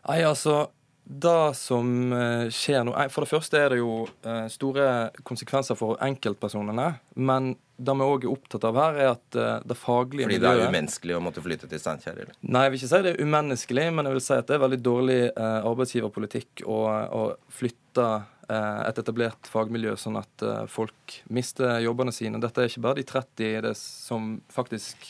Nei, 0.07 0.17
altså, 0.25 0.71
det 1.05 1.35
som 1.59 1.91
eh, 2.13 2.47
skjer 2.53 2.83
nå 2.85 2.93
For 3.09 3.25
det 3.25 3.29
første 3.31 3.57
er 3.57 3.73
det 3.73 3.79
jo 3.79 4.07
uh, 4.25 4.47
store 4.49 4.87
konsekvenser 5.21 5.77
for 5.77 6.01
enkeltpersonene. 6.09 6.87
Men 7.21 7.51
det 7.77 7.95
vi 8.01 8.09
òg 8.09 8.25
er 8.25 8.33
opptatt 8.33 8.65
av 8.71 8.81
her, 8.81 8.99
er 9.05 9.11
at 9.11 9.37
det 9.69 9.77
faglige 9.77 10.25
Fordi 10.25 10.33
miljøet 10.33 10.49
Fordi 10.49 10.63
det 10.63 10.65
er 10.65 10.73
umenneskelig 10.73 11.19
å 11.19 11.21
måtte 11.23 11.45
flytte 11.45 11.69
til 11.69 11.79
Steinkjer? 11.85 12.33
Nei, 12.41 12.65
jeg 12.65 12.73
vil 12.73 12.81
ikke 12.81 12.89
si 12.95 13.05
det 13.05 13.13
er 13.13 13.21
umenneskelig, 13.21 13.85
men 13.93 14.09
jeg 14.09 14.17
vil 14.17 14.25
si 14.25 14.33
at 14.35 14.49
det 14.49 14.57
er 14.57 14.65
veldig 14.65 14.81
dårlig 14.83 15.21
arbeidsgiverpolitikk 15.37 16.65
å, 16.65 16.81
å 17.21 17.23
flytte 17.53 18.09
Eh, 18.19 18.38
et 18.89 18.99
etablert 19.01 19.49
fagmiljø, 19.51 19.95
sånn 19.99 20.19
at 20.21 20.45
eh, 20.45 20.65
folk 20.71 21.19
mister 21.29 21.79
jobbene 21.83 22.13
sine. 22.15 22.41
Dette 22.41 22.63
er 22.63 22.71
ikke 22.71 22.85
bare 22.87 23.01
de 23.01 23.07
30 23.09 23.63
det 23.67 23.75
som 23.77 24.35
faktisk 24.53 25.09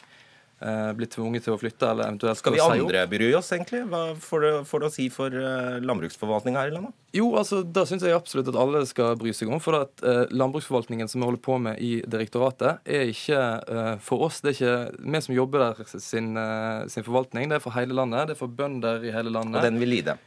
eh, 0.62 0.92
blir 0.98 1.10
tvunget 1.12 1.48
til 1.48 1.56
å 1.56 1.60
flytte. 1.62 1.92
eller 1.92 2.10
eventuelt 2.10 2.42
Skal 2.42 2.58
vi 2.58 2.64
andre 2.64 3.06
bry 3.12 3.32
oss, 3.40 3.52
egentlig? 3.56 3.86
Hva 3.92 4.04
får 4.20 4.46
det, 4.46 4.54
får 4.70 4.84
det 4.84 4.90
å 4.90 4.96
si 4.96 5.10
for 5.14 5.40
landbruksforvaltninga 5.86 6.66
her 6.66 6.74
i 6.74 6.78
landet? 6.78 6.96
Jo, 7.16 7.32
altså, 7.40 7.64
da 7.66 7.88
syns 7.90 8.04
jeg 8.06 8.14
absolutt 8.14 8.52
at 8.52 8.58
alle 8.60 8.84
skal 8.86 9.16
bry 9.18 9.32
seg 9.34 9.50
om. 9.50 9.62
For 9.64 9.80
at 9.80 10.04
eh, 10.06 10.28
landbruksforvaltningen 10.30 11.10
som 11.10 11.24
vi 11.24 11.30
holder 11.30 11.42
på 11.42 11.58
med 11.62 11.82
i 11.82 11.96
direktoratet, 12.06 12.84
er 12.86 13.10
ikke 13.10 13.40
eh, 13.66 13.94
for 14.06 14.28
oss. 14.28 14.44
Det 14.46 14.52
er 14.52 14.58
ikke 14.60 15.06
vi 15.16 15.22
som 15.26 15.38
jobber 15.38 15.66
der 15.66 15.94
sin, 15.96 16.36
eh, 16.38 16.86
sin, 16.92 17.06
forvaltning. 17.08 17.50
Det 17.50 17.58
er 17.58 17.64
for 17.64 17.74
hele 17.74 17.98
landet. 17.98 18.30
Det 18.30 18.38
er 18.38 18.42
for 18.44 18.54
bønder 18.60 19.08
i 19.08 19.14
hele 19.16 19.34
landet. 19.34 19.58
Og 19.58 19.66
den 19.66 19.82
vil 19.82 19.96
lide? 19.96 20.20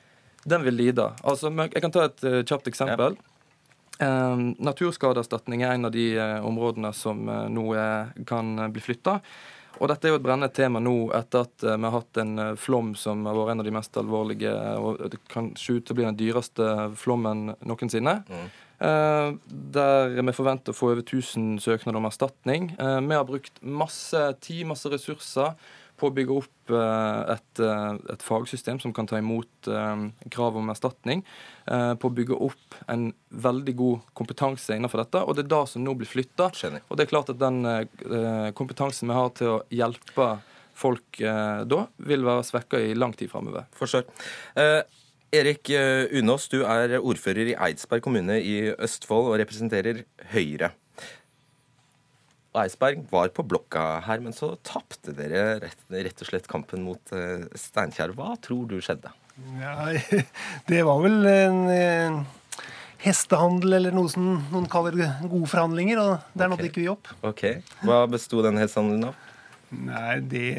Den 0.45 0.65
vil 0.67 0.75
lide. 0.75 1.11
Altså, 1.23 1.51
jeg 1.51 1.83
kan 1.83 1.95
ta 1.95 2.07
et 2.09 2.25
uh, 2.27 2.41
kjapt 2.47 2.71
eksempel. 2.71 3.17
Ja. 3.19 3.29
Um, 4.03 4.53
naturskadeerstatning 4.59 5.63
er 5.63 5.77
en 5.77 5.87
av 5.87 5.93
de 5.95 6.07
uh, 6.19 6.41
områdene 6.47 6.91
som 6.97 7.27
uh, 7.29 7.45
nå 7.53 7.67
kan 8.27 8.57
bli 8.73 8.83
flytta. 8.83 9.21
Og 9.79 9.89
dette 9.91 10.07
er 10.07 10.13
jo 10.13 10.19
et 10.19 10.25
brennende 10.25 10.53
tema 10.55 10.83
nå 10.83 11.11
etter 11.17 11.47
at 11.47 11.65
vi 11.65 11.87
har 11.87 11.95
hatt 11.95 12.19
en 12.21 12.33
flom 12.61 12.91
som 12.99 13.25
har 13.27 13.35
vært 13.35 13.55
en 13.55 13.63
av 13.63 13.67
de 13.67 13.73
mest 13.75 13.97
alvorlige, 13.99 14.53
og 14.79 15.01
det 15.11 15.19
kan 15.33 15.49
se 15.59 15.79
ut 15.79 15.87
til 15.87 15.95
å 15.95 15.99
bli 15.99 16.05
den 16.07 16.19
dyreste 16.21 16.67
flommen 17.01 17.55
noensinne. 17.67 18.15
Mm. 18.29 18.45
Der 19.75 20.13
vi 20.21 20.35
forventer 20.37 20.77
å 20.77 20.77
få 20.77 20.93
over 20.93 21.01
1000 21.03 21.57
søknader 21.65 21.99
om 21.99 22.07
erstatning. 22.07 22.69
Vi 22.77 23.17
har 23.17 23.27
brukt 23.27 23.59
masse 23.65 24.23
tid, 24.45 24.69
masse 24.71 24.93
ressurser 24.93 25.57
på 26.03 26.11
å 26.11 26.15
bygge 26.15 26.35
opp 26.41 26.73
eh, 26.75 27.35
et, 27.37 27.63
eh, 27.63 27.99
et, 28.15 28.25
fagsystem 28.27 28.81
som 28.83 28.95
kan 28.95 29.07
ta 29.09 29.21
imot 29.21 29.71
eh, 29.71 30.07
krav 30.35 30.59
om 30.59 30.73
erstatning. 30.73 31.25
På 31.63 32.09
å 32.09 32.11
bygge 32.11 32.35
opp 32.43 32.75
en 32.91 33.05
veldig 33.45 33.73
god 33.79 34.07
kompetanse 34.19 34.75
innenfor 34.75 35.05
dette. 35.05 35.21
Og 35.23 35.37
det 35.39 35.45
er 35.45 35.53
det 35.53 35.61
som 35.71 35.85
nå 35.85 35.93
blir 35.95 36.11
flytta. 36.11 36.49
Og 36.91 36.99
det 36.99 37.05
er 37.05 37.13
klart 37.13 37.31
at 37.31 37.39
den 37.39 37.63
kompetansen 38.59 39.13
vi 39.13 39.15
har 39.15 39.31
til 39.39 39.53
å 39.53 39.61
hjelpe 39.71 40.27
folk 40.75 41.23
da, 41.23 41.85
vil 42.03 42.27
være 42.27 42.49
svekka 42.51 42.83
i 42.83 42.99
lang 42.99 43.15
tid 43.15 43.31
framover. 43.31 43.71
Erik 45.39 45.71
Unås, 46.19 46.51
du 46.51 46.65
er 46.67 46.99
ordfører 46.99 47.55
i 47.55 47.59
Eidsberg 47.71 48.03
kommune 48.03 48.43
i 48.43 48.57
Østfold 48.75 49.31
og 49.31 49.39
representerer 49.45 50.03
Høyre. 50.35 50.75
Og 52.53 52.61
Eidsberg 52.67 53.07
var 53.09 53.31
på 53.33 53.45
blokka 53.49 54.03
her, 54.05 54.21
men 54.21 54.35
så 54.37 54.51
tapte 54.67 55.15
dere 55.17 55.57
rett, 55.63 55.83
rett, 55.89 56.21
og 56.21 56.29
slett 56.29 56.49
kampen 56.51 56.85
mot 56.85 57.15
uh, 57.17 57.49
Steinkjer. 57.57 58.13
Hva 58.19 58.35
tror 58.45 58.67
du 58.69 58.77
skjedde? 58.85 59.13
Nei, 59.57 59.97
det 60.71 60.83
var 60.85 61.01
vel 61.01 61.25
en, 61.31 61.63
en 61.73 62.21
hestehandel, 63.03 63.79
eller 63.79 63.97
noe 63.97 64.13
som 64.13 64.37
noen 64.53 64.69
kaller 64.71 65.01
gode 65.25 65.49
forhandlinger, 65.49 66.03
og 66.03 66.13
der 66.37 66.45
okay. 66.45 66.53
nådde 66.53 66.69
ikke 66.69 66.83
vi 66.83 66.91
opp. 66.93 67.13
Ok, 67.25 67.45
Hva 67.87 68.05
besto 68.13 68.45
den 68.45 68.61
hestehandelen 68.61 69.09
av? 69.11 69.29
Nei, 69.73 70.21
det 70.21 70.53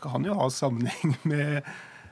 kan 0.00 0.24
jo 0.24 0.38
ha 0.38 0.46
sammenheng 0.54 1.18
med 1.26 1.66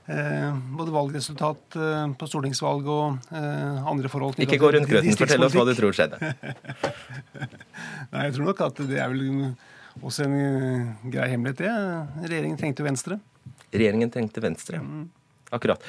både 0.09 0.93
valgresultat 0.95 1.77
eh, 1.77 2.05
på 2.17 2.29
stortingsvalg 2.31 2.87
og 2.89 3.33
eh, 3.35 3.89
andre 3.91 4.09
forhold. 4.09 4.39
Ikke 4.41 4.61
gå 4.61 4.71
rundt 4.73 4.89
grøten. 4.89 5.17
Fortell 5.21 5.45
oss 5.45 5.57
hva 5.57 5.67
du 5.69 5.75
tror 5.77 5.97
skjedde. 5.97 6.17
Nei, 8.13 8.23
Jeg 8.29 8.39
tror 8.39 8.49
nok 8.49 8.63
at 8.65 8.81
det 8.89 9.03
er 9.03 9.13
vel 9.13 9.53
også 10.01 10.25
en 10.25 10.97
grei 11.13 11.29
hemmelighet, 11.35 11.61
det. 11.61 12.25
Regjeringen 12.31 12.57
trengte 12.61 12.87
Venstre. 12.87 13.21
Regjeringen 13.69 14.15
trengte 14.15 14.45
Venstre, 14.45 14.81
ja. 14.81 15.05
Akkurat. 15.53 15.85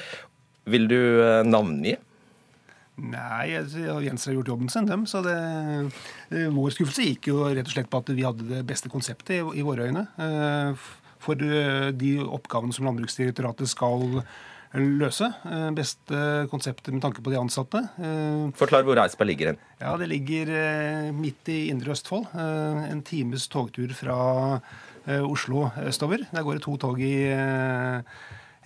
Vil 0.68 0.86
du 0.88 1.00
navngi? 1.48 1.96
Nei, 3.00 3.46
Venstre 3.56 4.32
har 4.32 4.36
gjort 4.36 4.50
jobben 4.52 4.72
sin, 4.72 4.88
dem. 4.88 5.06
Så 5.08 5.22
det, 5.24 5.36
vår 6.52 6.74
skuffelse 6.76 7.06
gikk 7.06 7.30
jo 7.30 7.44
rett 7.48 7.68
og 7.68 7.72
slett 7.72 7.88
på 7.92 8.00
at 8.02 8.12
vi 8.12 8.24
hadde 8.26 8.48
det 8.48 8.64
beste 8.68 8.92
konseptet 8.92 9.38
i, 9.38 9.42
i 9.60 9.64
våre 9.64 9.88
øyne 9.88 10.04
for 11.20 11.40
eh, 11.44 11.90
de 11.96 12.16
oppgavene 12.24 12.74
som 12.74 12.88
Landbruksdirektoratet 12.88 13.70
skal 13.70 14.22
løse. 14.74 15.26
Eh, 15.50 15.68
beste 15.76 16.20
konseptet 16.52 16.92
med 16.94 17.02
tanke 17.04 17.22
på 17.24 17.32
de 17.32 17.40
ansatte. 17.40 17.82
Eh, 18.00 18.50
Forklar 18.58 18.86
hvor 18.86 19.00
Eidsberg 19.02 19.32
ligger 19.32 19.52
hen. 19.52 19.62
Ja, 19.82 19.96
Det 20.00 20.10
ligger 20.10 20.52
midt 21.16 21.50
i 21.52 21.68
indre 21.70 21.94
Østfold. 21.96 22.30
En 22.34 23.02
times 23.02 23.48
togtur 23.48 23.92
fra 23.96 24.60
Oslo 25.24 25.70
østover. 25.80 26.26
Der 26.30 26.44
går 26.44 26.58
det 26.58 26.62
to 26.66 26.76
tog 26.76 27.00
i, 27.00 27.24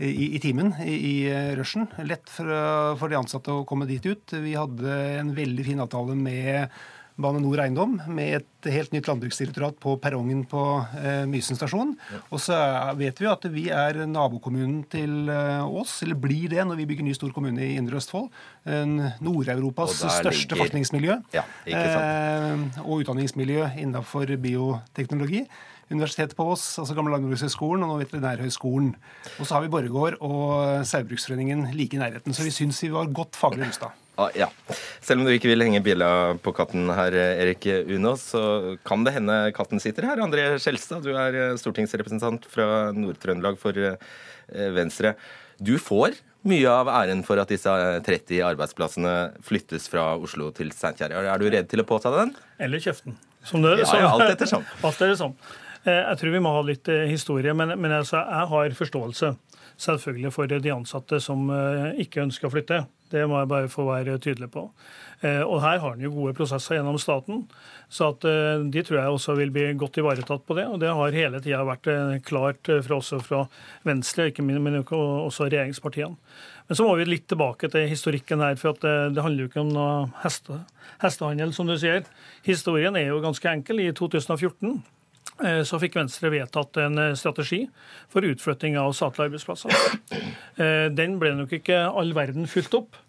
i, 0.03 0.27
i 0.35 0.41
timen 0.43 0.75
i, 0.83 0.97
i 0.99 1.15
rushen. 1.57 1.87
Lett 2.03 2.29
for, 2.29 2.51
for 2.99 3.09
de 3.09 3.21
ansatte 3.21 3.55
å 3.55 3.63
komme 3.69 3.87
dit 3.89 4.05
ut. 4.05 4.35
Vi 4.43 4.57
hadde 4.59 4.99
en 5.21 5.31
veldig 5.37 5.65
fin 5.71 5.81
avtale 5.85 6.19
med 6.19 6.75
Bane 7.15 7.39
Nor 7.39 7.61
Eiendom 7.63 7.95
med 8.11 8.41
et 8.41 8.69
helt 8.75 8.95
nytt 8.95 9.07
landbruksdirektorat 9.07 9.77
på 9.83 9.95
perrongen 10.03 10.41
på 10.51 10.63
eh, 10.99 11.23
Mysen 11.31 11.59
stasjon. 11.59 11.93
Og 12.35 12.43
så 12.43 12.57
vet 12.99 13.21
vi 13.23 13.29
at 13.31 13.47
vi 13.55 13.69
er 13.71 14.01
nabokommunen 14.11 14.81
til 14.91 15.31
eh, 15.31 15.63
Ås, 15.63 16.01
eller 16.07 16.19
blir 16.19 16.51
det 16.51 16.65
når 16.67 16.81
vi 16.81 16.89
bygger 16.91 17.07
ny 17.07 17.15
stor 17.15 17.31
kommune 17.37 17.63
i 17.63 17.77
Indre 17.79 18.01
Østfold. 18.01 18.33
Nord-Europas 18.67 20.01
største 20.01 20.55
ligger... 20.55 20.65
forskningsmiljø 20.65 21.21
ja, 21.37 21.47
eh, 21.71 22.83
og 22.83 23.05
utdanningsmiljø 23.05 23.71
innenfor 23.79 24.35
bioteknologi. 24.43 25.45
Universitetet 25.93 26.35
på 26.35 26.47
Ås, 26.51 26.79
altså 26.81 26.97
Gamle 26.97 27.15
Landbrukshøgskolen 27.15 27.85
og 27.85 27.93
nå 27.93 27.99
Veterinærhøgskolen. 28.03 28.95
Og 29.37 29.45
så 29.45 29.55
har 29.55 29.63
vi 29.63 29.71
Borregaard 29.71 30.17
og 30.25 30.83
Saugbruksforeningen 30.89 31.69
like 31.77 31.95
i 31.95 32.01
nærheten. 32.01 32.35
Så 32.35 32.47
vi 32.47 32.55
syns 32.57 32.83
vi 32.83 32.91
var 32.95 33.13
godt 33.15 33.39
faglig 33.39 33.69
rusta. 33.69 33.93
Ah, 34.15 34.31
ja. 34.39 34.47
Selv 35.03 35.21
om 35.21 35.27
du 35.27 35.33
ikke 35.35 35.51
vil 35.51 35.65
henge 35.65 35.81
bjella 35.83 36.09
på 36.43 36.53
katten 36.55 36.87
her, 36.95 37.17
Erik 37.19 37.67
Unås, 37.91 38.29
så 38.35 38.43
kan 38.87 39.03
det 39.07 39.17
hende 39.17 39.39
katten 39.57 39.83
sitter 39.83 40.07
her. 40.07 40.23
André 40.23 40.47
Skjelstad, 40.63 41.03
du 41.03 41.17
er 41.19 41.35
eh, 41.35 41.57
stortingsrepresentant 41.59 42.47
fra 42.51 42.93
Nord-Trøndelag 42.95 43.59
for 43.59 43.75
eh, 43.75 43.99
Venstre. 44.77 45.17
Du 45.59 45.75
får 45.83 46.21
mye 46.47 46.71
av 46.71 46.93
æren 46.93 47.25
for 47.27 47.43
at 47.43 47.51
disse 47.51 47.75
30 48.07 48.39
arbeidsplassene 48.47 49.17
flyttes 49.43 49.91
fra 49.91 50.13
Oslo 50.15 50.53
til 50.55 50.71
Steinkjer. 50.75 51.17
Er 51.19 51.43
du 51.43 51.51
redd 51.51 51.73
til 51.73 51.83
å 51.83 51.89
påta 51.89 52.15
den? 52.15 52.35
Eller 52.63 52.83
kjeften. 52.85 53.19
Som 53.45 53.67
det, 53.67 53.81
ja, 53.83 53.91
ja, 53.99 54.15
alt 54.15 54.31
ettersom. 54.31 54.63
alt 54.87 54.95
ettersom. 54.95 55.35
Eh, 55.83 56.05
jeg 56.05 56.21
tror 56.23 56.37
vi 56.39 56.45
må 56.45 56.55
ha 56.55 56.63
litt 56.71 56.87
historie, 57.11 57.51
men, 57.51 57.75
men 57.75 57.99
altså, 57.99 58.23
jeg 58.23 58.53
har 58.55 58.79
forståelse 58.79 59.35
selvfølgelig 59.75 60.31
for 60.31 60.47
de 60.47 60.71
ansatte 60.71 61.19
som 61.19 61.49
ikke 61.99 62.23
ønsker 62.23 62.47
å 62.47 62.53
flytte. 62.55 62.85
Det 63.15 63.25
må 63.31 63.39
jeg 63.39 63.51
bare 63.51 63.71
få 63.71 63.87
være 63.87 64.19
tydelig 64.19 64.51
på. 64.51 64.69
Eh, 65.25 65.41
og 65.41 65.61
her 65.63 65.79
har 65.81 65.95
han 65.95 66.03
jo 66.03 66.13
gode 66.13 66.35
prosesser 66.37 66.79
gjennom 66.79 66.99
staten, 67.01 67.45
så 67.93 68.11
at 68.13 68.25
eh, 68.29 68.65
de 68.73 68.83
tror 68.85 68.99
jeg 68.99 69.15
også 69.15 69.37
vil 69.39 69.53
bli 69.55 69.67
godt 69.81 70.01
ivaretatt 70.03 70.45
på 70.45 70.57
det. 70.59 70.67
Og 70.69 70.81
det 70.83 70.91
har 70.93 71.17
hele 71.17 71.41
tida 71.45 71.63
vært 71.65 71.89
eh, 71.91 72.17
klart 72.27 72.71
fra 72.85 72.99
også 72.99 73.21
fra 73.25 73.45
Venstre, 73.89 74.29
ikke 74.31 74.45
minst, 74.45 74.65
men 74.65 74.83
også 74.83 75.49
regjeringspartiene. 75.49 76.19
Men 76.69 76.79
så 76.79 76.87
må 76.87 76.97
vi 76.97 77.07
litt 77.09 77.27
tilbake 77.29 77.69
til 77.73 77.89
historikken 77.91 78.43
her, 78.45 78.57
for 78.61 78.77
det, 78.81 78.95
det, 79.17 79.23
handler 79.25 79.45
jo 79.45 79.53
ikke 79.53 79.63
om 79.65 79.73
noe 79.73 79.95
heste, 80.23 80.63
hestehandel, 81.03 81.53
som 81.57 81.69
du 81.69 81.77
sier. 81.81 82.05
Historien 82.47 82.97
er 82.97 83.11
jo 83.11 83.23
ganske 83.25 83.51
enkel. 83.53 83.83
I 83.85 83.93
2014 83.97 84.81
så 85.67 85.81
fikk 85.83 85.97
Venstre 85.99 86.31
vedtatt 86.31 86.79
en 86.79 87.01
strategi 87.19 87.65
for 88.13 88.23
utflytting 88.23 88.77
av 88.79 88.93
statlige 88.95 89.33
arbeidsplasser. 89.33 89.97
Den 90.95 91.17
ble 91.19 91.33
nok 91.35 91.57
ikke 91.59 91.81
all 91.91 92.15
verden 92.15 92.47
fulgt 92.49 92.77
opp. 92.79 93.01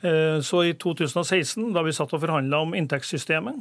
Eh, 0.00 0.40
så 0.40 0.64
i 0.64 0.74
2016, 0.74 1.72
da 1.74 1.84
vi 1.84 1.92
satt 1.92 2.16
og 2.16 2.22
forhandla 2.22 2.62
om 2.64 2.72
inntektssystemet, 2.76 3.58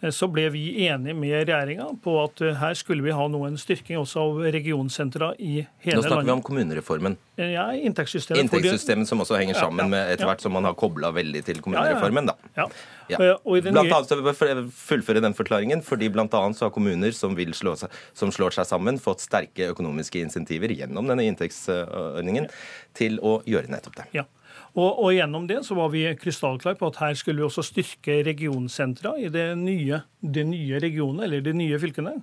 eh, 0.00 0.10
så 0.14 0.28
ble 0.30 0.46
vi 0.54 0.62
enige 0.86 1.16
med 1.18 1.48
regjeringa 1.48 1.88
på 2.04 2.14
at 2.22 2.42
eh, 2.46 2.54
her 2.60 2.76
skulle 2.78 3.02
vi 3.02 3.14
ha 3.14 3.24
noen 3.30 3.58
styrking 3.58 3.98
også 3.98 4.22
av 4.22 4.38
regionsentra 4.54 5.32
i 5.34 5.64
hele 5.64 5.64
landet. 5.64 5.96
Nå 5.96 6.02
snakker 6.04 6.14
landet. 6.14 6.28
vi 6.28 6.34
om 6.36 6.44
kommunereformen. 6.46 7.16
Ja, 7.40 7.64
inntektssystemet. 7.74 8.44
Inntektssystemet 8.44 9.10
som 9.10 9.24
også 9.24 9.40
henger 9.40 9.58
sammen 9.58 9.82
ja, 9.82 9.88
ja, 9.88 9.92
med 9.96 10.12
etter 10.12 10.30
hvert 10.30 10.44
som 10.44 10.54
man 10.54 10.68
har 10.68 10.76
kobla 10.78 11.10
veldig 11.16 11.42
til 11.48 11.58
kommunereformen, 11.64 12.30
da. 12.30 12.36
Ja. 12.54 12.68
Blant 13.10 13.82
annet 13.82 14.14
så 14.14 14.70
fullføre 14.78 15.24
den 15.26 15.34
forklaringen, 15.34 15.82
fordi 15.82 16.06
annet 16.14 16.60
så 16.60 16.68
har 16.68 16.72
kommuner 16.76 17.10
som, 17.18 17.34
vil 17.34 17.50
slå 17.50 17.74
seg, 17.82 17.90
som 18.14 18.30
slår 18.30 18.54
seg 18.60 18.70
sammen, 18.70 19.02
fått 19.02 19.26
sterke 19.26 19.72
økonomiske 19.74 20.22
insentiver 20.22 20.70
gjennom 20.70 21.10
denne 21.10 21.26
inntektsordningen 21.26 22.46
til 22.94 23.18
å 23.26 23.40
gjøre 23.42 23.74
nettopp 23.74 23.98
det. 23.98 24.08
Ja. 24.22 24.28
Og, 24.74 24.88
og, 25.04 25.12
gjennom 25.14 25.44
det 25.46 25.60
så 25.62 25.76
var 25.78 25.92
vi 25.92 26.02
krystallklare 26.18 26.78
på 26.80 26.88
at 26.90 26.98
her 26.98 27.14
skulle 27.18 27.38
vi 27.38 27.46
også 27.46 27.62
styrke 27.62 28.16
regionsentra 28.26 29.12
i 29.22 29.28
de 29.30 29.44
nye, 29.58 30.00
de 30.18 30.42
nye 30.48 30.80
regionene, 30.82 31.28
eller 31.28 31.44
de 31.46 31.54
nye 31.54 31.78
fylkene. 31.78 32.16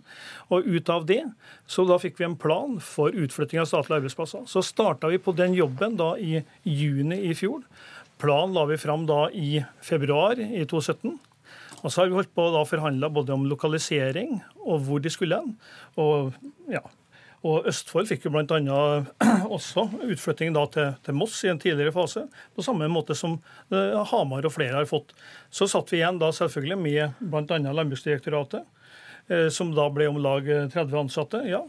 Og 0.52 0.68
ut 0.68 0.92
av 0.92 1.08
det, 1.08 1.22
så 1.64 1.88
da 1.88 1.96
fikk 2.02 2.20
vi 2.20 2.28
en 2.28 2.36
plan 2.40 2.76
for 2.84 3.16
utflytting 3.16 3.64
av 3.64 3.70
statlige 3.72 4.02
arbeidsplasser. 4.02 4.44
Så 4.52 4.66
starta 4.68 5.08
vi 5.12 5.22
på 5.24 5.36
den 5.38 5.56
jobben 5.56 5.96
da 6.00 6.12
i 6.20 6.42
juni 6.68 7.22
i 7.32 7.36
fjor. 7.40 7.64
Planen 8.22 8.58
la 8.58 8.68
vi 8.68 8.82
fram 8.82 9.08
da 9.08 9.30
i 9.32 9.64
februar 9.82 10.40
i 10.44 10.66
2017. 10.68 11.16
Og 11.82 11.88
så 11.88 12.02
har 12.02 12.12
vi 12.12 12.20
holdt 12.20 12.36
på 12.36 12.52
å 12.52 12.68
forhandle 12.68 13.10
både 13.16 13.34
om 13.34 13.48
lokalisering 13.50 14.42
og 14.68 14.84
hvor 14.86 15.02
de 15.02 15.10
skulle 15.10 15.40
hen. 15.40 15.56
Og 15.98 16.36
ja, 16.70 16.84
og 17.42 17.68
Østfold 17.70 18.10
fikk 18.10 18.28
jo 18.28 18.32
bl.a. 18.36 18.82
også 19.56 19.88
utflytting 20.06 20.54
til, 20.74 20.92
til, 21.02 21.18
Moss 21.18 21.40
i 21.46 21.50
en 21.50 21.62
tidligere 21.62 21.94
fase, 21.96 22.28
på 22.56 22.66
samme 22.66 22.90
måte 22.92 23.18
som 23.18 23.40
eh, 23.74 23.98
Hamar 24.12 24.46
og 24.46 24.54
flere 24.54 24.78
har 24.78 24.90
fått. 24.90 25.16
Så 25.50 25.70
satt 25.72 25.90
vi 25.94 26.02
igjen 26.02 26.22
da 26.22 26.30
selvfølgelig 26.36 26.78
med 26.78 27.26
bl.a. 27.34 27.58
Landbruksdirektoratet, 27.66 28.68
eh, 29.34 29.48
som 29.54 29.74
da 29.78 29.90
ble 29.94 30.12
om 30.12 30.22
lag 30.22 30.46
30 30.46 31.00
ansatte. 31.06 31.46
ja. 31.50 31.66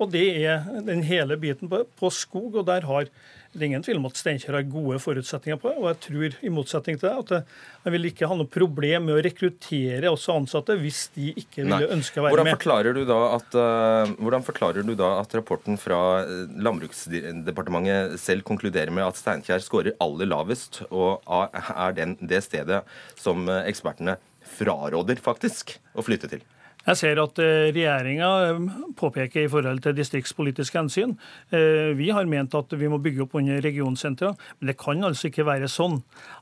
Og 0.00 0.10
det 0.14 0.26
er 0.40 0.64
den 0.86 1.04
hele 1.06 1.36
biten 1.40 1.70
på, 1.70 1.84
på 2.00 2.10
skog, 2.14 2.56
og 2.62 2.66
der 2.70 2.88
har 2.88 3.10
det 3.50 3.64
er 3.64 3.66
ingen 3.66 3.82
tvil 3.82 3.98
om 3.98 4.06
at 4.06 4.18
Steinkjer 4.18 4.54
har 4.54 4.66
gode 4.70 5.00
forutsetninger 5.02 5.58
på 5.58 5.72
det. 5.72 5.78
Og 5.80 5.86
jeg 5.88 5.96
tror, 6.04 6.34
i 6.46 6.50
motsetning 6.54 7.00
til 7.00 7.08
det, 7.08 7.14
at 7.40 7.48
jeg 7.82 7.94
vil 7.96 8.06
ikke 8.06 8.28
ha 8.30 8.36
noe 8.38 8.46
problem 8.46 9.08
med 9.08 9.16
å 9.16 9.24
rekruttere 9.26 10.12
også 10.12 10.36
ansatte 10.38 10.76
hvis 10.78 11.00
de 11.16 11.32
ikke 11.32 11.64
ville 11.64 11.80
Nei. 11.82 11.88
ønske 11.96 12.20
å 12.20 12.26
være 12.28 12.36
hvordan 12.36 12.50
forklarer 12.52 12.94
med. 13.00 13.10
At, 13.10 13.56
uh, 13.58 14.12
hvordan 14.22 14.46
forklarer 14.46 14.86
du 14.86 14.94
da 14.98 15.10
at 15.18 15.34
rapporten 15.34 15.80
fra 15.82 15.98
eh, 16.22 16.44
Landbruksdepartementet 16.62 18.14
selv 18.22 18.46
konkluderer 18.46 18.94
med 18.94 19.08
at 19.08 19.18
Steinkjer 19.18 19.66
skårer 19.66 19.98
aller 19.98 20.30
lavest, 20.30 20.84
og 20.94 21.26
er 21.26 21.98
den, 21.98 22.14
det 22.22 22.44
stedet 22.46 22.84
som 23.18 23.50
eh, 23.50 23.66
ekspertene 23.72 24.14
fraråder 24.60 25.18
faktisk 25.26 25.74
å 25.98 26.06
flytte 26.06 26.30
til? 26.30 26.46
Jeg 26.86 26.96
ser 26.96 27.20
at 27.20 27.40
eh, 27.42 27.68
regjeringa 27.74 28.28
eh, 28.46 28.60
påpeker 28.96 29.44
i 29.44 29.50
forhold 29.52 29.82
til 29.84 29.96
distriktspolitiske 29.98 30.78
hensyn. 30.78 31.12
Eh, 31.52 31.92
vi 31.98 32.08
har 32.14 32.28
ment 32.30 32.56
at 32.56 32.72
vi 32.80 32.88
må 32.90 33.00
bygge 33.02 33.26
opp 33.26 33.36
under 33.40 33.60
regionsentra, 33.64 34.32
men 34.58 34.72
det 34.72 34.78
kan 34.80 35.04
altså 35.04 35.28
ikke 35.28 35.46
være 35.48 35.68
sånn 35.70 36.00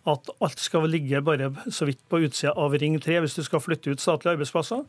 at 0.08 0.30
alt 0.44 0.62
skal 0.62 0.86
ligge 0.88 1.20
bare 1.26 1.50
så 1.74 1.88
vidt 1.88 2.00
på 2.08 2.22
utsida 2.26 2.54
av 2.58 2.76
Ring 2.78 2.96
3 3.02 3.18
hvis 3.24 3.36
du 3.38 3.42
skal 3.46 3.62
flytte 3.64 3.92
ut 3.92 4.02
statlige 4.02 4.36
arbeidsplasser. 4.36 4.84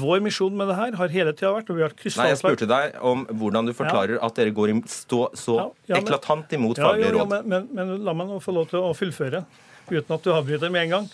Vår 0.00 0.24
misjon 0.24 0.56
med 0.56 0.72
det 0.72 0.78
her 0.80 0.96
har 0.98 1.12
hele 1.12 1.36
tida 1.36 1.52
vært 1.58 1.70
og 1.70 1.78
vi 1.78 1.84
har 1.84 1.94
Nei, 1.96 2.28
Jeg 2.30 2.40
spurte 2.40 2.68
deg 2.70 2.96
om 3.04 3.24
hvordan 3.36 3.68
du 3.68 3.72
forklarer 3.76 4.16
ja. 4.16 4.24
at 4.26 4.36
dere 4.38 4.52
går 4.54 4.72
stå, 4.90 5.20
så 5.36 5.56
ja, 5.58 5.66
ja, 5.90 5.96
men, 5.98 6.06
eklatant 6.06 6.52
imot 6.56 6.80
faglige 6.80 7.14
råd. 7.16 7.32
Men, 7.32 7.48
men, 7.50 7.68
men, 7.76 7.96
la 8.06 8.14
meg 8.16 8.30
nå 8.30 8.38
få 8.42 8.54
lov 8.56 8.70
til 8.72 8.84
å 8.84 8.92
fullføre 8.96 9.44
uten 9.90 10.16
at 10.16 10.24
du 10.24 10.32
avbryter 10.34 10.72
med 10.72 10.86
en 10.86 10.94
gang. 10.96 11.10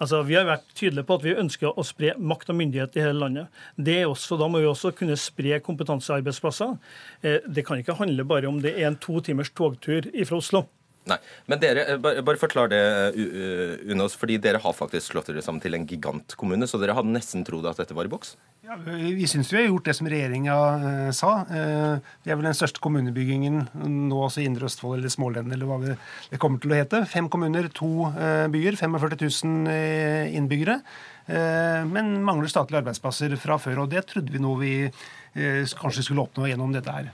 Altså, 0.00 0.22
Vi 0.26 0.34
har 0.34 0.46
vært 0.48 0.66
tydelige 0.74 1.06
på 1.06 1.18
at 1.18 1.24
vi 1.24 1.34
ønsker 1.34 1.72
å 1.74 1.84
spre 1.86 2.14
makt 2.18 2.50
og 2.50 2.58
myndighet 2.58 2.96
i 2.96 3.04
hele 3.04 3.18
landet. 3.18 3.46
Det 3.76 4.00
er 4.02 4.06
også, 4.06 4.38
Da 4.38 4.48
må 4.48 4.60
vi 4.60 4.66
også 4.66 4.94
kunne 4.96 5.16
spre 5.16 5.60
kompetansearbeidsplasser. 5.60 6.78
Eh, 7.22 7.40
det 7.46 7.66
kan 7.66 7.78
ikke 7.78 7.98
handle 7.98 8.24
bare 8.24 8.46
om 8.48 8.60
det 8.60 8.74
er 8.78 8.88
en 8.88 8.96
to 8.96 9.20
timers 9.20 9.50
togtur 9.50 10.02
fra 10.02 10.36
Oslo. 10.36 10.66
Nei, 11.04 11.18
men 11.50 11.60
dere, 11.60 11.84
eh, 11.92 11.98
Bare 12.00 12.40
forklar 12.40 12.70
det, 12.72 12.80
Unås, 13.14 13.92
Unos, 13.92 14.16
fordi 14.16 14.38
dere 14.40 14.60
har 14.62 14.72
faktisk 14.76 15.12
slått 15.12 15.28
dere 15.28 15.42
sammen 15.44 15.60
til 15.60 15.76
en 15.76 15.86
gigantkommune, 15.86 16.68
så 16.68 16.80
dere 16.80 16.96
hadde 16.96 17.12
nesten 17.12 17.44
trodd 17.44 17.66
at 17.68 17.80
dette 17.80 17.96
var 17.96 18.08
i 18.08 18.12
boks? 18.12 18.34
Ja, 18.64 18.78
Vi 18.80 19.26
syns 19.28 19.52
vi 19.52 19.60
har 19.60 19.68
gjort 19.68 19.84
det 19.84 19.96
som 19.98 20.08
regjeringa 20.08 21.12
sa. 21.12 21.32
Uh, 21.44 22.00
det 22.24 22.32
er 22.32 22.38
vel 22.38 22.48
den 22.48 22.56
største 22.56 22.80
kommunebyggingen 22.80 23.66
nå 24.08 24.22
også 24.24 24.40
i 24.40 24.46
Indre 24.48 24.70
Østfold 24.70 25.02
eller 25.02 25.12
Smålen, 25.12 25.52
eller 25.52 25.68
hva 25.68 25.80
det 25.84 26.40
kommer 26.40 26.62
til 26.62 26.72
å 26.72 26.78
hete. 26.78 27.02
Fem 27.04 27.28
kommuner, 27.28 27.68
to 27.68 28.08
byer, 28.54 28.78
45 28.80 29.20
000 29.44 30.32
innbyggere. 30.32 30.78
Men 31.24 32.18
mangler 32.24 32.50
statlige 32.52 32.82
arbeidsplasser 32.82 33.32
fra 33.40 33.56
før, 33.60 33.84
og 33.84 33.92
det 33.92 34.04
trodde 34.10 34.32
vi 34.32 34.40
nå 34.40 34.56
vi 34.60 34.72
Eh, 34.84 35.23
kanskje 35.34 36.04
skulle 36.06 36.24
oppnå 36.24 36.46
gjennom 36.48 36.74
dette 36.74 36.92
her. 36.94 37.08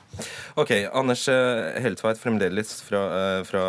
Ok, 0.61 0.75
Anders 0.93 1.27
eh, 1.33 1.81
Heltveit, 1.81 2.21
fremdeles 2.21 2.75
fra, 2.85 3.01
eh, 3.17 3.39
fra 3.49 3.63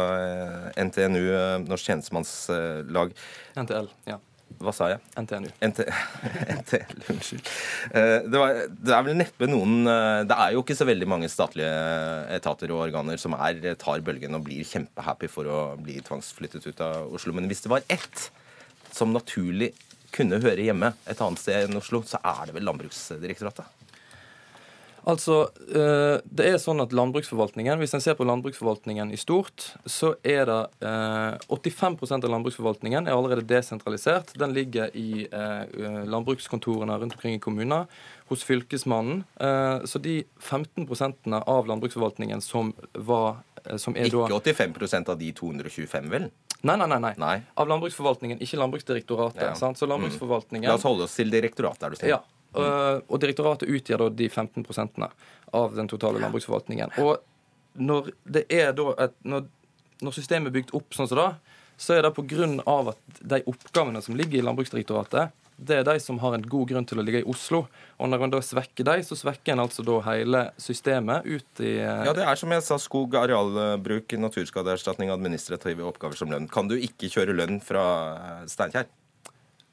NTNU, 0.76 1.24
Norsk 1.70 1.88
tjenestemannslag. 1.88 3.16
NTL, 3.56 3.90
ja. 4.10 4.20
Hva 4.62 4.74
sa 4.76 4.90
jeg? 4.92 5.00
NTNU. 5.18 5.48
NT, 5.64 5.86
NTL, 6.60 6.98
unnskyld. 7.14 7.48
Det, 7.96 8.36
var, 8.36 8.60
det, 8.68 8.92
er 8.94 9.06
vel 9.08 9.16
neppe 9.18 9.48
noen 9.48 9.88
Det 10.28 10.36
er 10.36 10.52
jo 10.54 10.62
ikke 10.62 10.76
så 10.78 10.86
veldig 10.86 11.08
mange 11.10 11.30
statlige 11.32 11.72
etater 12.36 12.74
og 12.76 12.84
organer 12.84 13.18
som 13.22 13.34
er, 13.40 13.64
tar 13.80 14.04
bølgen 14.06 14.36
og 14.38 14.44
blir 14.46 14.68
kjempehappy 14.68 15.32
for 15.32 15.48
å 15.48 15.62
bli 15.82 16.02
tvangsflyttet 16.06 16.68
ut 16.68 16.84
av 16.84 17.16
Oslo. 17.16 17.34
Men 17.38 17.48
hvis 17.50 17.64
det 17.64 17.72
var 17.72 17.88
ett 17.90 18.28
som 18.92 19.16
naturlig 19.16 19.72
kunne 20.12 20.42
høre 20.44 20.68
hjemme 20.68 20.92
et 21.10 21.24
annet 21.24 21.42
sted 21.42 21.70
enn 21.70 21.80
Oslo, 21.80 22.04
så 22.08 22.20
er 22.20 22.50
det 22.50 22.58
vel 22.58 22.68
Landbruksdirektoratet? 22.68 23.81
Altså, 25.10 25.48
eh, 25.74 26.22
det 26.30 26.46
er 26.46 26.60
sånn 26.62 26.82
at 26.84 26.94
landbruksforvaltningen, 26.94 27.80
Hvis 27.82 27.96
en 27.98 28.04
ser 28.04 28.16
på 28.16 28.26
landbruksforvaltningen 28.28 29.12
i 29.12 29.18
stort, 29.18 29.74
så 29.86 30.14
er 30.24 30.46
det 30.46 30.62
85 31.50 31.98
eh, 32.06 32.18
av 32.20 32.30
landbruksforvaltningen 32.30 33.08
er 33.08 33.16
allerede 33.16 33.48
desentralisert. 33.48 34.34
Den 34.38 34.54
ligger 34.54 34.94
i 34.94 35.26
eh, 35.26 36.06
landbrukskontorene 36.06 37.00
rundt 37.02 37.18
omkring 37.18 37.36
i 37.36 37.40
kommuner, 37.40 37.88
hos 38.32 38.46
Fylkesmannen. 38.48 39.26
Så 39.84 40.00
de 40.00 40.24
15% 40.40 41.42
av 41.42 41.68
landbruksforvaltningen 41.68 42.40
som 42.42 42.72
var 42.94 43.42
som 43.78 43.98
er 43.98 44.08
Ikke 44.08 44.40
85% 44.56 45.12
av 45.12 45.18
de 45.20 45.34
225, 45.36 46.08
vel? 46.10 46.30
Nei, 46.64 46.78
nei, 46.78 46.88
nei, 46.88 47.14
nei. 47.18 47.36
Av 47.60 47.68
landbruksforvaltningen, 47.68 48.40
ikke 48.40 48.58
Landbruksdirektoratet. 48.62 49.60
Ja. 49.60 49.74
Så 49.76 49.90
landbruksforvaltningen... 49.90 50.64
Mm. 50.64 50.72
La 50.72 50.78
oss 50.80 50.88
holde 50.88 51.10
oss 51.10 51.18
til 51.20 51.34
direktoratet, 51.34 51.84
er 51.84 51.92
du 51.92 52.00
snill. 52.00 52.14
Ja. 52.14 52.22
Uh, 52.52 53.00
og 53.08 53.22
direktoratet 53.24 53.70
utgjør 53.72 54.06
da 54.06 54.10
de 54.12 54.28
15% 54.28 55.06
av 55.56 55.76
den 55.76 55.88
totale 55.88 56.20
landbruksforvaltningen. 56.20 56.98
Og 57.00 57.22
når 57.80 58.12
det 58.28 58.46
er 58.52 58.74
da 58.76 58.92
et, 59.06 59.14
når, 59.24 59.46
når 60.04 60.16
systemet 60.18 60.52
er 60.52 60.58
bygd 60.60 60.74
opp 60.76 60.96
sånn 60.96 61.08
som 61.08 61.22
det, 61.22 61.30
så 61.82 61.96
er 61.96 62.06
det 62.06 62.14
pga. 62.14 62.50
at 62.68 63.22
de 63.22 63.44
oppgavene 63.50 64.02
som 64.02 64.18
ligger 64.20 64.40
i 64.40 64.44
Landbruksdirektoratet, 64.46 65.32
det 65.62 65.78
er 65.78 65.86
de 65.86 66.00
som 66.02 66.18
har 66.22 66.34
en 66.34 66.46
god 66.50 66.70
grunn 66.72 66.86
til 66.90 67.00
å 67.02 67.04
ligge 67.06 67.22
i 67.22 67.28
Oslo. 67.30 67.66
Og 68.02 68.10
når 68.10 68.26
en 68.26 68.34
da 68.34 68.40
svekker 68.42 68.86
de, 68.88 68.96
så 69.06 69.18
svekker 69.18 69.54
en 69.54 69.64
altså 69.64 69.86
da 69.86 70.00
hele 70.08 70.44
systemet 70.62 71.28
ut 71.28 71.62
i 71.62 71.76
uh... 71.78 72.08
Ja, 72.08 72.16
det 72.18 72.26
er 72.26 72.40
som 72.40 72.54
jeg 72.54 72.66
sa, 72.66 72.80
skog, 72.82 73.18
arealbruk, 73.20 74.18
naturskadeerstatning, 74.26 75.14
administrative 75.14 75.86
oppgaver 75.86 76.18
som 76.18 76.34
lønn. 76.34 76.50
Kan 76.52 76.72
du 76.72 76.78
ikke 76.80 77.12
kjøre 77.14 77.38
lønn 77.38 77.62
fra 77.66 77.86
Steinkjer? 78.50 78.90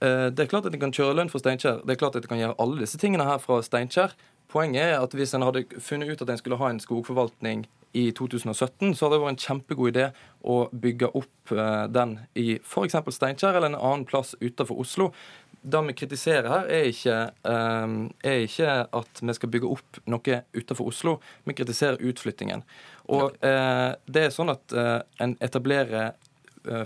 Eh, 0.01 0.27
det 0.31 0.45
er 0.45 0.51
klart 0.51 0.67
at 0.69 0.75
en 0.75 0.83
kan 0.83 0.95
kjøre 0.95 1.17
lønn 1.19 1.31
for 1.33 1.43
Steinkjer. 1.43 1.83
Det 1.83 1.95
er 1.97 2.01
klart 2.01 2.17
at 2.19 2.27
en 2.27 2.31
kan 2.31 2.43
gjøre 2.43 2.59
alle 2.63 2.85
disse 2.85 3.01
tingene 3.01 3.27
her 3.27 3.41
fra 3.43 3.59
Steinkjer. 3.67 4.15
Poenget 4.49 4.95
er 4.95 5.03
at 5.03 5.15
hvis 5.17 5.35
en 5.37 5.45
hadde 5.45 5.67
funnet 5.83 6.13
ut 6.13 6.23
at 6.23 6.31
en 6.31 6.39
skulle 6.41 6.61
ha 6.61 6.71
en 6.71 6.81
skogforvaltning 6.81 7.67
i 7.99 8.11
2017, 8.17 8.95
så 8.95 9.07
hadde 9.07 9.17
det 9.17 9.25
vært 9.25 9.35
en 9.35 9.43
kjempegod 9.43 9.91
idé 9.91 10.07
å 10.45 10.61
bygge 10.73 11.11
opp 11.19 11.53
eh, 11.53 11.85
den 11.91 12.15
i 12.39 12.57
f.eks. 12.63 12.97
Steinkjer 13.17 13.59
eller 13.59 13.73
en 13.73 13.81
annen 13.81 14.07
plass 14.09 14.37
utenfor 14.41 14.85
Oslo. 14.85 15.11
Det 15.59 15.81
vi 15.89 15.97
kritiserer 15.99 16.47
her, 16.53 16.71
er 16.71 16.93
ikke, 16.93 17.17
eh, 17.51 17.97
er 18.31 18.45
ikke, 18.47 18.79
at 19.03 19.23
vi 19.25 19.37
skal 19.37 19.53
bygge 19.57 19.73
opp 19.75 20.01
noe 20.07 20.41
utenfor 20.55 20.93
Oslo. 20.93 21.19
Vi 21.45 21.59
kritiserer 21.59 21.99
utflyttingen. 21.99 22.63
Og 23.09 23.33
det 23.41 24.21
er 24.21 24.33
sånn 24.35 24.53
at 24.53 24.75
en 24.77 25.31
etablerer 25.41 26.11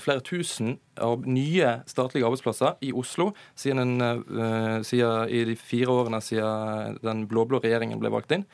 flere 0.02 0.22
tusen 0.24 0.76
av 1.00 1.26
nye 1.26 1.74
statlige 1.90 2.26
arbeidsplasser 2.28 2.78
i 2.86 2.92
Oslo 2.96 3.30
siden, 3.58 3.82
en, 3.82 4.22
eh, 4.38 4.78
siden 4.86 5.28
i 5.28 5.42
de 5.48 5.56
fire 5.58 5.92
årene 5.92 6.22
siden 6.22 6.98
den 7.02 7.26
blå-blå 7.30 7.62
regjeringen 7.62 8.00
ble 8.02 8.12
valgt 8.12 8.34
inn. 8.36 8.46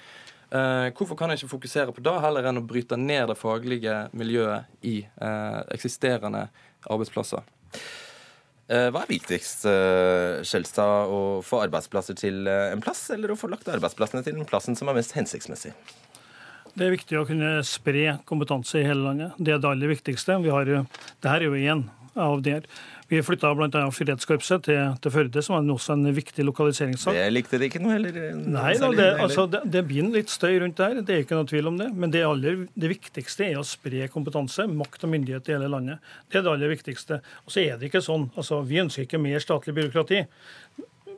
Eh, 0.48 0.88
hvorfor 0.96 1.18
kan 1.18 1.30
en 1.30 1.36
ikke 1.36 1.50
fokusere 1.50 1.92
på 1.92 2.02
det, 2.02 2.16
heller 2.24 2.48
enn 2.48 2.62
å 2.62 2.66
bryte 2.66 2.96
ned 2.96 3.28
det 3.28 3.36
faglige 3.36 4.06
miljøet 4.16 4.68
i 4.88 5.02
eh, 5.04 5.62
eksisterende 5.76 6.46
arbeidsplasser? 6.88 7.44
Eh, 8.68 8.88
hva 8.92 9.00
er 9.04 9.08
viktigst, 9.08 9.64
eh, 9.68 10.40
Skjelstad, 10.44 11.08
å 11.08 11.40
få 11.44 11.62
arbeidsplasser 11.64 12.16
til 12.20 12.48
eh, 12.48 12.72
en 12.72 12.82
plass, 12.84 13.06
eller 13.14 13.32
å 13.32 13.36
få 13.40 13.48
lagt 13.48 13.68
arbeidsplassene 13.72 14.24
til 14.24 14.36
den 14.36 14.48
plassen 14.48 14.76
som 14.76 14.88
er 14.88 14.98
mest 14.98 15.14
hensiktsmessig? 15.16 15.72
Det 16.78 16.86
er 16.86 16.94
viktig 16.94 17.18
å 17.18 17.26
kunne 17.26 17.56
spre 17.66 18.18
kompetanse 18.28 18.78
i 18.78 18.86
hele 18.86 19.08
landet. 19.08 19.38
Det 19.38 19.56
er 19.56 19.62
det 19.62 19.70
aller 19.72 19.90
viktigste. 19.90 20.38
Vi 20.44 20.52
har, 20.54 20.68
det 20.68 21.32
her 21.32 21.42
er 21.42 21.48
jo 21.48 21.58
én 21.58 21.88
av 22.18 22.42
de 22.42 22.54
her. 22.58 22.68
Vi 23.08 23.22
flytta 23.24 23.54
bl.a. 23.56 23.82
Fredskorpset 23.94 24.66
til, 24.66 24.80
til 25.00 25.12
Førde, 25.14 25.42
som 25.44 25.56
er 25.56 25.70
også 25.72 25.94
en 25.96 26.10
viktig 26.12 26.44
lokaliseringssak. 26.44 27.16
Det 27.16 27.30
likte 27.32 27.60
de 27.60 27.70
ikke 27.70 27.80
noe 27.80 27.94
heller? 27.94 28.18
Nei, 28.36 28.74
da, 28.76 28.90
det, 28.92 29.06
altså, 29.24 29.46
det, 29.48 29.62
det 29.72 29.82
blir 29.88 30.10
litt 30.12 30.32
støy 30.32 30.58
rundt 30.60 30.76
det 30.76 30.90
her, 30.90 31.00
det 31.00 31.14
er 31.14 31.24
ikke 31.24 31.38
noe 31.38 31.48
tvil 31.48 31.70
om 31.70 31.78
det. 31.80 31.88
Men 31.96 32.12
det, 32.12 32.26
aller, 32.28 32.66
det 32.76 32.92
viktigste 32.92 33.48
er 33.48 33.56
å 33.58 33.64
spre 33.66 34.10
kompetanse, 34.12 34.68
makt 34.68 35.08
og 35.08 35.14
myndighet 35.14 35.48
i 35.48 35.56
hele 35.56 35.72
landet. 35.72 36.04
Det 36.28 36.42
er 36.42 36.44
det 36.44 36.52
aller 36.52 36.74
viktigste. 36.74 37.22
Og 37.46 37.54
så 37.54 37.64
er 37.64 37.80
det 37.80 37.88
ikke 37.88 38.04
sånn. 38.04 38.28
altså 38.36 38.60
Vi 38.68 38.82
ønsker 38.84 39.08
ikke 39.08 39.22
mer 39.24 39.40
statlig 39.42 39.78
byråkrati 39.80 40.26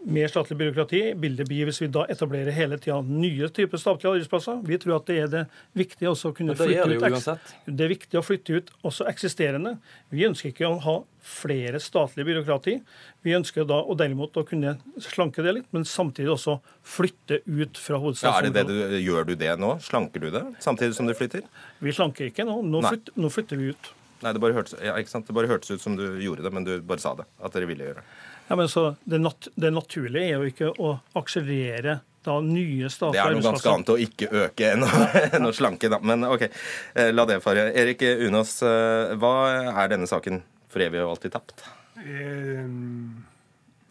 mer 0.04 0.28
statlig 0.28 0.56
byråkrati 0.58 1.00
vil 1.20 1.36
det 1.36 1.46
bli 1.48 1.60
hvis 1.68 1.80
vi 1.82 1.88
da 1.92 2.06
etablerer 2.12 2.54
hele 2.54 2.78
tida 2.80 3.00
nye 3.04 3.48
typer 3.52 3.80
statlige 3.80 4.14
arbeidsplasser. 4.14 4.62
Vi 4.66 4.78
tror 4.80 4.96
at 4.96 5.10
det 5.10 5.18
er 5.20 5.30
det 5.32 5.42
viktig 5.76 6.08
også 6.10 6.32
å 6.32 6.36
kunne 6.36 6.56
flytte 6.58 6.86
ut 6.88 7.04
det, 7.26 7.36
det 7.66 7.86
er 7.86 7.92
viktig 7.92 8.20
å 8.20 8.24
flytte 8.24 8.58
ut 8.58 8.72
også 8.86 9.06
eksisterende. 9.10 9.76
Vi 10.12 10.26
ønsker 10.28 10.52
ikke 10.52 10.68
å 10.70 10.80
ha 10.86 10.96
flere 11.20 11.80
statlige 11.82 12.30
byråkrati. 12.30 12.78
Vi 13.26 13.36
ønsker 13.36 13.68
da 13.68 13.82
og 13.82 13.98
derimot 14.00 14.36
å 14.40 14.44
kunne 14.48 14.78
slanke 15.04 15.44
det 15.44 15.54
litt, 15.58 15.68
men 15.76 15.84
samtidig 15.88 16.32
også 16.32 16.58
flytte 16.86 17.42
ut 17.44 17.80
fra 17.80 18.00
hovedstadsområdet. 18.00 18.64
Ja, 18.64 18.90
du, 18.94 18.98
gjør 19.04 19.28
du 19.28 19.36
det 19.38 19.54
nå? 19.60 19.74
Slanker 19.84 20.24
du 20.24 20.30
det 20.32 20.44
samtidig 20.64 20.96
som 20.96 21.08
du 21.10 21.14
flytter? 21.18 21.44
Vi 21.84 21.94
slanker 21.96 22.30
ikke 22.30 22.48
nå. 22.48 22.60
Nå, 22.64 22.84
flytter, 22.88 23.20
nå 23.20 23.32
flytter 23.32 23.60
vi 23.60 23.74
ut. 23.74 23.92
Nei, 24.20 24.34
det 24.36 24.40
bare, 24.42 24.56
hørtes, 24.56 24.76
ja, 24.84 24.96
det 25.00 25.36
bare 25.36 25.48
hørtes 25.48 25.72
ut 25.72 25.80
som 25.80 25.94
du 25.96 26.04
gjorde 26.20 26.44
det, 26.44 26.52
men 26.52 26.66
du 26.66 26.74
bare 26.84 27.00
sa 27.00 27.14
det. 27.16 27.24
At 27.40 27.56
dere 27.56 27.68
ville 27.70 27.86
gjøre 27.86 28.02
det. 28.02 28.29
Ja, 28.50 28.56
men 28.56 28.68
så 28.68 28.94
det, 29.04 29.20
nat 29.22 29.46
det 29.54 29.70
naturlige 29.70 30.26
er 30.26 30.40
jo 30.42 30.48
ikke 30.50 30.72
å 30.74 30.96
akselerere 31.20 32.00
da 32.26 32.40
nye 32.42 32.88
statlige 32.90 33.22
Det 33.22 33.30
er 33.30 33.36
noe 33.36 33.44
ganske 33.46 33.70
annet 33.70 33.92
å 33.92 33.96
ikke 34.02 34.28
øke 34.40 34.72
enn 34.74 34.82
å, 34.82 34.88
enn 35.38 35.46
å 35.46 35.52
slanke, 35.54 35.86
da. 35.92 36.00
Men 36.02 36.26
OK, 36.26 36.48
eh, 36.50 37.12
la 37.14 37.28
det 37.30 37.38
fare. 37.44 37.68
Erik 37.78 38.02
Unås, 38.26 38.56
eh, 38.66 39.14
hva 39.22 39.32
er 39.70 39.94
denne 39.94 40.10
saken 40.10 40.42
for 40.66 40.82
evig 40.82 40.98
og 41.04 41.14
alltid 41.14 41.36
tapt? 41.38 41.62
Eh, 42.02 42.66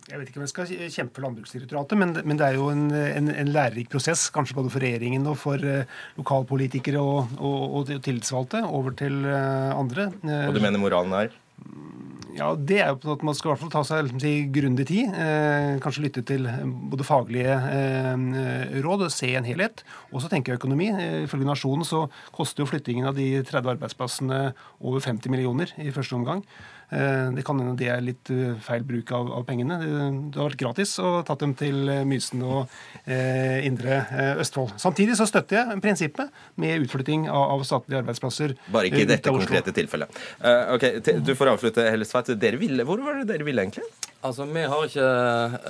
jeg 0.09 0.19
vet 0.19 0.27
ikke 0.27 0.41
om 0.41 0.47
jeg 0.49 0.51
skal 0.51 0.69
kjempe 0.91 1.15
for 1.15 1.29
Landbruksdirektoratet, 1.29 2.03
men, 2.03 2.15
men, 2.19 2.43
det 2.43 2.51
er 2.51 2.59
jo 2.59 2.67
en, 2.75 2.87
en, 2.91 3.31
en, 3.31 3.55
lærerik 3.55 3.87
prosess, 3.95 4.27
kanskje 4.35 4.59
både 4.59 4.75
for 4.75 4.83
regjeringen 4.83 5.31
og 5.31 5.39
for 5.39 5.69
lokalpolitikere 6.19 6.99
og, 6.99 7.37
og, 7.39 7.61
og 7.79 7.99
tillitsvalgte, 8.03 8.67
over 8.67 8.99
til 8.99 9.23
andre. 9.23 10.11
Og 10.49 10.57
du 10.57 10.65
mener 10.67 10.83
moralen 10.83 11.15
er? 11.23 11.37
Ja, 12.39 12.53
Det 12.55 12.77
er 12.79 12.93
jo 12.93 13.13
at 13.13 13.23
man 13.25 13.35
skal 13.35 13.49
i 13.49 13.51
hvert 13.51 13.61
fall 13.63 13.71
ta 13.73 13.81
seg 13.83 14.11
si, 14.21 14.31
grundig 14.53 14.85
tid. 14.87 15.11
Eh, 15.11 15.79
kanskje 15.83 16.05
lytte 16.05 16.23
til 16.23 16.45
eh, 16.47 16.61
både 16.91 17.07
faglige 17.07 17.55
eh, 17.55 18.79
råd 18.85 19.07
og 19.07 19.11
se 19.13 19.33
en 19.35 19.47
helhet. 19.47 19.83
Og 20.13 20.23
så 20.23 20.29
tenker 20.31 20.53
jeg 20.53 20.61
økonomi. 20.61 20.87
Eh, 20.93 21.23
ifølge 21.25 21.49
Nasjonen 21.49 21.87
så 21.87 22.05
koster 22.35 22.63
jo 22.63 22.69
flyttingen 22.69 23.09
av 23.09 23.17
de 23.17 23.41
30 23.41 23.73
arbeidsplassene 23.75 24.41
over 24.79 25.03
50 25.03 25.33
millioner 25.33 25.73
i 25.81 25.91
første 25.95 26.15
omgang. 26.15 26.45
Eh, 26.89 27.31
det 27.35 27.43
kan 27.45 27.59
hende 27.61 27.75
det 27.77 27.89
er 27.93 28.01
litt 28.01 28.31
eh, 28.33 28.55
feil 28.65 28.83
bruk 28.87 29.11
av, 29.13 29.29
av, 29.37 29.45
pengene. 29.45 29.77
Det 29.79 30.39
har 30.39 30.49
vært 30.49 30.61
gratis 30.61 30.95
å 31.03 31.19
tatt 31.25 31.43
dem 31.43 31.53
til 31.57 31.83
eh, 31.85 32.01
Mysen 32.07 32.41
og 32.41 32.71
eh, 33.05 33.61
indre 33.67 34.01
Østfold. 34.41 34.73
Samtidig 34.81 35.17
så 35.19 35.27
støtter 35.29 35.59
jeg 35.59 35.81
prinsippet 35.83 36.33
med 36.59 36.87
utflytting 36.87 37.27
av, 37.29 37.55
av 37.55 37.65
statlige 37.67 38.01
arbeidsplasser. 38.01 38.55
Bare 38.73 38.89
ikke 38.89 39.05
i 39.05 39.09
dette 39.09 39.33
konkrete 39.33 39.73
tilfellet. 39.75 40.21
Uh, 40.41 40.75
ok, 40.75 40.85
Du 41.25 41.35
får 41.37 41.53
avslutte, 41.53 41.85
Hellestveit. 41.93 42.33
Hvor 42.87 43.03
var 43.05 43.21
det 43.21 43.29
dere 43.29 43.45
ville 43.45 43.67
egentlig? 43.67 43.85
Altså, 44.19 44.43
vi 44.51 44.65
har, 44.67 44.81
ikke, 44.83 45.03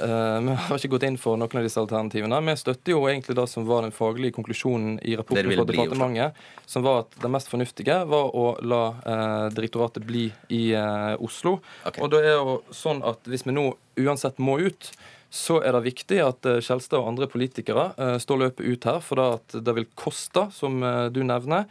uh, 0.09 0.39
vi 0.41 0.53
har 0.57 0.80
ikke 0.80 0.89
gått 0.95 1.03
inn 1.05 1.20
for 1.22 1.38
noen 1.38 1.59
av 1.59 1.65
disse 1.67 1.82
alternativene. 1.82 2.39
Vi 2.47 2.55
støtter 2.57 2.95
jo 2.95 3.03
egentlig 3.05 3.36
det 3.38 3.45
som 3.51 3.67
var 3.67 3.86
den 3.86 3.93
faglige 3.93 4.34
konklusjonen 4.39 4.95
i 5.05 5.13
rapporten 5.20 5.51
fra 5.53 5.65
departementet, 5.70 6.39
som 6.65 6.86
var 6.86 7.03
at 7.03 7.20
det 7.22 7.30
mest 7.30 7.51
fornuftige 7.51 7.99
var 8.09 8.34
å 8.34 8.47
la 8.65 8.82
uh, 9.03 9.45
direktoratet 9.53 10.07
bli 10.07 10.26
i 10.55 10.63
uh, 10.74 11.09
Oslo. 11.18 11.60
Okay. 11.84 12.03
Og 12.03 12.12
det 12.14 12.24
er 12.26 12.36
jo 12.38 12.60
sånn 12.76 13.01
at 13.07 13.26
hvis 13.30 13.47
vi 13.47 13.55
nå 13.55 13.72
uansett 13.99 14.38
må 14.41 14.60
ut, 14.62 14.91
så 15.30 15.60
er 15.62 15.76
det 15.78 15.86
viktig 15.86 16.20
at 16.26 16.47
Skjelstad 16.66 17.01
og 17.01 17.12
andre 17.12 17.28
politikere 17.30 18.18
står 18.22 18.39
løpet 18.43 18.66
ut 18.66 18.88
her, 18.89 19.01
for 19.05 19.20
det, 19.22 19.62
det 19.62 19.76
vil 19.78 19.86
koste, 19.93 20.47
som 20.55 20.82
du 21.14 21.20
nevner. 21.22 21.68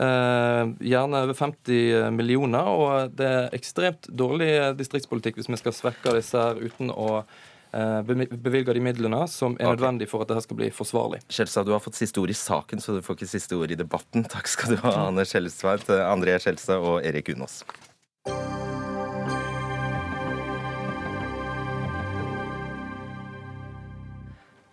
Eh, 0.00 0.68
gjerne 0.80 1.22
over 1.22 1.34
50 1.34 2.10
millioner. 2.10 2.68
Og 2.68 3.14
det 3.16 3.26
er 3.28 3.56
ekstremt 3.56 4.08
dårlig 4.08 4.52
distriktspolitikk 4.78 5.40
hvis 5.40 5.50
vi 5.50 5.60
skal 5.60 5.76
svekke 5.76 6.14
disse 6.16 6.40
her 6.40 6.60
uten 6.60 6.92
å 6.94 7.08
eh, 7.20 8.00
bevilge 8.06 8.76
de 8.76 8.84
midlene 8.84 9.26
som 9.28 9.58
er 9.58 9.66
okay. 9.66 9.76
nødvendig 9.76 10.08
for 10.10 10.24
at 10.24 10.32
dette 10.32 10.46
skal 10.46 10.60
bli 10.62 10.70
forsvarlig. 10.74 11.20
Skjelstad, 11.28 11.68
du 11.68 11.74
har 11.76 11.84
fått 11.84 12.00
siste 12.00 12.22
ord 12.22 12.32
i 12.32 12.38
saken, 12.38 12.80
så 12.80 12.96
du 12.96 13.04
får 13.04 13.20
ikke 13.20 13.32
siste 13.34 13.60
ord 13.60 13.74
i 13.74 13.78
debatten. 13.78 14.24
Takk 14.30 14.48
skal 14.50 14.76
du 14.76 14.82
ha, 14.86 14.96
Anne 15.08 15.26
Skjelstad, 15.28 15.90
André 16.06 16.38
Skjelstad 16.40 16.80
og 16.80 17.04
Erik 17.04 17.34
Unås. 17.34 17.60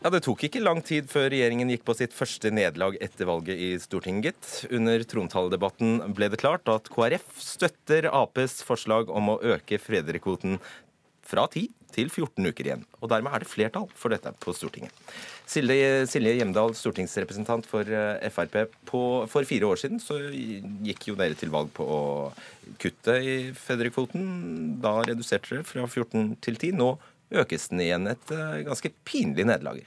Ja, 0.08 0.12
Det 0.16 0.22
tok 0.24 0.46
ikke 0.48 0.62
lang 0.64 0.78
tid 0.88 1.10
før 1.12 1.26
regjeringen 1.34 1.68
gikk 1.68 1.82
på 1.84 1.92
sitt 2.00 2.14
første 2.16 2.48
nederlag 2.48 2.96
etter 3.04 3.28
valget 3.28 3.60
i 3.60 3.74
Stortinget. 3.76 4.38
Under 4.72 5.02
trontaledebatten 5.04 5.98
ble 6.16 6.30
det 6.32 6.40
klart 6.40 6.70
at 6.72 6.86
KrF 6.88 7.26
støtter 7.44 8.08
Aps 8.16 8.62
forslag 8.64 9.12
om 9.12 9.34
å 9.34 9.36
øke 9.44 9.76
fedrekvoten 9.84 10.62
fra 11.28 11.44
10 11.52 11.66
til 11.92 12.08
14 12.08 12.40
uker 12.40 12.70
igjen. 12.70 12.86
Og 13.02 13.12
dermed 13.12 13.36
er 13.36 13.44
det 13.44 13.50
flertall 13.52 13.90
for 14.00 14.16
dette 14.16 14.32
på 14.40 14.54
Stortinget. 14.56 14.96
Silje, 15.44 16.08
Silje 16.08 16.38
Hjemdal, 16.38 16.72
stortingsrepresentant 16.80 17.68
for 17.68 17.84
eh, 17.92 18.32
Frp. 18.32 18.56
På, 18.88 19.04
for 19.28 19.44
fire 19.52 19.68
år 19.74 19.84
siden 19.84 20.00
så 20.00 20.22
gikk 20.88 21.10
jo 21.10 21.18
dere 21.20 21.36
til 21.36 21.52
valg 21.52 21.76
på 21.76 21.84
å 21.84 22.00
kutte 22.80 23.20
i 23.20 23.36
fedrekvoten. 23.60 24.80
Da 24.80 25.02
reduserte 25.02 25.58
dere 25.58 25.68
fra 25.68 25.84
14 25.84 26.38
til 26.48 26.64
10. 26.64 26.80
Nå 26.80 26.94
økes 27.44 27.68
den 27.76 27.84
igjen. 27.90 28.08
Et 28.16 28.36
eh, 28.40 28.64
ganske 28.72 28.96
pinlig 29.04 29.52
nederlag. 29.52 29.84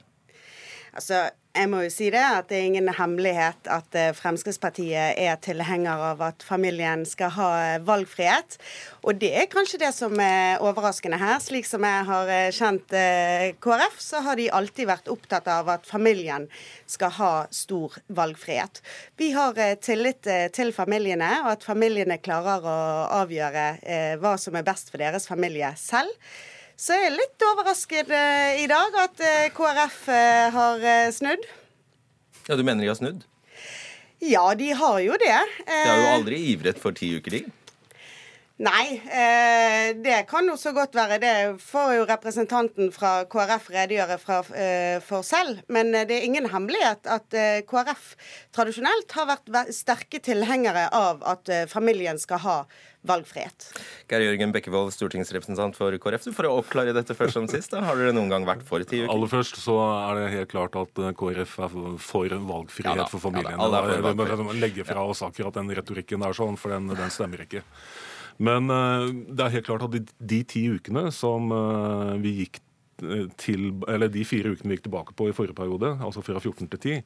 Altså, 0.91 1.29
jeg 1.51 1.67
må 1.67 1.81
jo 1.83 1.91
si 1.91 2.07
det 2.15 2.21
at 2.23 2.47
det 2.51 2.61
er 2.61 2.67
ingen 2.69 2.89
hemmelighet 2.95 3.67
at 3.75 3.97
eh, 3.99 4.13
Fremskrittspartiet 4.15 5.19
er 5.19 5.39
tilhenger 5.43 6.03
av 6.13 6.21
at 6.23 6.45
familien 6.47 7.03
skal 7.09 7.33
ha 7.35 7.49
eh, 7.59 7.81
valgfrihet. 7.83 8.55
Og 9.03 9.19
det 9.19 9.33
er 9.35 9.49
kanskje 9.51 9.81
det 9.83 9.91
som 9.97 10.15
er 10.23 10.63
overraskende 10.63 11.19
her. 11.19 11.41
Slik 11.43 11.67
som 11.67 11.83
jeg 11.87 12.07
har 12.07 12.31
eh, 12.31 12.53
kjent 12.55 12.95
KrF, 13.67 13.99
så 13.99 14.23
har 14.27 14.39
de 14.39 14.47
alltid 14.61 14.91
vært 14.93 15.11
opptatt 15.11 15.51
av 15.51 15.73
at 15.75 15.91
familien 15.91 16.47
skal 16.87 17.17
ha 17.19 17.33
stor 17.55 17.99
valgfrihet. 18.07 18.79
Vi 19.19 19.33
har 19.35 19.59
tillit 19.83 20.27
til 20.55 20.71
familiene, 20.75 21.33
og 21.43 21.57
at 21.57 21.67
familiene 21.67 22.21
klarer 22.23 22.63
å 22.67 22.79
avgjøre 23.23 23.67
hva 24.23 24.37
som 24.39 24.59
er 24.59 24.67
best 24.67 24.91
for 24.93 25.03
deres 25.03 25.27
familie 25.31 25.73
selv. 25.79 26.15
Så 26.81 26.97
jeg 26.97 27.11
er 27.11 27.13
litt 27.13 27.45
overrasket 27.45 28.09
eh, 28.17 28.63
i 28.63 28.69
dag 28.71 28.95
at 29.03 29.21
eh, 29.21 29.49
KrF 29.53 29.99
eh, 30.09 30.47
har 30.55 30.87
snudd. 31.13 31.43
Ja, 32.49 32.57
Du 32.57 32.63
mener 32.65 32.81
de 32.81 32.89
har 32.89 32.97
snudd? 32.97 33.27
Ja, 34.25 34.47
de 34.57 34.71
har 34.77 34.97
jo 35.05 35.19
det. 35.21 35.37
De 35.69 35.77
har 35.77 36.01
jo 36.01 36.09
aldri 36.15 36.39
ivret 36.55 36.81
for 36.81 36.97
ti 36.97 37.11
uker, 37.17 37.37
de. 37.37 37.60
Nei, 38.61 39.01
eh, 39.09 39.97
det 39.97 40.27
kan 40.29 40.45
jo 40.45 40.57
så 40.61 40.75
godt 40.77 40.97
være. 40.99 41.17
Det 41.23 41.33
får 41.65 41.95
jo 41.97 42.05
representanten 42.11 42.91
fra 42.93 43.25
KrF 43.25 43.71
redegjøre 43.73 44.19
fra, 44.21 44.43
eh, 44.53 44.99
for 45.01 45.25
selv. 45.25 45.63
Men 45.69 45.93
det 45.93 46.11
er 46.19 46.29
ingen 46.29 46.51
hemmelighet 46.53 47.09
at 47.09 47.33
eh, 47.33 47.63
KrF 47.65 48.13
tradisjonelt 48.53 49.17
har 49.17 49.31
vært 49.33 49.73
sterke 49.73 50.21
tilhengere 50.21 50.91
av 50.93 51.25
at 51.25 51.49
familien 51.73 52.21
skal 52.21 52.45
ha 52.45 52.59
valgfrihet. 53.07 53.71
Geir 54.11 54.27
Jørgen 54.27 54.53
Bekkevold, 54.53 54.93
stortingsrepresentant 54.93 55.77
for 55.79 55.95
KrF. 56.03 56.27
Du 56.29 56.37
får 56.37 56.51
oppklare 56.51 56.93
dette 56.97 57.17
først 57.17 57.39
som 57.39 57.49
sist. 57.49 57.73
Da. 57.73 57.81
Har 57.87 57.97
dere 57.97 58.13
noen 58.17 58.29
gang 58.33 58.45
vært 58.49 58.67
for 58.69 58.85
ti 58.85 59.01
uker? 59.01 59.13
Aller 59.15 59.33
først 59.33 59.61
så 59.63 59.79
er 59.81 60.21
det 60.21 60.29
helt 60.35 60.53
klart 60.53 60.77
at 60.77 61.01
eh, 61.01 61.15
KrF 61.17 61.57
er 61.65 61.73
for 62.11 62.37
valgfrihet 62.53 63.03
ja, 63.05 63.09
for 63.09 63.25
familien. 63.25 63.57
Ja, 63.57 63.71
da, 63.73 64.15
da, 64.21 64.61
legge 64.61 64.85
fra 64.89 65.07
oss 65.07 65.25
akkurat 65.25 65.57
den 65.57 65.73
retorikken 65.81 66.21
der, 66.27 66.37
sånn, 66.37 66.61
for 66.61 66.77
den, 66.77 66.93
den 66.93 67.15
stemmer 67.15 67.47
ikke. 67.47 67.65
Men 68.41 68.73
uh, 68.73 69.07
det 69.29 69.45
er 69.45 69.55
helt 69.59 69.69
klart 69.69 69.85
at 69.85 69.95
de, 69.95 70.03
de 70.33 70.41
ti 70.49 70.65
ukene 70.73 71.11
som 71.13 71.53
uh, 71.53 72.17
vi 72.23 72.39
gikk 72.43 72.61
til, 73.41 73.71
eller 73.91 74.11
de 74.13 74.25
fire 74.29 74.55
ukene 74.55 74.73
vi 74.73 74.79
gikk 74.79 74.87
tilbake 74.89 75.17
på 75.19 75.29
i 75.31 75.35
forrige 75.37 75.57
periode, 75.59 75.93
altså 76.05 76.23
fra 76.25 76.41
14 76.41 76.69
til 76.71 76.81
10, 76.81 76.97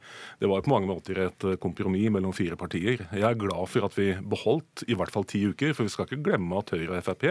det 0.40 0.50
var 0.50 0.64
på 0.64 0.72
mange 0.72 0.90
måter 0.90 1.20
et 1.26 1.46
kompromiss 1.62 2.12
mellom 2.14 2.34
fire 2.36 2.58
partier. 2.60 3.06
Jeg 3.12 3.26
er 3.28 3.38
glad 3.38 3.70
for 3.70 3.86
at 3.86 3.96
vi 3.98 4.10
beholdt 4.20 4.84
i 4.88 4.96
hvert 4.98 5.12
fall 5.14 5.26
ti 5.28 5.42
uker, 5.48 5.74
for 5.76 5.86
vi 5.86 5.92
skal 5.94 6.08
ikke 6.08 6.22
glemme 6.30 6.60
at 6.60 6.74
Høyre 6.74 6.98
og 6.98 7.06
Frp 7.06 7.26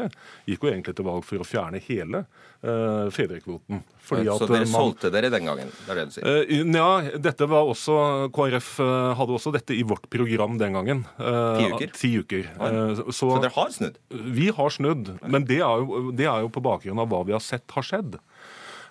gikk 0.49 0.65
jo 0.65 0.71
egentlig 0.71 0.95
til 0.97 1.07
valg 1.07 1.25
for 1.27 1.43
å 1.43 1.47
fjerne 1.47 1.81
hele 1.83 2.23
uh, 2.23 3.09
fedrekvoten. 3.13 3.83
så 4.07 4.19
dere 4.47 4.63
man, 4.63 4.71
solgte 4.71 5.11
dere 5.13 5.31
den 5.33 5.47
gangen? 5.49 5.71
det 5.73 5.93
er 5.93 6.01
det 6.01 6.05
du 6.09 6.15
sier? 6.15 6.27
Uh, 6.27 6.73
ja, 6.77 7.17
dette 7.29 7.49
var 7.51 7.69
også, 7.71 7.97
KrF 8.35 8.71
hadde 9.19 9.37
også 9.37 9.53
dette 9.55 9.77
i 9.77 9.83
vårt 9.87 10.09
program 10.13 10.57
den 10.61 10.77
gangen. 10.77 11.05
Uh, 11.19 11.59
ti 11.59 11.69
uker? 11.71 11.95
Ti 11.99 12.13
uker. 12.23 12.51
Så, 12.99 13.07
så, 13.19 13.31
dere 13.43 13.53
har 13.57 13.73
snudd? 13.75 13.99
Vi 14.39 14.49
har 14.55 14.73
snudd, 14.73 15.15
men 15.23 15.47
det 15.49 15.61
er, 15.61 15.83
jo, 15.83 16.05
det 16.15 16.29
er 16.29 16.45
jo 16.45 16.53
på 16.53 16.63
bakgrunn 16.63 17.01
av 17.03 17.11
hva 17.11 17.23
vi 17.27 17.35
har 17.35 17.43
sett 17.43 17.77
har 17.77 17.87
skjedd. 17.87 18.19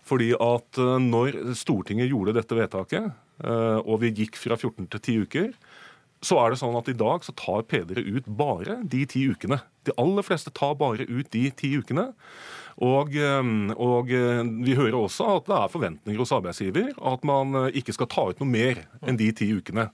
Fordi 0.03 0.33
at 0.35 0.81
når 0.99 1.39
Stortinget 1.59 2.11
gjorde 2.11 2.35
dette 2.35 2.57
vedtaket, 2.59 3.13
og 3.87 4.01
vi 4.03 4.11
gikk 4.23 4.39
fra 4.39 4.57
14 4.59 4.89
til 4.91 5.01
10 5.01 5.15
uker, 5.27 5.53
så 6.23 6.39
er 6.39 6.53
det 6.53 6.61
sånn 6.61 6.77
at 6.79 6.89
i 6.91 6.97
dag 6.99 7.25
så 7.27 7.35
tar 7.39 7.65
pedere 7.67 8.03
ut 8.07 8.27
bare 8.27 8.79
de 8.87 9.03
ti 9.11 9.25
ukene. 9.31 9.59
De 9.87 9.95
aller 9.99 10.27
fleste 10.27 10.53
tar 10.55 10.77
bare 10.79 11.07
ut 11.11 11.31
de 11.35 11.49
ti 11.59 11.73
ukene. 11.79 12.13
Og, 12.83 13.15
eh, 13.15 13.51
og, 13.77 14.11
eh, 14.11 14.43
vi 14.67 14.75
hører 14.79 14.99
også 14.99 15.29
at 15.37 15.47
det 15.47 15.59
er 15.59 15.73
forventninger 15.73 16.19
hos 16.19 16.35
arbeidsgiver 16.35 16.91
at 17.13 17.27
man 17.29 17.55
eh, 17.61 17.79
ikke 17.79 17.95
skal 17.95 18.11
ta 18.11 18.25
ut 18.33 18.43
noe 18.43 18.51
mer 18.51 18.83
enn 19.07 19.19
de 19.21 19.29
ti 19.37 19.49
ukene. 19.55 19.87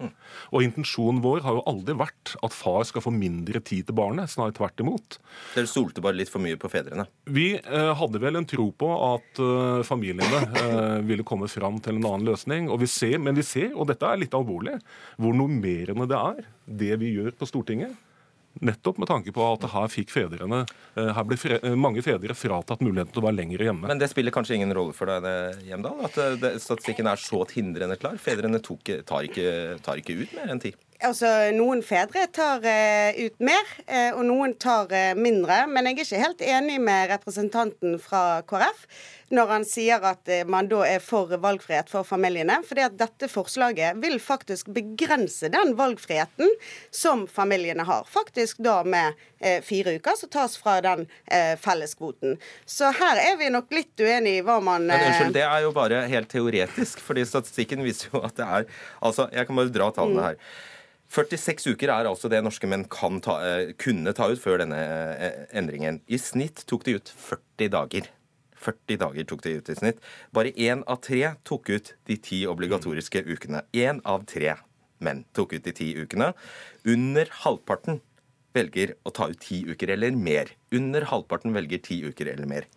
Og 0.52 0.64
intensjonen 0.64 1.20
vår 1.24 1.42
har 1.44 1.58
jo 1.58 1.64
aldri 1.68 1.96
vært 1.98 2.34
at 2.44 2.56
far 2.56 2.86
skal 2.88 3.04
få 3.04 3.12
mindre 3.14 3.60
tid 3.60 3.88
til 3.88 3.98
barnet, 3.98 4.32
snarere 4.32 4.56
tvert 4.56 4.80
imot. 4.84 5.18
Dere 5.54 5.70
stolte 5.70 6.04
bare 6.04 6.16
litt 6.16 6.32
for 6.32 6.42
mye 6.44 6.58
på 6.60 6.70
fedrene? 6.72 7.08
Vi 7.28 7.50
eh, 7.58 7.92
hadde 8.00 8.22
vel 8.22 8.40
en 8.40 8.48
tro 8.48 8.70
på 8.72 8.90
at 9.12 9.42
eh, 9.44 9.84
familiene 9.88 10.42
eh, 10.48 10.98
ville 11.08 11.26
komme 11.28 11.50
fram 11.52 11.80
til 11.84 11.98
en 11.98 12.08
annen 12.08 12.28
løsning. 12.28 12.72
Vi 12.80 12.88
ser, 12.90 13.18
men 13.20 13.36
vi 13.38 13.44
ser, 13.46 13.74
og 13.76 13.90
dette 13.92 14.08
er 14.08 14.20
litt 14.24 14.36
alvorlig, 14.36 14.78
hvor 15.20 15.36
normerende 15.36 16.08
det 16.08 16.20
er, 16.32 16.52
det 16.80 16.94
vi 17.02 17.16
gjør 17.18 17.34
på 17.36 17.48
Stortinget. 17.48 17.96
Nettopp 18.60 18.98
med 18.98 19.08
tanke 19.08 19.32
på 19.32 19.44
at 19.52 19.66
her 19.70 19.90
fikk 19.92 20.10
fedrene, 20.10 20.64
eh, 20.96 21.10
her 21.14 21.26
ble 21.28 21.36
fre, 21.38 21.60
eh, 21.62 21.76
mange 21.78 22.02
fedre 22.02 22.34
fratatt 22.34 22.80
muligheten 22.82 23.12
til 23.14 23.22
å 23.22 23.26
være 23.28 23.38
lenger 23.38 23.62
hjemme. 23.68 23.86
Men 23.86 24.00
det 24.00 24.10
spiller 24.10 24.34
kanskje 24.34 24.56
ingen 24.56 24.74
rolle 24.74 24.96
for 24.96 25.06
deg, 25.06 25.62
Hjemdal? 25.68 26.04
At 26.08 26.18
eh, 26.18 26.34
det, 26.42 26.52
statistikken 26.64 27.06
er 27.06 27.22
så 27.22 27.44
hindrende 27.52 27.98
klar? 28.00 28.18
Fedrene 28.18 28.58
tok, 28.58 28.82
tar, 29.06 29.28
ikke, 29.28 29.78
tar 29.84 30.02
ikke 30.02 30.18
ut 30.18 30.34
mer 30.34 30.50
enn 30.50 30.62
ti? 30.64 30.74
Altså, 30.98 31.28
Noen 31.54 31.78
fedre 31.86 32.24
tar 32.34 32.64
uh, 32.64 33.18
ut 33.22 33.36
mer, 33.44 33.68
uh, 33.86 34.16
og 34.18 34.24
noen 34.26 34.56
tar 34.58 34.90
uh, 34.90 35.12
mindre. 35.14 35.60
Men 35.70 35.86
jeg 35.86 35.94
er 35.94 36.02
ikke 36.02 36.24
helt 36.24 36.42
enig 36.42 36.80
med 36.82 37.12
representanten 37.12 38.00
fra 38.02 38.42
KrF 38.48 38.82
når 39.28 39.50
han 39.52 39.64
sier 39.68 40.00
at 40.08 40.30
man 40.48 40.70
da 40.70 40.78
er 40.88 41.02
for 41.04 41.28
valgfrihet 41.28 41.90
for 41.92 42.06
familiene. 42.08 42.62
fordi 42.64 42.80
at 42.86 42.94
dette 42.96 43.28
forslaget 43.28 43.98
vil 44.00 44.16
faktisk 44.24 44.70
begrense 44.72 45.50
den 45.52 45.74
valgfriheten 45.76 46.48
som 46.90 47.26
familiene 47.28 47.84
har. 47.84 48.06
Faktisk 48.08 48.62
da 48.64 48.78
med 48.88 49.20
fire 49.68 49.98
uker 50.00 50.16
som 50.16 50.32
tas 50.32 50.56
fra 50.56 50.78
den 50.80 51.04
felleskvoten. 51.60 52.38
Så 52.64 52.88
her 52.88 53.20
er 53.20 53.36
vi 53.36 53.50
nok 53.52 53.68
litt 53.76 54.00
uenige 54.00 54.40
i 54.40 54.46
hva 54.48 54.62
man 54.64 54.88
Men 54.88 55.04
Unnskyld, 55.10 55.36
det 55.36 55.44
er 55.44 55.60
jo 55.66 55.76
bare 55.76 56.00
helt 56.08 56.32
teoretisk. 56.32 57.04
fordi 57.04 57.28
statistikken 57.28 57.84
viser 57.84 58.08
jo 58.08 58.24
at 58.24 58.40
det 58.40 58.48
er 58.48 58.64
Altså, 59.02 59.28
jeg 59.28 59.44
kan 59.44 59.60
bare 59.60 59.76
dra 59.76 59.92
tallene 59.92 60.24
mm. 60.24 60.28
her. 60.30 60.40
46 61.08 61.70
uker 61.72 61.88
er 61.88 62.08
altså 62.08 62.28
det 62.28 62.42
norske 62.44 62.68
menn 62.68 62.84
ta, 62.84 63.38
eh, 63.40 63.72
kunne 63.80 64.12
ta 64.12 64.28
ut 64.28 64.40
før 64.40 64.60
denne 64.60 64.76
eh, 64.76 65.46
endringen. 65.56 66.02
I 66.06 66.18
snitt 66.20 66.66
tok 66.68 66.84
de 66.84 66.98
ut 66.98 67.08
40 67.08 67.72
dager. 67.72 68.10
40 68.58 68.98
dager 69.00 69.24
tok 69.24 69.42
de 69.42 69.54
ut 69.56 69.70
i 69.72 69.76
snitt. 69.78 70.02
Bare 70.32 70.52
én 70.52 70.82
av 70.86 71.00
tre 71.00 71.34
tok 71.48 71.70
ut 71.70 71.94
de 72.04 72.16
ti 72.16 72.42
obligatoriske 72.46 73.24
ukene. 73.24 73.62
Én 73.72 74.02
av 74.04 74.26
tre 74.28 74.58
menn 75.00 75.24
tok 75.32 75.54
ut 75.56 75.64
de 75.64 75.72
ti 75.72 75.94
ukene. 75.96 76.34
Under 76.84 77.30
halvparten 77.44 78.02
velger 78.52 78.96
å 79.06 79.12
ta 79.14 79.30
ut 79.30 79.40
ti 79.40 79.62
uker 79.64 79.94
eller 79.94 80.12
mer. 80.12 80.52
Under 80.74 81.08
halvparten 81.08 81.56
velger 81.56 81.80
ti 81.88 82.02
uker 82.04 82.34
eller 82.34 82.50
mer. 82.50 82.68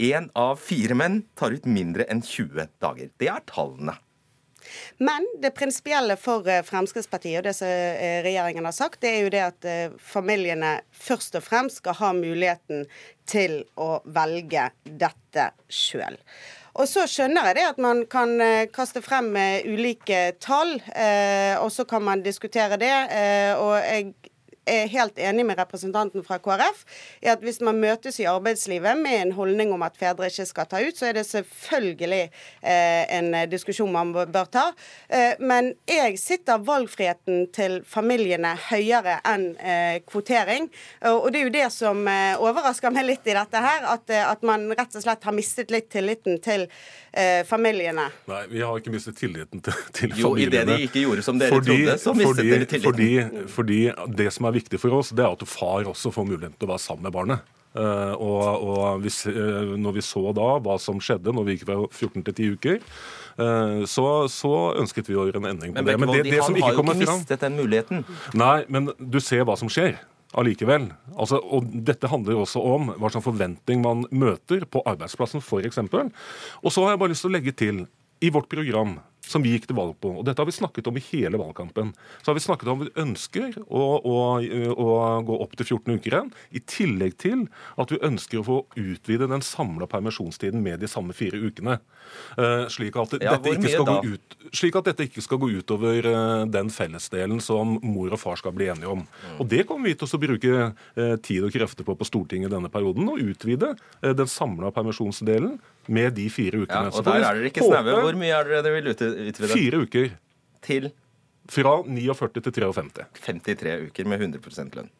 Én 0.00 0.30
av 0.38 0.56
fire 0.62 0.96
menn 0.96 1.20
tar 1.36 1.52
ut 1.52 1.68
mindre 1.68 2.08
enn 2.08 2.24
20 2.24 2.72
dager. 2.80 3.12
Det 3.20 3.28
er 3.28 3.44
tallene. 3.50 3.98
Men 4.98 5.26
det 5.42 5.50
prinsipielle 5.50 6.16
for 6.20 6.48
eh, 6.48 6.62
Fremskrittspartiet 6.66 7.40
og 7.40 7.46
det 7.48 7.54
som 7.56 7.68
eh, 7.68 8.22
regjeringen 8.24 8.66
har 8.68 8.76
sagt, 8.76 9.00
det 9.02 9.12
er 9.12 9.26
jo 9.26 9.32
det 9.34 9.44
at 9.44 9.68
eh, 9.68 9.94
familiene 9.98 10.74
først 10.92 11.38
og 11.38 11.46
fremst 11.46 11.82
skal 11.82 11.98
ha 12.00 12.12
muligheten 12.16 12.86
til 13.28 13.62
å 13.80 14.00
velge 14.04 14.70
dette 14.84 15.52
sjøl. 15.70 16.18
Og 16.72 16.88
så 16.88 17.04
skjønner 17.10 17.50
jeg 17.50 17.58
det 17.58 17.64
at 17.68 17.80
man 17.84 18.06
kan 18.08 18.30
kaste 18.72 19.02
frem 19.04 19.28
ulike 19.68 20.38
tall, 20.40 20.78
og 21.60 21.68
så 21.68 21.84
kan 21.84 22.00
man 22.06 22.22
diskutere 22.24 22.78
det. 22.80 22.94
og 23.60 23.74
jeg 23.76 24.14
er 24.66 24.90
helt 24.92 25.18
enig 25.18 25.46
med 25.46 25.58
representanten 25.58 26.24
fra 26.26 26.38
KrF 26.42 26.84
i 27.22 27.30
at 27.32 27.42
hvis 27.42 27.60
man 27.64 27.80
møtes 27.82 28.20
i 28.22 28.28
arbeidslivet 28.30 28.98
med 29.00 29.18
en 29.18 29.34
holdning 29.36 29.72
om 29.74 29.82
at 29.86 29.96
fedre 29.98 30.28
ikke 30.30 30.46
skal 30.48 30.68
ta 30.70 30.82
ut, 30.82 30.96
så 30.98 31.08
er 31.08 31.18
det 31.18 31.26
selvfølgelig 31.28 32.22
eh, 32.22 33.02
en 33.18 33.32
diskusjon 33.50 33.92
man 33.92 34.12
bør 34.14 34.50
ta. 34.52 34.64
Eh, 35.08 35.34
men 35.40 35.72
jeg 35.88 36.18
sitter 36.20 36.62
valgfriheten 36.62 37.48
til 37.54 37.80
familiene 37.88 38.54
høyere 38.68 39.18
enn 39.28 39.48
eh, 39.58 40.00
kvotering. 40.06 40.68
Og 41.10 41.30
det 41.32 41.40
er 41.40 41.46
jo 41.46 41.54
det 41.54 41.68
som 41.74 42.06
eh, 42.08 42.40
overrasker 42.40 42.94
meg 42.94 43.08
litt 43.08 43.28
i 43.28 43.36
dette 43.36 43.62
her, 43.62 43.86
at, 43.94 44.10
eh, 44.10 44.24
at, 44.26 44.42
man 44.46 44.68
rett 44.72 44.96
og 44.98 45.04
slett 45.04 45.24
har 45.26 45.36
mistet 45.36 45.72
litt 45.74 45.90
tilliten 45.92 46.40
til 46.42 46.66
eh, 47.12 47.42
familiene. 47.48 48.06
Nei, 48.30 48.42
vi 48.52 48.62
har 48.62 48.78
ikke 48.78 48.94
mistet 48.94 49.18
tilliten 49.18 49.62
til, 49.64 49.76
til 49.92 50.14
jo, 50.14 50.30
familiene. 50.30 50.62
Jo, 50.62 50.62
idet 50.62 50.68
de 50.70 50.88
ikke 50.88 51.04
gjorde 51.06 51.26
som 51.26 51.42
dere 51.42 51.54
fordi, 51.54 51.78
trodde, 51.82 51.98
så 51.98 52.16
mistet 52.16 52.30
fordi, 52.30 52.50
dere 52.54 52.70
tilliten. 52.70 53.48
Fordi, 53.50 53.80
fordi 53.98 54.16
det 54.22 54.30
som 54.32 54.48
er 54.48 54.52
er 54.52 54.60
viktig 54.60 54.80
for 54.82 55.00
oss, 55.00 55.12
det 55.16 55.24
er 55.24 55.32
at 55.32 55.48
far 55.48 55.88
også 55.88 56.12
får 56.14 56.28
muligheten 56.28 56.58
til 56.58 56.68
å 56.68 56.74
være 56.74 56.84
sammen 56.84 57.08
med 57.08 57.16
barnet. 57.16 57.50
Uh, 57.72 58.12
og, 58.20 58.64
og 58.68 59.00
hvis, 59.00 59.22
uh, 59.32 59.72
når 59.80 59.94
vi 59.96 60.02
så 60.04 60.26
da 60.36 60.48
hva 60.60 60.74
som 60.76 60.98
skjedde 61.00 61.32
når 61.32 61.46
vi 61.46 61.54
gikk 61.56 61.70
fra 61.70 61.78
14 61.86 62.26
til 62.26 62.34
10 62.34 62.50
uker, 62.58 62.82
uh, 63.40 63.80
så, 63.88 64.06
så, 64.28 64.52
ønsket 64.82 65.08
vi 65.08 65.16
å 65.16 65.24
gjøre 65.24 65.40
en 65.40 65.48
endring 65.54 65.72
på 65.72 65.80
men, 65.80 65.88
det. 65.88 65.96
Men 66.02 66.12
det, 66.12 66.18
det, 66.26 66.34
det 66.36 66.42
som 66.44 66.58
ikke 66.58 66.74
kommer 66.76 66.98
fram 66.98 67.00
Han 67.00 67.08
har 67.08 67.14
jo 67.14 67.16
ikke 67.16 67.22
mistet 67.22 67.46
den 67.46 67.56
muligheten. 67.62 68.04
Nei, 68.36 68.56
men 68.68 68.92
du 69.00 69.20
ser 69.24 69.46
hva 69.48 69.56
som 69.56 69.72
skjer 69.72 69.96
allikevel. 70.38 70.88
Altså, 71.16 71.38
og 71.42 71.68
dette 71.86 72.10
handler 72.10 72.40
også 72.40 72.62
om 72.64 72.92
hva 72.96 73.10
slags 73.12 73.26
forventning 73.26 73.82
man 73.84 74.06
møter 74.10 74.66
på 74.68 74.82
arbeidsplassen 74.88 75.42
f.eks. 75.44 75.80
Og 75.82 76.72
så 76.72 76.84
har 76.84 76.94
jeg 76.94 77.02
bare 77.02 77.14
lyst 77.14 77.26
til 77.26 77.32
å 77.32 77.36
legge 77.36 77.56
til 77.56 77.82
i 78.22 78.30
vårt 78.32 78.48
program 78.52 78.98
som 79.26 79.44
vi 79.44 79.54
gikk 79.54 79.68
til 79.70 79.78
valg 79.78 79.94
på, 80.02 80.10
og 80.18 80.26
dette 80.26 80.42
har 80.42 80.48
vi 80.48 80.54
snakket 80.56 80.88
om 80.90 80.98
i 80.98 81.04
hele 81.12 81.38
valgkampen, 81.40 81.92
så 82.22 82.32
har 82.32 82.38
vi 82.38 82.44
snakket 82.44 82.72
om 82.72 82.82
at 82.82 82.88
vi 82.88 83.02
ønsker 83.04 83.60
å, 83.68 83.82
å, 84.02 84.16
å 84.72 84.88
gå 85.28 85.38
opp 85.44 85.54
til 85.60 85.68
14 85.76 86.00
uker 86.00 86.16
igjen, 86.16 86.32
i 86.50 86.62
tillegg 86.66 87.16
til 87.22 87.46
at 87.80 87.94
vi 87.94 88.00
ønsker 88.02 88.40
å 88.40 88.46
få 88.48 88.58
utvide 88.80 89.30
den 89.30 89.44
samla 89.46 89.86
permisjonstiden 89.90 90.62
med 90.64 90.82
de 90.82 90.90
samme 90.90 91.14
fire 91.16 91.38
ukene. 91.38 91.78
Uh, 92.34 92.66
slik, 92.72 92.96
at 92.98 93.14
ja, 93.22 93.36
ut, 93.38 94.36
slik, 94.50 94.76
at 94.76 94.90
dette 94.90 95.06
ikke 95.06 95.22
skal 95.24 95.38
gå 95.40 95.52
utover 95.54 95.82
over 95.82 96.46
den 96.50 96.70
fellesdelen 96.70 97.40
som 97.42 97.78
mor 97.82 98.12
og 98.12 98.20
far 98.20 98.38
skal 98.40 98.54
bli 98.56 98.68
enige 98.72 98.90
om. 98.90 99.04
Mm. 99.04 99.36
Og 99.40 99.46
Det 99.48 99.64
kommer 99.68 99.90
vi 99.90 99.96
til 99.98 100.08
å 100.08 100.22
bruke 100.22 100.54
uh, 100.72 101.16
tid 101.22 101.46
og 101.46 101.52
krefter 101.54 101.86
på 101.86 101.96
på 101.98 102.08
Stortinget 102.08 102.52
denne 102.52 102.70
perioden, 102.72 103.08
og 103.10 103.20
utvide 103.20 103.74
den 104.02 104.30
samla 104.30 104.72
permisjonsdelen 104.74 105.58
med 105.88 106.14
de 106.16 106.28
fire 106.30 106.62
ukene. 106.62 106.90
Ja, 106.90 106.90
og 106.92 107.04
der 107.06 107.24
er 107.26 107.38
dere 107.38 107.50
ikke 107.50 107.64
snaue. 107.64 107.96
Hvor 108.06 108.18
mye 108.18 108.34
er 108.36 108.50
dere 108.62 108.74
vil 108.76 108.92
utvide? 108.92 109.32
Fire 109.52 109.82
uker. 109.82 110.12
Til? 110.62 110.90
Fra 111.50 111.74
49 111.86 112.40
til 112.40 112.52
53. 112.52 113.06
53 113.24 113.88
uker 113.88 114.10
med 114.12 114.22
100 114.28 114.76
lønn. 114.78 114.90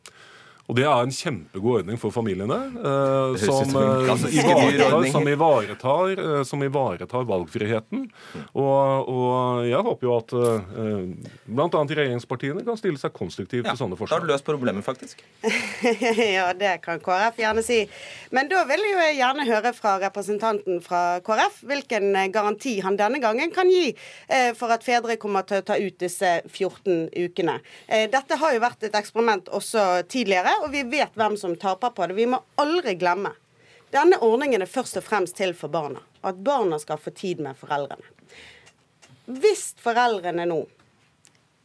Og 0.72 0.76
det 0.78 0.86
er 0.88 1.04
en 1.04 1.10
kjempegod 1.12 1.82
ordning 1.82 1.98
for 2.00 2.14
familiene. 2.14 2.56
Eh, 2.80 3.34
som, 3.42 3.74
eh, 3.76 4.22
ivaretar, 4.40 5.10
som, 5.12 5.26
ivaretar, 5.28 6.12
eh, 6.12 6.44
som, 6.48 6.62
ivaretar, 6.64 7.26
valgfriheten. 7.28 8.06
Og, 8.56 9.08
og, 9.12 9.66
jeg 9.68 9.84
håper 9.84 10.08
jo 10.08 10.14
at 10.16 10.32
eh, 10.32 11.34
bl.a. 11.44 11.68
regjeringspartiene 11.68 12.64
kan 12.64 12.80
stille 12.80 12.96
seg 12.96 13.12
konstruktivt 13.12 13.66
ja, 13.66 13.74
til 13.74 13.82
sånne 13.82 13.98
forslag. 14.00 14.22
Da 14.22 14.24
har 14.24 14.30
du 14.30 14.32
løst 14.32 14.48
problemet, 14.48 14.86
faktisk. 14.86 15.20
ja, 16.38 16.46
det 16.56 16.78
kan 16.86 17.02
KrF 17.04 17.42
gjerne 17.44 17.66
si. 17.66 17.82
Men 18.32 18.48
da 18.48 18.64
vil 18.70 18.86
jeg 18.86 18.96
jo 18.96 19.10
gjerne 19.20 19.46
høre 19.50 19.74
fra 19.76 19.98
representanten 20.06 20.80
fra 20.84 21.02
KrF 21.26 21.60
hvilken 21.68 22.16
garanti 22.32 22.78
han 22.80 22.96
denne 22.96 23.20
gangen 23.20 23.52
kan 23.52 23.68
gi 23.68 23.90
eh, 23.92 24.56
for 24.56 24.72
at 24.72 24.88
fedre 24.88 25.18
kommer 25.20 25.44
til 25.44 25.60
å 25.60 25.68
ta 25.68 25.76
ut 25.76 26.00
disse 26.00 26.32
14 26.48 27.12
ukene. 27.12 27.60
Eh, 27.92 28.08
dette 28.08 28.40
har 28.40 28.56
jo 28.56 28.64
vært 28.64 28.88
et 28.88 28.96
eksperiment 28.96 29.52
også 29.52 30.06
tidligere 30.08 30.61
og 30.62 30.70
vi 30.70 30.82
vet 30.86 31.16
hvem 31.18 31.36
som 31.36 31.56
taper 31.58 31.90
på 31.90 32.06
det. 32.06 32.14
Vi 32.14 32.28
må 32.30 32.38
aldri 32.62 32.94
glemme. 32.94 33.34
Denne 33.92 34.16
ordningen 34.24 34.62
er 34.62 34.70
først 34.70 34.96
og 35.00 35.04
fremst 35.04 35.36
til 35.36 35.56
for 35.58 35.72
barna. 35.72 36.00
At 36.22 36.38
barna 36.40 36.78
skal 36.80 37.00
få 37.02 37.10
tid 37.10 37.42
med 37.42 37.58
foreldrene. 37.58 38.06
Hvis 39.26 39.72
foreldrene 39.82 40.46
nå 40.48 40.60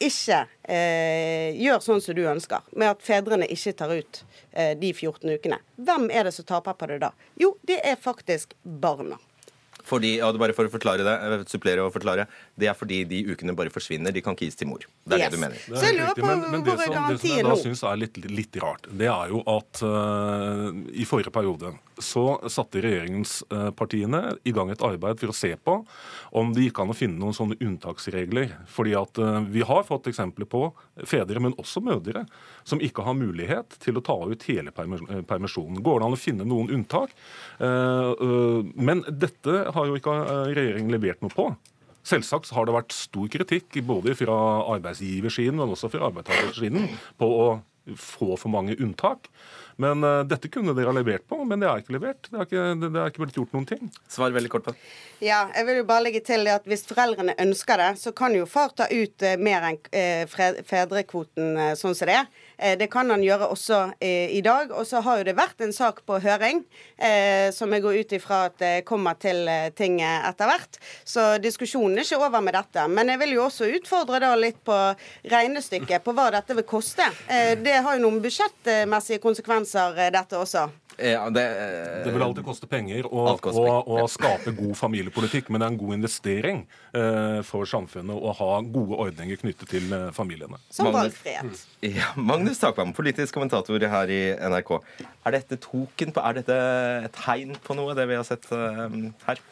ikke 0.04 0.44
eh, 0.62 1.56
gjør 1.58 1.80
sånn 1.82 2.02
som 2.04 2.18
du 2.18 2.24
ønsker, 2.30 2.66
med 2.78 2.92
at 2.92 3.06
fedrene 3.06 3.48
ikke 3.54 3.74
tar 3.80 3.94
ut 3.94 4.20
eh, 4.52 4.74
de 4.78 4.92
14 4.94 5.30
ukene, 5.38 5.58
hvem 5.78 6.10
er 6.14 6.28
det 6.28 6.36
som 6.36 6.46
taper 6.46 6.78
på 6.78 6.90
det 6.92 7.00
da? 7.06 7.14
Jo, 7.40 7.56
det 7.66 7.80
er 7.82 7.98
faktisk 8.02 8.54
barna. 8.62 9.18
Fordi, 9.88 10.18
ja, 10.20 10.32
bare 10.36 10.56
for 10.58 10.68
å 10.68 10.72
forklare 10.74 11.06
det, 11.06 11.16
eh, 11.28 11.46
supplere 11.50 11.86
og 11.86 11.94
forklare, 11.96 12.28
det 12.60 12.70
er 12.70 12.76
fordi 12.78 13.04
de 13.08 13.24
ukene 13.32 13.56
bare 13.56 13.72
forsvinner. 13.74 14.14
De 14.14 14.22
kan 14.22 14.36
ikke 14.36 14.50
gis 14.50 14.60
til 14.60 14.68
mor. 14.68 14.84
Det 15.08 15.16
er 15.16 15.24
Yes. 15.24 15.32
det 15.32 15.38
du 15.38 15.42
mener. 15.42 15.58
Det 15.68 15.84
er 15.84 15.98
riktig, 16.08 16.24
men, 16.26 16.46
men 16.52 16.64
det, 16.64 16.78
som, 16.80 16.96
det 17.10 17.20
som 17.22 17.30
jeg 17.30 17.48
da 17.48 17.56
syns 17.62 17.84
er 17.84 18.02
litt, 18.04 18.18
litt 18.32 18.58
rart, 18.62 18.88
det 18.92 19.08
er 19.08 19.34
jo 19.34 19.44
at 19.48 19.84
uh, 19.84 20.72
i 20.92 21.08
forrige 21.08 21.32
periode 21.34 21.74
så 21.98 22.26
satte 22.52 22.82
regjeringspartiene 22.84 24.22
i 24.46 24.54
gang 24.54 24.70
et 24.70 24.84
arbeid 24.86 25.20
for 25.20 25.34
å 25.34 25.36
se 25.36 25.56
på 25.58 25.80
om 26.38 26.52
det 26.54 26.68
gikk 26.68 26.84
an 26.84 26.94
å 26.94 26.98
finne 26.98 27.18
noen 27.22 27.36
sånne 27.36 27.58
unntaksregler. 27.64 28.54
Fordi 28.70 28.94
at 29.00 29.22
uh, 29.22 29.40
vi 29.48 29.64
har 29.66 29.88
fått 29.88 30.12
eksempler 30.12 30.50
på 30.50 30.68
fedre, 31.08 31.42
men 31.44 31.56
også 31.58 31.82
mødre, 31.84 32.26
som 32.68 32.82
ikke 32.84 33.06
har 33.06 33.18
mulighet 33.18 33.78
til 33.84 33.98
å 33.98 34.04
ta 34.04 34.18
ut 34.28 34.46
hele 34.50 34.74
eh, 34.74 35.22
permisjonen. 35.28 35.82
Går 35.86 36.02
det 36.02 36.08
an 36.08 36.16
å 36.18 36.20
finne 36.20 36.48
noen 36.48 36.72
unntak? 36.74 37.14
Uh, 37.62 38.14
eh, 38.14 38.72
Men 38.76 39.04
dette 39.08 39.64
har 39.78 39.90
jo 39.90 39.98
ikke 39.98 40.18
eh, 40.20 40.52
regjeringen 40.58 40.94
levert 40.94 41.24
noe 41.24 41.34
på. 41.34 41.48
Selvsagt 42.08 42.54
har 42.56 42.68
det 42.68 42.76
vært 42.76 42.96
stor 42.96 43.28
kritikk 43.32 43.80
både 43.88 44.16
fra 44.16 44.36
arbeidsgiversiden, 44.78 45.60
men 45.60 45.74
også 45.76 45.92
fra 45.92 46.08
arbeidstakersiden 46.08 46.88
på 47.20 47.28
å 47.28 47.48
få 47.96 48.36
for 48.40 48.52
mange 48.52 48.76
unntak. 48.84 49.30
Men 49.78 50.02
uh, 50.04 50.24
dette 50.28 50.50
kunne 50.52 50.74
dere 50.76 50.90
ha 50.90 50.96
levert 50.98 51.28
på, 51.30 51.38
men 51.46 51.62
det 51.62 51.68
er 51.70 51.84
ikke 51.84 51.96
levert. 51.96 52.30
Det 52.32 52.40
er 52.40 52.48
ikke, 52.48 52.64
det 52.82 52.90
det 52.96 53.02
er 53.02 53.12
ikke 53.12 53.24
blitt 53.24 53.38
gjort 53.38 53.54
noen 53.54 53.68
ting. 53.70 53.92
Svar 54.12 54.34
veldig 54.36 54.52
kort 54.52 54.66
på 54.66 54.74
det. 54.74 54.90
Ja, 55.22 55.44
jeg 55.54 55.68
vil 55.70 55.82
jo 55.82 55.88
bare 55.90 56.06
legge 56.08 56.22
til 56.26 56.48
det 56.48 56.56
at 56.58 56.68
Hvis 56.70 56.86
foreldrene 56.90 57.38
ønsker 57.42 57.82
det, 57.82 57.92
så 58.02 58.14
kan 58.18 58.36
jo 58.36 58.48
far 58.50 58.74
ta 58.78 58.90
ut 58.90 59.28
uh, 59.28 59.36
mer 59.38 59.70
enn 59.70 59.80
uh, 59.94 60.64
fedrekvoten 60.68 61.78
sånn 61.78 61.98
som 61.98 62.10
det 62.10 62.18
er. 62.24 62.32
Eh, 62.58 62.78
det 62.78 62.90
kan 62.92 63.10
han 63.10 63.24
gjøre 63.24 63.50
også 63.54 63.80
eh, 64.00 64.34
i 64.36 64.42
dag. 64.42 64.72
Og 64.74 64.88
så 64.88 65.02
har 65.06 65.22
jo 65.22 65.28
det 65.28 65.38
vært 65.38 65.62
en 65.64 65.74
sak 65.76 66.02
på 66.08 66.20
høring, 66.24 66.64
eh, 66.98 67.50
som 67.56 67.74
jeg 67.74 67.86
går 67.86 68.02
ut 68.02 68.16
ifra 68.18 68.44
at 68.50 68.58
det 68.62 68.74
kommer 68.88 69.18
til 69.22 69.46
tinget 69.78 70.26
etter 70.32 70.50
hvert. 70.50 70.80
Så 71.06 71.28
diskusjonen 71.44 71.98
er 71.98 72.08
ikke 72.08 72.22
over 72.22 72.44
med 72.44 72.58
dette. 72.58 72.88
Men 72.90 73.14
jeg 73.14 73.22
vil 73.24 73.38
jo 73.38 73.46
også 73.48 73.70
utfordre 73.78 74.22
da 74.24 74.34
litt 74.40 74.60
på 74.66 74.78
regnestykket 75.30 76.06
på 76.06 76.16
hva 76.18 76.30
dette 76.34 76.58
vil 76.58 76.68
koste. 76.68 77.06
Eh, 77.28 77.54
det 77.62 77.80
har 77.86 77.98
jo 77.98 78.06
noen 78.08 78.22
budsjettmessige 78.24 79.24
konsekvenser, 79.24 79.98
dette 80.14 80.38
også. 80.38 80.68
Ja, 80.98 81.30
det, 81.30 81.44
Det 82.06 82.12
vil 82.14 82.24
alltid 82.26 82.46
koste 82.46 82.66
penger 82.70 83.06
å, 83.06 83.36
skape 84.10 84.54
god 84.58 84.74
familiepolitikk, 84.80 85.52
men 85.54 85.62
det 85.62 85.68
er 85.68 85.74
en 85.76 85.78
god 85.78 85.94
investering 85.94 86.64
eh, 86.98 87.42
for 87.46 87.70
samfunnet 87.70 88.18
å 88.18 88.34
ha 88.40 88.50
gode 88.66 88.98
ordninger 89.06 89.38
knyttet 89.44 89.70
til 89.76 89.94
familiene. 90.16 90.58
Som 90.74 90.90
valgfrihet. 90.96 91.62
Ja, 91.86 92.10
Magnus 92.18 92.47
Takvam, 92.56 92.94
politisk 92.96 93.36
kommentator 93.36 93.88
her 93.92 94.14
i 94.14 94.22
NRK. 94.52 94.74
Er 95.28 95.36
dette 95.36 95.60
token 95.64 96.14
på, 96.16 96.24
er 96.24 96.40
dette 96.40 96.58
et 97.08 97.16
tegn 97.18 97.56
på 97.64 97.76
noe, 97.78 97.96
det 97.98 98.08
vi 98.10 98.18
har 98.20 98.28
sett 98.28 98.48
eh, 98.56 98.98
her? 99.28 99.44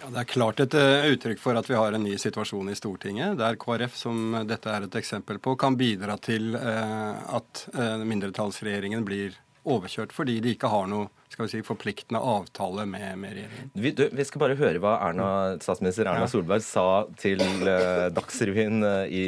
Ja, 0.00 0.08
Det 0.08 0.20
er 0.22 0.28
klart 0.28 0.60
et 0.62 0.74
eh, 0.78 1.10
uttrykk 1.12 1.40
for 1.42 1.58
at 1.58 1.68
vi 1.68 1.76
har 1.76 1.92
en 1.92 2.04
ny 2.06 2.14
situasjon 2.20 2.70
i 2.72 2.76
Stortinget, 2.78 3.36
der 3.40 3.58
KrF, 3.60 3.96
som 3.98 4.38
dette 4.48 4.72
er 4.72 4.86
et 4.86 4.96
eksempel 4.96 5.40
på, 5.42 5.56
kan 5.60 5.76
bidra 5.76 6.16
til 6.22 6.54
eh, 6.56 7.36
at 7.36 7.66
eh, 7.74 8.04
mindretallsregjeringen 8.08 9.04
blir 9.04 9.36
overkjørt 9.68 10.14
fordi 10.16 10.38
de 10.44 10.54
ikke 10.54 10.70
har 10.72 10.86
noe 10.90 11.10
skal 11.30 11.46
vi 11.46 11.52
si, 11.52 11.60
forpliktende 11.62 12.18
avtale 12.18 12.84
med, 12.90 13.06
med 13.22 13.36
regjeringen. 13.36 13.70
Vi, 13.78 13.92
du, 13.94 14.02
vi 14.18 14.26
skal 14.26 14.42
bare 14.42 14.58
høre 14.58 14.82
hva 14.82 14.96
Erna, 15.06 15.28
statsminister 15.62 16.10
Erna 16.10 16.26
Solberg 16.30 16.64
sa 16.66 17.06
til 17.20 17.38
uh, 17.62 18.08
Dagsrevyen 18.16 18.82
uh, 18.82 19.04
i 19.06 19.24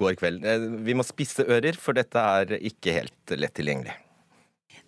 går 0.00 0.18
kveld. 0.18 0.42
Uh, 0.42 0.66
vi 0.82 0.96
må 0.98 1.06
spisse 1.06 1.46
ører, 1.46 1.78
for 1.78 1.94
dette 1.94 2.18
er 2.18 2.56
ikke 2.58 2.96
helt 2.98 3.36
lett 3.38 3.54
tilgjengelig. 3.54 3.94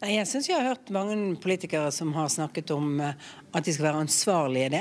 Jeg 0.03 0.27
syns 0.27 0.49
jeg 0.49 0.59
har 0.59 0.67
hørt 0.67 0.89
mange 0.91 1.15
politikere 1.39 1.93
som 1.95 2.09
har 2.17 2.27
snakket 2.33 2.73
om 2.75 2.97
eh, 2.99 3.13
at 3.55 3.63
de 3.63 3.71
skal 3.71 3.85
være 3.87 4.01
ansvarlige 4.03 4.67
i 4.67 4.73
det. 4.73 4.81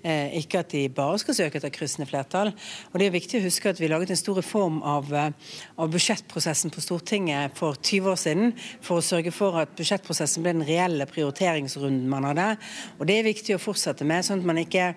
Eh, 0.00 0.36
ikke 0.38 0.62
at 0.62 0.72
de 0.72 0.86
bare 0.88 1.18
skal 1.20 1.36
søke 1.36 1.60
etter 1.60 1.74
kryssende 1.74 2.06
flertall. 2.08 2.54
Og 2.88 2.96
det 2.96 3.10
er 3.10 3.12
viktig 3.12 3.42
å 3.42 3.44
huske 3.44 3.68
at 3.68 3.82
vi 3.82 3.90
laget 3.92 4.14
en 4.14 4.20
stor 4.20 4.40
reform 4.40 4.78
av, 4.80 5.12
eh, 5.12 5.52
av 5.76 5.92
budsjettprosessen 5.92 6.72
på 6.72 6.80
Stortinget 6.80 7.52
for 7.60 7.76
20 7.76 8.14
år 8.14 8.20
siden 8.22 8.56
for 8.80 9.02
å 9.02 9.04
sørge 9.04 9.34
for 9.36 9.60
at 9.60 9.76
budsjettprosessen 9.76 10.40
ble 10.40 10.56
den 10.56 10.64
reelle 10.64 11.04
prioriteringsrunden 11.10 12.08
man 12.08 12.30
hadde. 12.30 12.48
Og 12.96 13.04
det 13.10 13.18
er 13.18 13.28
viktig 13.28 13.58
å 13.58 13.60
fortsette 13.60 14.08
med, 14.08 14.24
sånn 14.24 14.40
at 14.40 14.52
man 14.54 14.62
ikke 14.62 14.94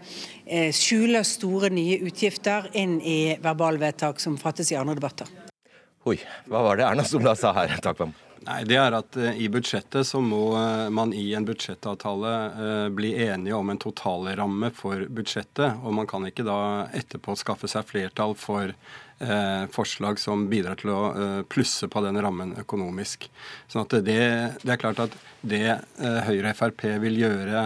skjuler 0.71 1.26
store 1.28 1.67
nye 1.73 1.99
utgifter 2.05 2.69
inn 2.80 3.01
i 3.01 3.36
verbalvedtak 3.43 4.23
som 4.23 4.39
fattes 4.39 4.71
i 4.71 4.80
andre 4.80 4.95
debatter. 5.01 5.28
Oi, 6.07 6.21
hva 6.47 6.63
var 6.69 6.80
det 6.80 6.88
Erna 6.88 7.03
Solberg 7.03 7.41
sa 7.41 7.51
her? 7.57 7.76
Takvam. 7.84 8.15
Nei, 8.45 8.59
det 8.69 8.75
er 8.77 8.93
at 8.93 9.15
eh, 9.17 9.39
I 9.41 9.47
budsjettet 9.49 10.05
så 10.05 10.19
må 10.21 10.51
eh, 10.59 10.87
man 10.93 11.13
i 11.17 11.25
en 11.33 11.47
budsjettavtale 11.47 12.33
eh, 12.45 12.89
bli 12.93 13.15
enige 13.25 13.57
om 13.57 13.71
en 13.73 13.81
totalramme 13.81 14.69
for 14.75 15.07
budsjettet. 15.09 15.81
Og 15.81 15.95
man 15.97 16.09
kan 16.09 16.27
ikke 16.29 16.45
da 16.45 16.59
etterpå 16.93 17.33
skaffe 17.39 17.69
seg 17.71 17.87
flertall 17.89 18.37
for 18.37 18.75
forslag 19.71 20.17
som 20.19 20.41
bidrar 20.51 20.75
til 20.75 20.89
å 20.91 21.43
plusse 21.47 21.87
på 21.87 22.01
den 22.03 22.17
rammen 22.19 22.49
økonomisk. 22.59 23.29
Sånn 23.71 23.85
at 23.85 23.93
det, 24.03 24.17
det 24.59 24.73
er 24.73 24.81
klart 24.81 24.99
at 25.05 25.15
det 25.39 25.77
Høyre 26.27 26.51
og 26.51 26.57
Frp 26.59 26.83
vil 26.99 27.21
gjøre 27.21 27.61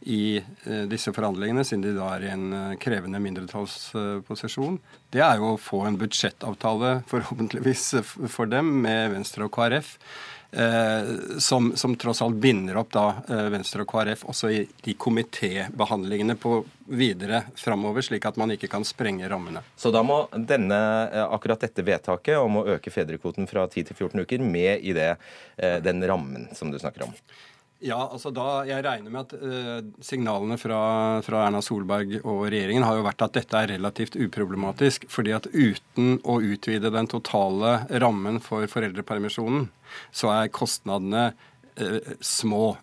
i 0.00 0.36
eh, 0.64 0.82
disse 0.88 1.12
forhandlingene, 1.12 1.64
siden 1.64 1.84
de 1.84 1.94
da 1.96 2.08
er 2.14 2.24
i 2.24 2.32
en 2.32 2.52
eh, 2.56 2.74
krevende 2.80 3.20
mindretallsposisjon, 3.20 4.80
det 5.12 5.20
er 5.24 5.40
jo 5.40 5.54
å 5.54 5.60
få 5.60 5.84
en 5.88 6.00
budsjettavtale, 6.00 7.00
forhåpentligvis 7.10 7.86
eh, 8.00 8.12
for 8.32 8.50
dem, 8.50 8.78
med 8.86 9.10
Venstre 9.16 9.48
og 9.48 9.52
KrF. 9.56 9.96
Eh, 10.50 11.10
som, 11.38 11.68
som 11.78 11.92
tross 12.00 12.22
alt 12.24 12.40
binder 12.42 12.80
opp 12.80 12.88
da 12.90 13.04
Venstre 13.52 13.84
og 13.84 13.92
KrF 13.92 14.24
også 14.32 14.48
i 14.50 14.64
de 14.82 14.96
komitébehandlingene 14.98 16.34
på 16.42 16.56
videre 16.90 17.44
framover, 17.60 18.02
slik 18.02 18.26
at 18.26 18.40
man 18.40 18.56
ikke 18.56 18.72
kan 18.72 18.86
sprenge 18.88 19.28
rammene. 19.30 19.62
Så 19.78 19.92
da 19.94 20.02
må 20.02 20.24
denne, 20.34 20.80
akkurat 21.28 21.62
dette 21.68 21.84
vedtaket 21.86 22.40
om 22.40 22.58
å 22.58 22.64
øke 22.74 22.90
fedrekvoten 22.90 23.46
fra 23.52 23.68
10 23.68 23.92
til 23.92 24.00
14 24.08 24.24
uker 24.24 24.42
med 24.42 24.80
i 24.82 24.96
det, 24.96 25.12
den 25.84 26.02
rammen 26.08 26.48
som 26.56 26.72
du 26.72 26.80
snakker 26.82 27.06
om. 27.06 27.14
Ja, 27.80 27.96
altså 28.12 28.28
da, 28.34 28.60
Jeg 28.68 28.84
regner 28.84 29.12
med 29.12 29.22
at 29.22 29.32
eh, 29.40 29.84
signalene 30.04 30.58
fra, 30.60 30.80
fra 31.24 31.46
Erna 31.46 31.62
Solberg 31.64 32.18
og 32.20 32.42
regjeringen 32.52 32.84
har 32.84 32.98
jo 32.98 33.06
vært 33.06 33.24
at 33.24 33.38
dette 33.38 33.56
er 33.56 33.72
relativt 33.72 34.18
uproblematisk. 34.20 35.06
fordi 35.08 35.32
at 35.32 35.48
uten 35.48 36.18
å 36.28 36.40
utvide 36.44 36.92
den 36.92 37.08
totale 37.08 37.78
rammen 38.02 38.40
for 38.44 38.68
foreldrepermisjonen, 38.68 39.70
så 40.12 40.28
er 40.34 40.52
kostnadene 40.52 41.30
små. 42.20 42.76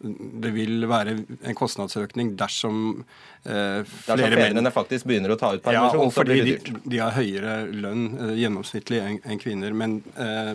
Det 0.44 0.52
vil 0.56 0.88
være 0.90 1.16
en 1.18 1.58
kostnadsøkning 1.58 2.34
dersom 2.40 3.04
eh, 3.44 3.84
Dersom 3.84 4.18
flere 4.18 4.40
menn 4.40 4.58
fedrene 4.58 4.74
faktisk 4.74 5.10
begynner 5.10 5.34
å 5.34 5.40
ta 5.40 5.52
ut 5.56 5.62
ja, 5.62 5.68
permisjon, 5.68 6.06
og 6.06 6.14
så 6.16 6.26
blir 6.28 6.42
de, 6.42 6.56
det 6.56 6.58
dyrt. 6.64 6.88
de 6.94 7.02
har 7.02 7.16
høyere 7.18 7.58
lønn 7.72 8.08
eh, 8.16 8.34
gjennomsnittlig 8.44 9.02
enn 9.04 9.20
en 9.24 9.42
kvinner. 9.44 9.76
Men 9.78 10.00
eh, 10.16 10.54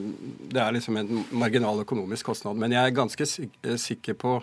det 0.52 0.64
er 0.64 0.76
liksom 0.78 0.98
en 1.00 1.22
marginal 1.30 1.84
økonomisk 1.84 2.32
kostnad. 2.32 2.60
Men 2.60 2.74
jeg 2.74 2.82
er 2.82 2.98
ganske 2.98 3.28
eh, 3.28 3.78
sikker 3.80 4.18
på 4.18 4.38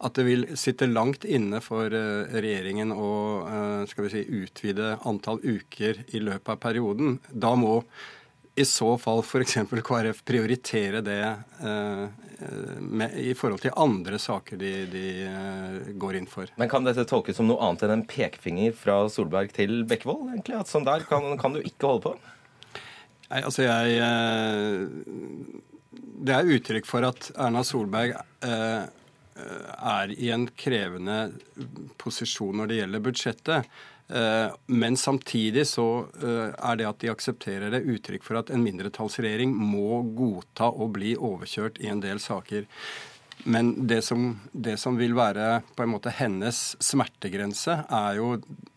at 0.00 0.16
det 0.16 0.24
vil 0.24 0.46
sitte 0.56 0.88
langt 0.88 1.26
inne 1.28 1.60
for 1.64 1.92
eh, 1.92 2.30
regjeringen 2.32 2.94
å 2.94 3.10
eh, 3.44 3.82
skal 3.90 4.06
vi 4.06 4.14
si, 4.14 4.22
utvide 4.42 4.94
antall 5.08 5.42
uker 5.44 6.06
i 6.08 6.22
løpet 6.24 6.54
av 6.54 6.62
perioden. 6.62 7.18
Da 7.28 7.52
må 7.58 7.82
i 8.60 8.64
så 8.68 8.94
fall 9.00 9.22
f.eks. 9.24 9.56
KrF 9.86 10.24
prioritere 10.28 11.00
det 11.04 11.22
eh, 11.24 12.04
med, 12.80 13.14
i 13.18 13.34
forhold 13.34 13.62
til 13.64 13.74
andre 13.76 14.18
saker 14.20 14.60
de, 14.60 14.72
de 14.90 15.04
eh, 15.26 15.90
går 16.00 16.20
inn 16.20 16.28
for. 16.30 16.50
Men 16.60 16.70
kan 16.72 16.86
dette 16.86 17.06
tolkes 17.08 17.38
som 17.40 17.48
noe 17.48 17.60
annet 17.64 17.86
enn 17.86 17.98
en 17.98 18.06
pekefinger 18.08 18.76
fra 18.76 19.02
Solberg 19.12 19.52
til 19.56 19.82
Bekkevold? 19.88 20.30
egentlig? 20.32 20.60
At 20.60 20.72
sånn 20.72 20.88
der 20.88 21.04
kan, 21.08 21.32
kan 21.40 21.56
du 21.56 21.62
ikke 21.62 21.90
holde 21.90 22.06
på? 22.08 22.14
Nei, 23.30 23.42
altså 23.44 23.66
jeg 23.66 24.00
eh, 24.02 24.80
Det 26.26 26.34
er 26.34 26.54
uttrykk 26.56 26.88
for 26.88 27.06
at 27.06 27.30
Erna 27.36 27.62
Solberg 27.66 28.16
eh, 28.16 28.82
er 29.40 30.12
i 30.16 30.32
en 30.34 30.48
krevende 30.58 31.30
posisjon 32.00 32.60
når 32.60 32.70
det 32.70 32.80
gjelder 32.82 33.04
budsjettet. 33.06 33.70
Eh, 34.10 34.52
Men 34.66 34.96
samtidig 34.96 35.66
så 35.66 36.06
eh, 36.22 36.50
er 36.50 36.80
det 36.80 36.88
at 36.88 36.98
de 37.02 37.12
aksepterer 37.12 37.70
det, 37.70 37.84
uttrykk 37.86 38.26
for 38.26 38.40
at 38.40 38.50
en 38.50 38.64
mindretallsregjering 38.64 39.54
må 39.54 40.02
godta 40.16 40.70
å 40.70 40.90
bli 40.90 41.14
overkjørt 41.16 41.78
i 41.84 41.90
en 41.92 42.02
del 42.02 42.22
saker. 42.22 42.66
Men 43.44 43.72
det 43.88 44.02
som, 44.04 44.34
det 44.52 44.76
som 44.76 44.98
vil 45.00 45.14
være 45.16 45.62
på 45.76 45.84
en 45.84 45.92
måte 45.94 46.12
hennes 46.12 46.58
smertegrense, 46.82 47.78
er 47.88 48.18
jo 48.18 48.34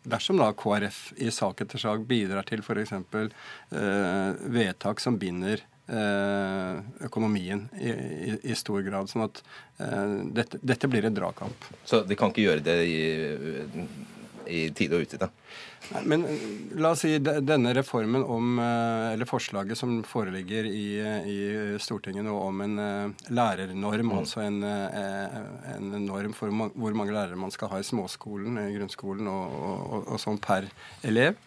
dersom 0.07 0.39
da 0.39 0.53
KrF 0.55 1.01
i 1.19 1.31
sak 1.34 1.65
etter 1.65 1.81
sak 1.81 2.05
bidrar 2.07 2.47
til 2.47 2.63
f.eks. 2.63 2.93
Eh, 2.95 4.47
vedtak 4.55 5.03
som 5.03 5.19
binder 5.19 5.65
eh, 5.88 6.79
økonomien 7.09 7.65
i, 7.75 7.91
i, 7.91 8.38
i 8.53 8.55
stor 8.59 8.81
grad. 8.86 9.11
Sånn 9.11 9.25
at 9.27 9.43
eh, 9.84 10.17
dette, 10.39 10.61
dette 10.63 10.91
blir 10.91 11.09
en 11.09 11.17
dragkamp. 11.17 11.69
Så 11.84 12.03
de 12.07 12.19
kan 12.19 12.31
ikke 12.31 12.47
gjøre 12.47 12.67
det 12.69 12.79
i, 12.88 13.01
i 14.47 14.65
tide 14.75 14.97
og 14.97 15.07
utide. 15.07 15.29
Men 16.07 16.23
eh, 16.25 16.43
la 16.79 16.93
oss 16.93 17.03
si 17.03 17.17
denne 17.19 17.73
reformen 17.75 18.23
om, 18.23 18.57
eh, 18.63 19.13
eller 19.13 19.29
forslaget 19.29 19.79
som 19.79 19.97
foreligger 20.07 20.67
i, 20.69 20.87
i 21.29 21.39
Stortinget 21.83 22.25
nå 22.27 22.35
om 22.39 22.63
en 22.65 22.75
lærernorm, 23.29 24.11
mm. 24.11 24.17
altså 24.17 24.43
en, 24.45 24.61
en, 24.63 25.89
norm 26.07 26.35
for 26.37 26.51
hvor 26.51 26.97
mange 26.97 27.15
lærere 27.15 27.39
man 27.39 27.53
skal 27.53 27.71
ha 27.73 27.81
i 27.81 27.87
småskolen, 27.87 28.59
i 28.67 28.77
grunnskolen 28.77 29.29
og, 29.31 29.57
og, 29.57 29.97
og 30.15 30.23
sånn 30.23 30.41
per 30.43 30.69
elev. 31.05 31.39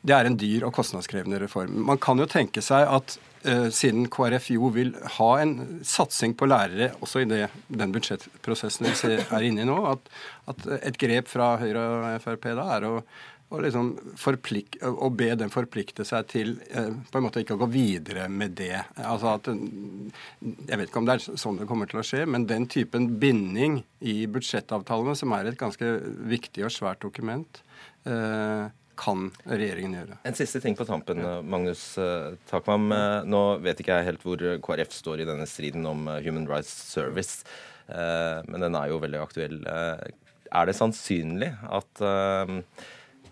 Det 0.00 0.14
er 0.16 0.28
en 0.28 0.36
dyr 0.40 0.64
og 0.64 0.72
kostnadskrevende 0.76 1.42
reform. 1.42 1.74
Man 1.88 2.00
kan 2.00 2.20
jo 2.20 2.28
tenke 2.30 2.62
seg 2.64 2.88
at 2.88 3.16
uh, 3.44 3.66
siden 3.74 4.06
KrF 4.12 4.48
jo 4.54 4.70
vil 4.72 4.94
ha 5.18 5.30
en 5.42 5.82
satsing 5.86 6.36
på 6.38 6.48
lærere 6.48 6.94
også 7.04 7.24
i 7.24 7.28
det, 7.28 7.42
den 7.68 7.92
budsjettprosessen 7.92 8.88
vi 8.88 9.18
er 9.20 9.44
inne 9.44 9.66
i 9.66 9.68
nå, 9.68 9.76
at, 9.90 10.08
at, 10.48 10.64
et 10.80 10.96
grep 11.00 11.28
fra 11.28 11.52
Høyre 11.60 11.84
og 11.98 12.24
Frp 12.24 12.48
da 12.56 12.64
er 12.78 12.88
å, 12.88 12.94
å, 13.50 13.60
liksom 13.60 13.92
å 14.88 15.12
be 15.12 15.30
dem 15.36 15.52
forplikte 15.52 16.08
seg 16.08 16.32
til 16.32 16.56
uh, 16.72 16.96
på 17.12 17.20
en 17.20 17.28
måte 17.28 17.44
ikke 17.44 17.60
å 17.60 17.62
gå 17.66 17.68
videre 17.76 18.24
med 18.32 18.56
det. 18.56 18.80
Altså 19.04 19.34
at, 19.34 19.52
Jeg 19.52 20.80
vet 20.80 20.88
ikke 20.88 21.04
om 21.04 21.12
det 21.12 21.18
er 21.18 21.40
sånn 21.44 21.60
det 21.60 21.68
kommer 21.68 21.92
til 21.92 22.00
å 22.00 22.08
skje, 22.08 22.24
men 22.24 22.48
den 22.48 22.70
typen 22.72 23.18
binding 23.20 23.82
i 24.00 24.22
budsjettavtalene, 24.32 25.12
som 25.12 25.36
er 25.36 25.52
et 25.52 25.60
ganske 25.60 25.96
viktig 26.32 26.64
og 26.64 26.72
svært 26.72 27.04
dokument, 27.04 27.66
uh, 28.08 28.72
kan 29.00 29.28
regjeringen 29.48 29.96
gjøre. 29.96 30.18
En 30.28 30.36
siste 30.36 30.60
ting 30.62 30.76
på 30.76 30.86
tampen, 30.88 31.22
Magnus 31.48 31.82
eh, 32.00 32.36
Takvam. 32.50 32.90
Eh, 32.94 33.16
nå 33.28 33.42
vet 33.64 33.80
ikke 33.80 33.96
jeg 33.96 34.10
helt 34.10 34.24
hvor 34.26 34.44
KrF 34.66 34.94
står 34.94 35.22
i 35.22 35.28
denne 35.28 35.48
striden 35.48 35.88
om 35.88 36.08
eh, 36.10 36.20
Human 36.26 36.48
Rights 36.50 36.72
Service, 36.92 37.44
men 37.90 38.62
den 38.62 38.76
er 38.78 38.86
jo 38.92 39.00
veldig 39.02 39.18
aktuell. 39.18 39.56
Er 39.66 40.68
det 40.68 40.76
sannsynlig 40.78 41.48
at 41.66 42.02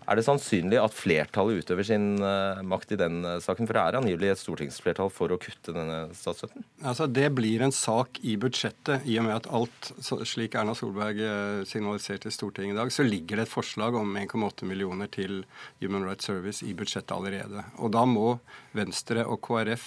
er 0.09 0.17
det 0.17 0.25
sannsynlig 0.25 0.79
at 0.81 0.95
flertallet 0.95 1.61
utøver 1.61 1.85
sin 1.85 2.07
uh, 2.23 2.61
makt 2.65 2.95
i 2.95 2.99
den 2.99 3.19
uh, 3.25 3.37
saken? 3.43 3.67
For 3.69 3.77
det 3.77 3.83
er 3.83 3.97
angivelig 3.99 4.31
et 4.33 4.41
stortingsflertall 4.41 5.11
for 5.13 5.33
å 5.33 5.37
kutte 5.41 5.73
denne 5.75 5.99
statsstøtten? 6.17 6.65
Altså, 6.81 7.05
Det 7.05 7.27
blir 7.37 7.61
en 7.65 7.75
sak 7.75 8.17
i 8.25 8.33
budsjettet, 8.41 9.05
i 9.05 9.19
og 9.21 9.27
med 9.27 9.35
at 9.37 9.49
alt, 9.53 9.91
slik 10.01 10.57
Erna 10.57 10.73
Solberg 10.77 11.21
uh, 11.21 11.61
signaliserte 11.69 12.31
i 12.31 12.33
Stortinget 12.33 12.73
i 12.73 12.79
dag, 12.79 12.93
så 12.93 13.05
ligger 13.05 13.37
det 13.37 13.47
et 13.47 13.53
forslag 13.53 13.99
om 13.99 14.17
1,8 14.17 14.69
millioner 14.69 15.11
til 15.13 15.43
Human 15.83 16.07
Rights 16.07 16.29
Service 16.29 16.65
i 16.65 16.73
budsjettet 16.77 17.13
allerede. 17.13 17.67
Og 17.77 17.93
da 17.93 18.05
må 18.09 18.39
Venstre 18.73 19.25
og 19.29 19.41
KrF 19.45 19.85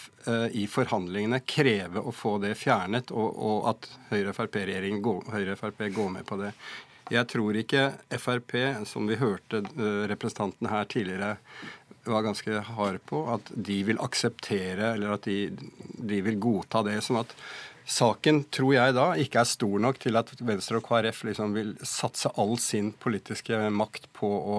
i 0.54 0.64
forhandlingene 0.70 1.40
kreve 1.46 2.02
å 2.02 2.12
få 2.14 2.36
det 2.42 2.54
fjernet, 2.58 3.10
og, 3.14 3.28
og 3.42 3.68
at 3.72 3.88
Høyre-Frp-regjeringen 4.10 5.30
Høyre 5.32 5.90
går 5.94 6.10
med 6.14 6.26
på 6.26 6.38
det. 6.40 6.52
Jeg 7.12 7.28
tror 7.28 7.56
ikke 7.60 7.90
Frp, 8.16 8.56
som 8.88 9.08
vi 9.10 9.20
hørte 9.20 9.62
eh, 9.62 10.04
representanten 10.10 10.70
her 10.72 10.88
tidligere 10.88 11.36
var 12.04 12.24
ganske 12.24 12.62
hard 12.66 12.98
på, 13.06 13.20
at 13.30 13.52
de 13.54 13.82
vil 13.86 14.00
akseptere 14.02 14.94
eller 14.96 15.14
at 15.14 15.28
de, 15.28 15.52
de 15.98 16.22
vil 16.24 16.40
godta 16.42 16.82
det. 16.86 16.98
sånn 17.04 17.22
at 17.22 17.36
Saken 17.92 18.44
tror 18.54 18.76
jeg 18.76 18.94
da 18.94 19.08
ikke 19.18 19.40
er 19.42 19.48
stor 19.50 19.80
nok 19.82 19.98
til 20.02 20.18
at 20.18 20.30
Venstre 20.38 20.78
og 20.78 20.86
KrF 20.86 21.24
liksom 21.26 21.54
vil 21.56 21.72
satse 21.86 22.30
all 22.38 22.54
sin 22.62 22.92
politiske 23.02 23.58
makt 23.74 24.06
på 24.14 24.30
å 24.30 24.58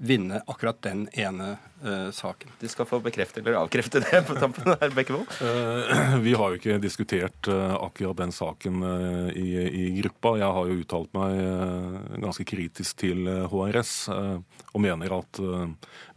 vinne 0.00 0.40
akkurat 0.46 0.82
den 0.82 1.08
ene 1.12 1.56
uh, 1.84 2.10
saken. 2.10 2.50
Du 2.60 2.68
skal 2.68 2.86
få 2.86 2.98
bekrefte 3.04 3.40
eller 3.40 3.58
avkrefte 3.60 4.02
det 4.02 4.22
på 4.26 4.36
tampen 4.38 4.72
her, 4.72 4.90
Bekkevold. 4.94 5.30
Uh, 5.40 6.16
vi 6.26 6.34
har 6.34 6.50
jo 6.50 6.58
ikke 6.58 6.78
diskutert 6.82 7.50
uh, 7.50 7.76
akkurat 7.78 8.18
den 8.18 8.34
saken 8.34 8.82
i, 9.34 9.48
i, 9.68 9.84
gruppa. 10.02 10.34
Jeg 10.40 10.50
har 10.58 10.70
jo 10.70 10.78
uttalt 10.82 11.12
meg 11.16 11.38
ganske 12.22 12.46
kritisk 12.48 12.98
til 13.04 13.28
HRS 13.50 13.94
og 14.10 14.82
mener 14.82 15.14
at 15.20 15.38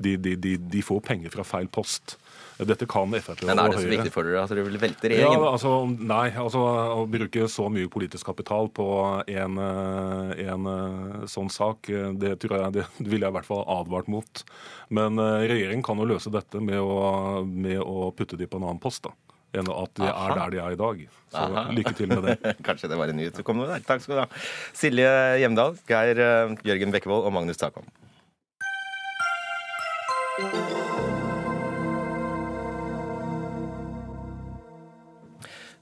de, 0.01 0.15
de, 0.17 0.33
de, 0.35 0.55
de 0.57 0.81
får 0.85 1.03
penger 1.05 1.33
fra 1.33 1.45
feil 1.45 1.69
post. 1.69 2.17
Dette 2.57 2.87
kan 2.89 3.11
Frp 3.13 3.35
og 3.35 3.43
Høyre. 3.43 3.49
Men 3.51 3.59
er 3.61 3.73
det 3.73 3.81
så 3.83 3.89
viktig 3.91 4.13
for 4.13 4.25
dere 4.25 4.41
at 4.41 4.49
dere 4.53 4.63
vil 4.65 4.79
velte 4.81 5.11
regjeringen? 5.11 5.43
Ja, 5.43 5.51
altså, 5.53 5.73
nei, 5.85 6.25
altså 6.41 6.63
å 6.97 7.03
bruke 7.09 7.45
så 7.53 7.67
mye 7.73 7.91
politisk 7.93 8.31
kapital 8.31 8.71
på 8.73 8.87
en, 9.29 9.59
eh, 9.61 10.31
en 10.49 10.71
eh, 10.71 11.27
sånn 11.29 11.51
sak, 11.53 11.91
eh, 11.93 12.09
det 12.17 12.33
tror 12.41 12.57
jeg 12.57 12.75
det 12.79 12.87
ville 13.11 13.27
jeg 13.27 13.29
i 13.29 13.37
hvert 13.37 13.49
fall 13.49 13.61
advart 13.77 14.09
mot. 14.09 14.43
Men 14.89 15.21
regjeringen 15.21 15.85
kan 15.85 16.01
jo 16.01 16.09
løse 16.09 16.33
dette 16.33 16.61
med 16.63 16.81
å, 16.81 17.45
med 17.45 17.77
å 17.83 18.09
putte 18.17 18.39
de 18.39 18.49
på 18.49 18.57
en 18.57 18.69
annen 18.71 18.81
post. 18.83 19.05
da 19.05 19.13
enn 19.57 19.69
at 19.71 19.93
de 19.95 20.03
Aha. 20.03 20.25
er 20.27 20.35
der 20.37 20.49
de 20.51 20.57
er 20.59 20.73
i 20.75 20.77
dag. 20.77 20.99
Så 21.31 21.45
Aha. 21.47 21.61
lykke 21.73 21.93
til 21.97 22.09
med 22.11 22.19
det. 22.27 22.35
Kanskje 22.67 22.91
det 22.91 22.97
var 22.99 23.09
en 23.09 23.17
nyhet 23.17 23.39
som 23.39 23.47
kom 23.47 23.63
der. 23.63 23.79
Takk 23.87 24.03
skal 24.03 24.19
du 24.19 24.21
ha. 24.25 24.27
Silje 24.75 25.07
Hjemdal, 25.41 25.79
Geir 25.87 26.19
Jørgen 26.67 26.93
Bekkevold 26.93 27.25
og 27.25 27.33
Magnus 27.39 27.57
Takvam. 27.57 27.87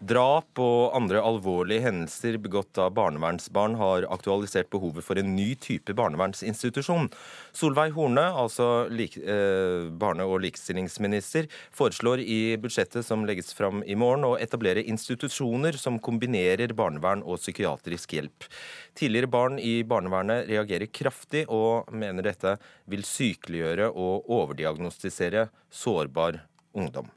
Drap 0.06 0.60
og 0.62 0.94
andre 0.94 1.22
alvorlige 1.24 1.82
hendelser 1.88 2.36
begått 2.38 2.78
av 2.78 2.92
barnevernsbarn 2.94 3.78
har 3.80 4.06
aktualisert 4.14 4.68
behovet 4.74 5.06
for 5.06 5.18
en 5.18 5.32
ny 5.34 5.56
type 5.58 5.96
barnevernsinstitusjon. 5.98 7.08
Solveig 7.56 7.96
Horne, 7.96 8.26
altså 8.44 8.86
like, 8.92 9.18
eh, 9.18 9.90
barne- 9.90 10.28
og 10.28 10.44
likestillingsminister, 10.44 11.48
foreslår 11.72 12.22
i 12.22 12.56
budsjettet 12.58 13.04
som 13.06 13.26
legges 13.26 13.54
fram 13.54 13.82
i 13.84 13.96
morgen, 13.96 14.26
å 14.26 14.38
etablere 14.40 14.86
institusjoner 14.86 15.74
som 15.74 15.98
kombinerer 16.00 16.76
barnevern 16.76 17.24
og 17.24 17.40
psykiatrisk 17.40 18.14
hjelp. 18.20 18.46
Tidligere 18.94 19.32
barn 19.32 19.58
i 19.58 19.82
barnevernet 19.84 20.48
reagerer 20.48 20.92
kraftig 20.92 21.48
og 21.50 21.92
mener 21.92 22.22
dette 22.22 22.60
vil 22.88 23.02
sykeliggjøre 23.02 23.90
og 23.90 24.30
overdiagnostisere 24.30 25.50
sårbar 25.72 26.42
ungdom. 26.76 27.10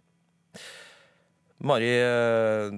Mari 1.59 1.89
eh, 1.91 2.75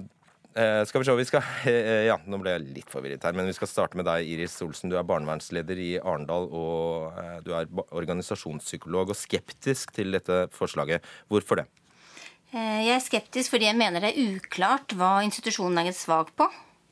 eh, 0.57 0.85
skal 0.89 1.01
vi 1.01 1.05
se, 1.05 1.15
vi 1.15 1.25
skal, 1.29 1.43
eh, 1.69 2.07
ja, 2.07 2.15
Nå 2.25 2.39
ble 2.41 2.55
jeg 2.55 2.69
litt 2.79 2.89
forvirret 2.89 3.27
her, 3.27 3.35
men 3.37 3.45
vi 3.49 3.53
skal 3.53 3.69
starte 3.69 3.99
med 3.99 4.07
deg, 4.09 4.25
Iris 4.25 4.57
Olsen. 4.65 4.89
Du 4.89 4.97
er 4.97 5.05
barnevernsleder 5.05 5.77
i 5.77 5.91
Arendal, 5.99 6.49
og 6.49 7.21
du 7.45 7.53
er 7.57 7.69
organisasjonspsykolog 7.91 9.13
og 9.13 9.19
skeptisk 9.19 9.93
til 9.93 10.17
dette 10.17 10.47
forslaget. 10.55 11.05
Hvorfor 11.29 11.61
det? 11.61 11.67
Jeg 12.51 12.91
er 12.91 12.99
skeptisk 12.99 13.53
fordi 13.53 13.69
jeg 13.69 13.77
mener 13.79 14.03
det 14.03 14.11
er 14.11 14.33
uklart 14.35 14.91
hva 14.99 15.21
institusjonen 15.23 15.85
er 15.85 15.93
svak 15.95 16.33
på. 16.35 16.49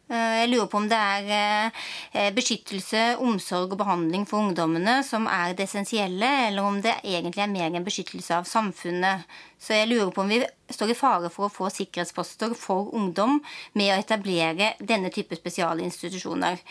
Jeg 0.10 0.48
lurer 0.50 0.70
på 0.72 0.80
om 0.80 0.88
det 0.90 0.98
er 0.98 2.32
beskyttelse, 2.34 3.18
omsorg 3.22 3.76
og 3.76 3.82
behandling 3.82 4.24
for 4.30 4.42
ungdommene 4.42 5.02
som 5.06 5.28
er 5.30 5.52
det 5.58 5.68
essensielle, 5.68 6.30
eller 6.48 6.66
om 6.66 6.80
det 6.82 6.96
egentlig 7.04 7.44
er 7.44 7.52
mer 7.52 7.76
en 7.76 7.86
beskyttelse 7.86 8.40
av 8.40 8.48
samfunnet. 8.50 9.28
Så 9.60 9.76
jeg 9.76 9.90
lurer 9.90 10.12
på 10.16 10.24
om 10.24 10.30
vi 10.32 10.40
står 10.72 10.94
i 10.94 10.96
fare 10.96 11.30
for 11.34 11.48
å 11.48 11.52
få 11.52 11.68
sikkerhetsposter 11.74 12.54
for 12.56 12.94
ungdom 12.96 13.42
med 13.76 13.92
å 13.92 13.98
etablere 14.00 14.72
denne 14.80 15.12
type 15.12 15.36
spesialinstitusjoner. 15.36 16.62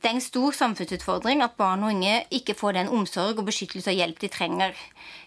Det 0.00 0.08
er 0.08 0.16
en 0.16 0.24
stor 0.24 0.56
samfunnsutfordring 0.56 1.42
at 1.44 1.58
barn 1.60 1.84
og 1.84 1.92
unge 1.92 2.22
ikke 2.32 2.56
får 2.56 2.78
den 2.78 2.92
omsorg 2.96 3.42
og 3.42 3.50
beskyttelse 3.50 3.92
og 3.92 4.00
hjelp 4.00 4.22
de 4.22 4.32
trenger. 4.32 4.78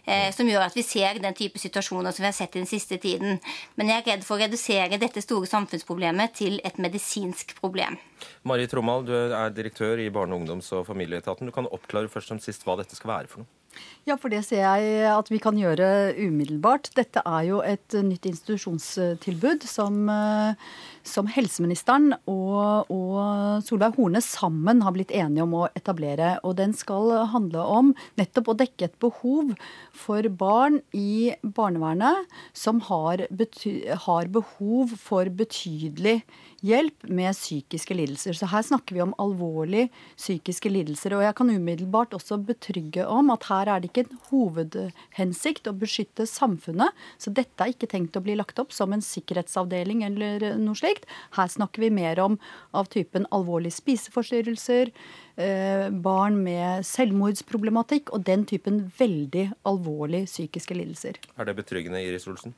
Eh, 0.09 0.32
som 0.34 0.49
gjør 0.49 0.66
at 0.66 0.76
vi 0.76 0.84
ser 0.84 1.22
den 1.22 1.38
type 1.38 1.61
situasjoner 1.61 2.11
som 2.11 2.26
vi 2.26 2.32
har 2.32 2.36
sett 2.36 2.57
i 2.57 2.64
den 2.64 2.70
siste 2.70 2.97
tiden. 2.97 3.38
Men 3.78 3.93
jeg 3.93 4.01
er 4.01 4.09
redd 4.16 4.26
for 4.26 4.39
å 4.39 4.43
redusere 4.43 4.97
dette 4.97 5.22
store 5.24 5.49
samfunnsproblemet 5.51 6.34
til 6.41 6.57
et 6.66 6.82
medisinsk 6.82 7.53
problem. 7.61 7.99
Marie 8.47 8.68
Romal, 8.74 9.05
du 9.05 9.14
er 9.14 9.53
direktør 9.53 10.01
i 10.01 10.09
Barne-, 10.09 10.39
ungdoms- 10.41 10.74
og 10.74 10.88
familieetaten. 10.89 11.45
Du 11.45 11.55
kan 11.55 11.70
oppklare 11.70 12.09
først 12.09 12.34
som 12.34 12.41
sist 12.41 12.66
hva 12.66 12.80
dette 12.82 12.97
skal 12.97 13.14
være 13.14 13.30
for 13.30 13.45
noe? 13.45 13.62
Ja, 14.03 14.17
for 14.19 14.28
det 14.34 14.41
ser 14.43 14.59
jeg 14.59 15.05
at 15.07 15.30
vi 15.32 15.39
kan 15.39 15.55
gjøre 15.55 16.11
umiddelbart. 16.19 16.89
Dette 16.97 17.21
er 17.24 17.45
jo 17.47 17.61
et 17.63 17.95
nytt 18.03 18.26
institusjonstilbud 18.28 19.63
som, 19.63 20.09
eh, 20.11 20.59
som 21.07 21.30
helseministeren 21.32 22.11
og, 22.28 22.91
og, 22.91 23.63
Solveig 23.63 23.95
Horne 23.95 24.19
sammen 24.19 24.84
har 24.84 24.91
blitt 24.95 25.13
enige 25.15 25.45
om 25.45 25.55
å 25.55 25.69
etablere. 25.71 26.36
Og 26.43 26.57
den 26.59 26.76
skal 26.76 27.13
handle 27.32 27.63
om 27.63 27.93
nettopp 28.19 28.51
å 28.51 28.57
dekke 28.59 28.89
et 28.89 28.99
behov 28.99 29.55
for 29.95 30.28
barn 30.28 30.82
i 30.91 31.32
barnevernet 31.43 32.28
som 32.51 32.84
har, 32.89 33.24
har 33.30 34.34
behov 34.36 34.97
for 34.99 35.32
betydelig 35.32 36.19
hjelp 36.19 36.53
med 36.64 37.34
psykiske 37.36 37.93
lidelser. 37.93 38.34
Så 38.34 38.47
her 38.47 38.64
snakker 38.64 38.95
vi 38.95 39.01
om 39.03 39.14
alvorlige 39.20 39.89
psykiske 40.16 40.70
lidelser. 40.72 41.14
Og 41.18 41.24
jeg 41.26 41.36
kan 41.36 41.49
umiddelbart 41.51 42.14
også 42.16 42.38
betrygge 42.39 43.05
om 43.05 43.32
at 43.34 43.43
her 43.49 43.68
er 43.68 43.84
det 43.84 43.91
ikke 43.91 44.05
en 44.05 44.20
hovedhensikt 44.30 45.68
å 45.68 45.76
beskytte 45.76 46.26
samfunnet. 46.30 46.95
Så 47.20 47.34
dette 47.36 47.59
er 47.59 47.74
ikke 47.74 47.89
tenkt 47.91 48.16
å 48.16 48.24
bli 48.24 48.38
lagt 48.39 48.59
opp 48.59 48.72
som 48.72 48.93
en 48.95 49.03
sikkerhetsavdeling 49.03 50.05
eller 50.07 50.53
noe 50.57 50.80
slikt. 50.80 51.05
Her 51.36 51.51
snakker 51.51 51.84
vi 51.84 51.91
mer 51.91 52.20
om 52.24 52.39
av 52.74 52.88
typen 52.93 53.28
alvorlige 53.36 53.76
spiseforstyrrelser, 53.82 54.91
eh, 55.36 55.89
barn 55.89 56.43
med 56.43 56.86
selvmordsproblematikk 56.88 58.14
og 58.14 58.24
den 58.24 58.45
typen 58.45 58.86
veldig 58.97 59.51
alvorlige 59.68 60.32
psykiske 60.32 60.80
lidelser. 60.80 61.20
Er 61.38 61.45
det 61.45 61.57
betryggende, 61.59 61.99
Iris 61.99 62.28
Olsen? 62.28 62.55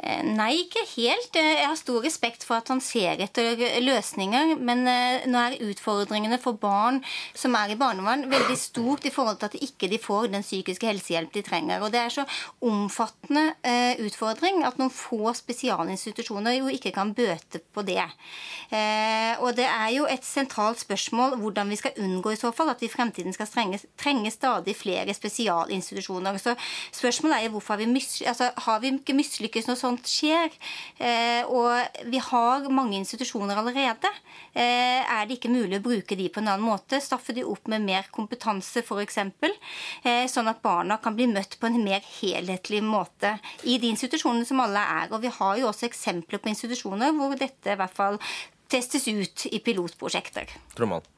Eh, 0.00 0.22
nei, 0.24 0.62
ikke 0.62 0.82
helt. 0.94 1.34
Eh, 1.36 1.58
jeg 1.60 1.68
har 1.68 1.76
stor 1.76 2.00
respekt 2.04 2.44
for 2.46 2.56
at 2.56 2.70
han 2.72 2.80
ser 2.80 3.20
etter 3.20 3.58
løsninger. 3.84 4.54
Men 4.56 4.86
eh, 4.88 5.26
nå 5.28 5.40
er 5.40 5.58
utfordringene 5.68 6.38
for 6.40 6.56
barn 6.60 7.02
som 7.36 7.56
er 7.58 7.74
i 7.74 7.78
barnevern, 7.80 8.24
veldig 8.30 8.56
stort 8.56 9.04
i 9.04 9.12
forhold 9.12 9.40
til 9.40 9.50
at 9.50 9.56
de 9.56 9.64
ikke 9.66 9.90
får 10.00 10.30
den 10.32 10.44
psykiske 10.44 10.88
helsehjelp 10.88 11.34
de 11.34 11.44
trenger. 11.44 11.84
Og 11.84 11.92
det 11.92 12.00
er 12.00 12.14
så 12.14 12.24
omfattende 12.64 13.48
utfordring 14.04 14.62
at 14.64 14.78
noen 14.80 14.92
få 14.92 15.32
spesialinstitusjoner 15.36 16.56
jo 16.56 16.70
ikke 16.72 16.92
kan 16.94 17.12
bøte 17.16 17.60
på 17.74 17.82
det. 17.86 18.02
Og 19.40 19.56
det 19.56 19.66
er 19.66 19.88
jo 19.94 20.06
et 20.10 20.24
sentralt 20.26 20.80
spørsmål 20.82 21.36
hvordan 21.40 21.70
vi 21.72 21.78
skal 21.80 21.98
unngå 22.00 22.34
i 22.34 22.38
så 22.40 22.52
fall 22.54 22.72
at 22.72 22.82
vi 22.82 22.88
i 22.88 22.92
fremtiden 22.92 23.34
skal 23.36 23.48
trenge, 23.50 23.80
trenge 24.00 24.32
stadig 24.32 24.76
flere 24.78 25.14
spesialinstitusjoner. 25.16 26.38
Så 26.40 26.54
spørsmålet 26.92 27.38
er 27.38 27.48
jo 27.48 27.56
hvorfor 27.56 27.80
vi, 27.80 27.88
altså, 28.26 28.50
har 28.56 28.80
vi 28.80 28.94
ikke 28.94 29.16
mislykkes 29.18 29.69
noe 29.70 29.78
sånt 29.78 30.08
skjer, 30.10 30.50
eh, 30.98 31.46
og 31.48 32.04
vi 32.10 32.20
har 32.22 32.68
mange 32.74 32.98
institusjoner 32.98 33.60
allerede, 33.60 34.10
eh, 34.52 35.00
er 35.00 35.26
det 35.26 35.38
ikke 35.38 35.52
mulig 35.52 35.78
å 35.78 35.84
bruke 35.84 36.18
de 36.18 36.28
på 36.28 36.42
en 36.42 36.50
annen 36.52 36.66
måte? 36.66 37.00
Staffe 37.00 37.34
de 37.36 37.46
opp 37.46 37.70
med 37.70 37.86
mer 37.86 38.10
kompetanse, 38.12 38.82
f.eks., 38.82 39.18
eh, 40.04 40.26
sånn 40.30 40.50
at 40.50 40.62
barna 40.62 40.98
kan 41.02 41.16
bli 41.16 41.28
møtt 41.30 41.58
på 41.60 41.70
en 41.70 41.78
mer 41.84 42.02
helhetlig 42.20 42.82
måte 42.84 43.36
i 43.64 43.78
de 43.78 43.92
institusjonene 43.94 44.46
som 44.48 44.60
alle 44.60 44.82
er. 44.82 45.12
Og 45.14 45.22
vi 45.22 45.32
har 45.40 45.60
jo 45.60 45.70
også 45.70 45.88
eksempler 45.88 46.42
på 46.42 46.52
institusjoner 46.52 47.14
hvor 47.16 47.38
dette 47.38 47.74
i 47.74 47.78
hvert 47.78 47.96
fall 47.96 48.20
testes 48.70 49.08
ut 49.08 49.46
i 49.50 49.58
pilotprosjekter. 49.64 50.50
Trommald. 50.78 51.08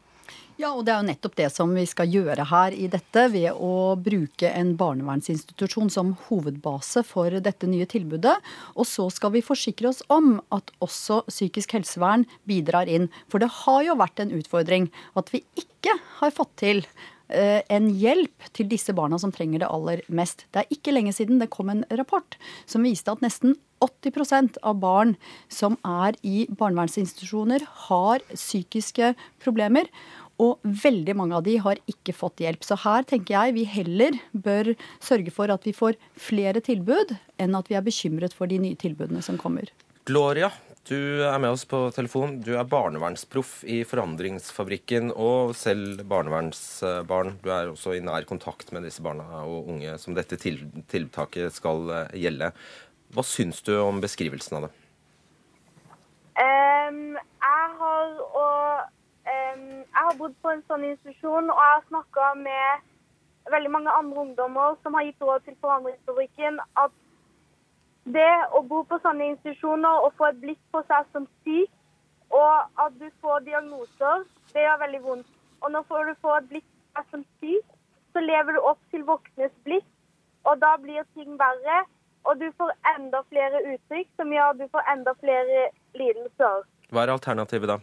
Ja, 0.63 0.69
og 0.79 0.85
det 0.87 0.93
er 0.95 1.01
jo 1.01 1.09
nettopp 1.09 1.33
det 1.41 1.49
som 1.51 1.73
vi 1.75 1.83
skal 1.91 2.13
gjøre 2.13 2.45
her 2.47 2.75
i 2.77 2.85
dette, 2.91 3.25
ved 3.33 3.49
å 3.51 3.97
bruke 3.99 4.47
en 4.47 4.77
barnevernsinstitusjon 4.79 5.91
som 5.91 6.13
hovedbase 6.29 7.03
for 7.09 7.35
dette 7.43 7.67
nye 7.67 7.89
tilbudet. 7.91 8.37
Og 8.77 8.87
så 8.87 9.09
skal 9.11 9.33
vi 9.35 9.43
forsikre 9.43 9.91
oss 9.91 10.05
om 10.13 10.37
at 10.55 10.71
også 10.85 11.25
psykisk 11.27 11.75
helsevern 11.75 12.29
bidrar 12.47 12.87
inn. 12.87 13.09
For 13.27 13.43
det 13.43 13.51
har 13.65 13.81
jo 13.89 13.99
vært 13.99 14.23
en 14.23 14.37
utfordring 14.39 14.87
at 15.19 15.35
vi 15.35 15.43
ikke 15.59 15.97
har 16.21 16.37
fått 16.37 16.55
til 16.63 16.85
eh, 17.27 17.67
en 17.67 17.91
hjelp 17.99 18.47
til 18.55 18.71
disse 18.71 18.95
barna 18.95 19.19
som 19.19 19.35
trenger 19.35 19.65
det 19.65 19.73
aller 19.73 20.07
mest. 20.15 20.47
Det 20.55 20.63
er 20.63 20.79
ikke 20.79 20.95
lenge 20.95 21.17
siden 21.19 21.43
det 21.43 21.51
kom 21.51 21.75
en 21.75 21.83
rapport 21.91 22.39
som 22.71 22.87
viste 22.87 23.11
at 23.11 23.27
nesten 23.27 23.59
80% 23.83 24.61
av 24.63 24.79
barn 24.83 25.17
som 25.51 25.77
er 25.83 26.17
i 26.23 26.47
barnevernsinstitusjoner, 26.47 27.65
har 27.89 28.23
psykiske 28.31 29.13
problemer. 29.43 29.91
Og 30.43 30.59
veldig 30.83 31.15
mange 31.19 31.39
av 31.39 31.47
de 31.47 31.55
har 31.63 31.79
ikke 31.91 32.15
fått 32.17 32.43
hjelp. 32.43 32.65
Så 32.67 32.79
her 32.83 33.07
tenker 33.07 33.37
jeg 33.37 33.57
vi 33.61 33.69
heller 33.69 34.19
bør 34.33 34.73
sørge 35.03 35.31
for 35.35 35.53
at 35.55 35.63
vi 35.69 35.75
får 35.77 35.99
flere 36.19 36.63
tilbud, 36.65 37.15
enn 37.39 37.55
at 37.59 37.71
vi 37.71 37.79
er 37.79 37.87
bekymret 37.87 38.35
for 38.35 38.51
de 38.51 38.59
nye 38.63 38.79
tilbudene 38.79 39.23
som 39.23 39.39
kommer. 39.39 39.71
Gloria, 40.09 40.51
du 40.89 41.23
er 41.23 41.39
med 41.39 41.55
oss 41.55 41.63
på 41.69 41.79
telefon. 41.95 42.41
Du 42.43 42.57
er 42.59 42.67
barnevernsproff 42.67 43.61
i 43.71 43.83
Forandringsfabrikken 43.87 45.13
og 45.15 45.55
selv 45.55 46.03
barnevernsbarn. 46.11 47.37
Du 47.45 47.53
er 47.55 47.71
også 47.71 47.95
i 47.95 48.03
nær 48.03 48.27
kontakt 48.27 48.75
med 48.75 48.83
disse 48.89 49.05
barna 49.05 49.45
og 49.47 49.71
unge 49.71 49.95
som 50.03 50.17
dette 50.19 50.41
tiltaket 50.43 51.55
skal 51.55 51.87
eh, 51.87 52.17
gjelde. 52.25 52.51
Hva 53.15 53.23
syns 53.27 53.63
du 53.63 53.77
om 53.79 54.03
beskrivelsen 54.03 54.59
av 54.59 54.67
det? 54.67 54.73
Um, 56.33 56.62
har 60.13 60.19
bodd 60.19 60.35
på 60.45 60.51
en 60.53 60.63
sånn 60.69 60.83
institusjon, 60.85 61.49
og 61.49 61.61
jeg 61.61 61.75
har 61.75 61.85
snakka 61.89 62.25
med 62.37 63.53
veldig 63.53 63.71
mange 63.73 63.93
andre 63.97 64.25
ungdommer 64.27 64.75
som 64.83 64.97
har 64.97 65.07
gitt 65.07 65.25
råd 65.25 65.47
til 65.47 65.57
Forandringsfabrikken 65.65 66.59
at 66.83 66.99
det 68.17 68.33
å 68.53 68.61
bo 68.69 68.83
på 68.89 68.99
sånne 69.03 69.31
institusjoner 69.33 70.05
og 70.05 70.13
få 70.19 70.29
et 70.29 70.43
blikk 70.43 70.61
på 70.75 70.83
seg 70.91 71.09
som 71.15 71.29
syk, 71.47 71.71
og 72.33 72.83
at 72.85 72.99
du 73.01 73.07
får 73.25 73.47
diagnoser, 73.47 74.27
det 74.53 74.67
gjør 74.67 74.83
veldig 74.83 75.01
vondt. 75.07 75.33
Og 75.63 75.73
når 75.73 76.11
du 76.11 76.21
får 76.25 76.37
et 76.41 76.51
blikk 76.51 76.69
på 76.69 77.01
deg 77.01 77.09
som 77.15 77.25
syk, 77.41 77.73
så 78.13 78.25
lever 78.25 78.57
du 78.57 78.69
opp 78.73 78.81
til 78.93 79.07
voksnes 79.09 79.55
blikk, 79.65 79.89
og 80.45 80.61
da 80.61 80.75
blir 80.83 81.07
ting 81.17 81.39
verre. 81.41 81.85
Og 82.29 82.39
du 82.39 82.51
får 82.59 82.71
enda 82.93 83.23
flere 83.33 83.65
uttrykk 83.73 84.13
som 84.21 84.31
gjør 84.31 84.53
at 84.53 84.61
du 84.61 84.69
får 84.71 84.93
enda 84.93 85.15
flere 85.19 85.65
lidelser. 85.99 86.69
Hva 86.93 87.03
er 87.03 87.15
alternativet 87.17 87.73
da? 87.73 87.81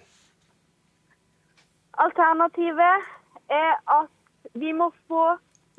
Alternativet 1.99 3.07
er 3.51 3.73
at 3.91 4.53
vi 4.53 4.71
må 4.71 4.87
få 5.11 5.23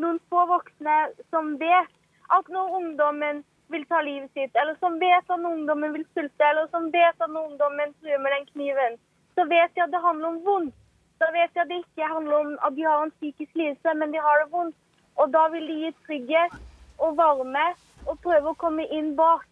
noen 0.02 0.18
få 0.32 0.42
voksne 0.50 0.96
som 1.32 1.54
vet 1.60 1.94
at 2.36 2.50
når 2.52 2.74
ungdommen 2.80 3.40
vil 3.72 3.86
ta 3.88 4.02
livet 4.04 4.28
sitt, 4.36 4.52
eller 4.58 4.76
som 4.82 4.98
vet 5.00 5.24
at 5.30 5.40
når 5.40 5.56
ungdommen 5.60 5.94
vil 5.96 6.04
sulte, 6.12 6.44
eller 6.50 6.68
som 6.74 6.90
vet 6.92 7.16
at 7.24 7.30
når 7.30 7.52
ungdommen 7.52 7.94
truer 8.00 8.20
med 8.20 8.34
den 8.36 8.46
kniven, 8.52 8.98
så 9.38 9.46
vet 9.48 9.72
de 9.74 9.84
at 9.86 9.94
det 9.94 10.02
handler 10.04 10.34
om 10.34 10.40
vondt. 10.44 10.76
Da 11.20 11.28
vet 11.32 11.52
de 11.54 11.62
at 11.62 11.68
det 11.72 11.82
ikke 11.82 12.12
handler 12.12 12.36
om 12.36 12.52
at 12.66 12.76
de 12.76 12.84
har 12.88 13.02
en 13.04 13.16
psykisk 13.16 13.56
lidelse, 13.56 13.94
men 13.94 14.12
de 14.12 14.20
har 14.20 14.42
det 14.42 14.52
vondt. 14.52 14.76
Og 15.16 15.32
da 15.32 15.46
vil 15.52 15.66
de 15.68 15.78
gi 15.84 15.90
trygghet 16.06 16.54
og 16.98 17.16
varme 17.16 17.66
og 18.08 18.20
prøve 18.24 18.52
å 18.52 18.60
komme 18.60 18.86
inn 18.88 19.14
bak. 19.16 19.49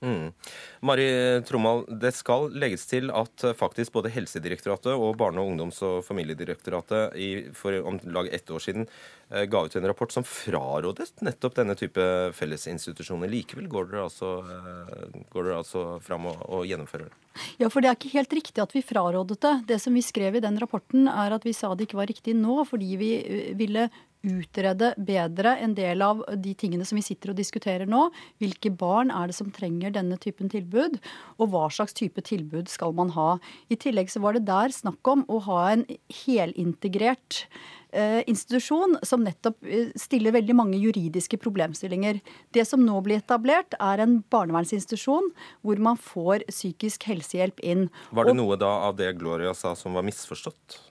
Mm. 0.00 0.32
Mari 0.80 1.06
Trommal, 1.44 1.84
det 2.00 2.14
skal 2.16 2.48
legges 2.56 2.86
til 2.88 3.10
at 3.12 3.44
faktisk 3.56 3.92
både 3.92 4.12
Helsedirektoratet 4.14 4.94
og 4.94 5.18
Barne-, 5.20 5.44
ungdoms- 5.44 5.82
og 5.84 6.00
familiedirektoratet 6.06 7.16
i, 7.20 7.30
for 7.52 7.76
om 7.84 8.00
lag 8.08 8.30
ett 8.32 8.48
år 8.50 8.64
siden 8.64 8.86
eh, 9.28 9.44
ga 9.44 9.64
ut 9.66 9.76
en 9.76 9.88
rapport 9.90 10.12
som 10.12 10.24
frarådet 10.24 11.10
nettopp 11.20 11.58
denne 11.60 11.76
type 11.76 12.00
fellesinstitusjoner. 12.36 13.28
Likevel 13.28 13.68
går 13.68 13.90
dere 13.92 14.06
altså, 14.08 14.38
eh, 14.40 15.20
går 15.28 15.50
dere 15.50 15.60
altså 15.60 15.84
fram 16.04 16.30
og, 16.32 16.46
og 16.48 16.64
gjennomfører 16.70 17.10
det? 17.10 17.18
Ja, 17.60 17.68
for 17.68 17.84
det 17.84 17.90
er 17.90 17.98
ikke 17.98 18.16
helt 18.16 18.32
riktig 18.40 18.62
at 18.64 18.72
vi 18.74 18.82
frarådet 18.84 19.36
det. 19.44 19.54
Det 19.68 19.80
som 19.84 19.94
vi 19.94 20.02
skrev 20.04 20.38
i 20.38 20.44
den 20.44 20.56
rapporten, 20.60 21.08
er 21.12 21.36
at 21.36 21.44
vi 21.46 21.54
sa 21.56 21.74
det 21.74 21.90
ikke 21.90 22.00
var 22.00 22.08
riktig 22.10 22.34
nå, 22.40 22.62
fordi 22.68 22.96
vi 23.00 23.12
eh, 23.20 23.50
ville 23.58 23.90
utrede 24.26 24.92
bedre 25.00 25.54
en 25.62 25.74
del 25.76 26.02
av 26.04 26.22
de 26.36 26.52
tingene 26.58 26.84
som 26.88 26.98
vi 26.98 27.04
sitter 27.04 27.32
og 27.32 27.38
diskuterer 27.40 27.88
nå. 27.88 28.08
Hvilke 28.42 28.72
barn 28.72 29.12
er 29.14 29.30
det 29.30 29.36
som 29.38 29.50
trenger 29.54 29.94
denne 29.94 30.18
typen 30.20 30.50
tilbud, 30.52 30.98
og 31.38 31.52
hva 31.52 31.66
slags 31.72 31.96
type 31.96 32.22
tilbud 32.26 32.70
skal 32.72 32.94
man 32.96 33.12
ha. 33.16 33.34
I 33.72 33.78
tillegg 33.80 34.12
så 34.12 34.22
var 34.24 34.36
det 34.36 34.46
der 34.50 34.74
snakk 34.74 35.06
om 35.10 35.24
å 35.28 35.40
ha 35.48 35.60
en 35.72 35.86
helintegrert 36.22 37.46
eh, 37.92 38.20
institusjon 38.30 38.98
som 39.06 39.24
nettopp 39.24 39.64
eh, 39.64 39.88
stiller 39.98 40.36
veldig 40.36 40.56
mange 40.58 40.80
juridiske 40.80 41.40
problemstillinger. 41.40 42.20
Det 42.54 42.66
som 42.68 42.84
nå 42.84 43.00
blir 43.06 43.22
etablert, 43.22 43.76
er 43.80 44.04
en 44.04 44.20
barnevernsinstitusjon 44.32 45.32
hvor 45.64 45.82
man 45.82 46.00
får 46.00 46.46
psykisk 46.50 47.08
helsehjelp 47.10 47.64
inn. 47.64 47.88
Var 48.12 48.30
det 48.30 48.38
noe 48.38 48.60
da 48.60 48.76
av 48.90 49.00
det 49.00 49.14
Gloria 49.20 49.56
sa 49.56 49.74
som 49.78 49.96
var 49.96 50.06
misforstått? 50.06 50.89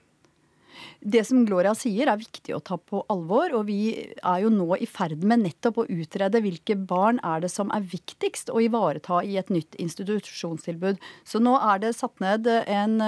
Det 1.00 1.24
som 1.28 1.46
Gloria 1.48 1.74
sier 1.78 2.10
er 2.12 2.20
viktig 2.20 2.56
å 2.56 2.62
ta 2.64 2.78
på 2.78 3.02
alvor, 3.12 3.54
og 3.56 3.68
vi 3.70 4.12
er 4.20 4.42
jo 4.44 4.52
nå 4.54 4.78
i 4.80 4.88
ferd 4.90 5.24
med 5.28 5.44
nettopp 5.46 5.82
å 5.82 5.88
utrede 5.90 6.42
hvilke 6.44 6.76
barn 6.76 7.22
er 7.26 7.44
det 7.44 7.52
som 7.54 7.72
er 7.76 7.86
viktigst 7.88 8.52
å 8.52 8.62
ivareta 8.64 9.22
i 9.24 9.38
et 9.40 9.52
nytt 9.54 9.78
institusjonstilbud. 9.80 11.00
Så 11.28 11.42
nå 11.44 11.56
er 11.60 11.84
det 11.84 11.94
satt 11.98 12.20
ned 12.24 12.48
en 12.50 13.00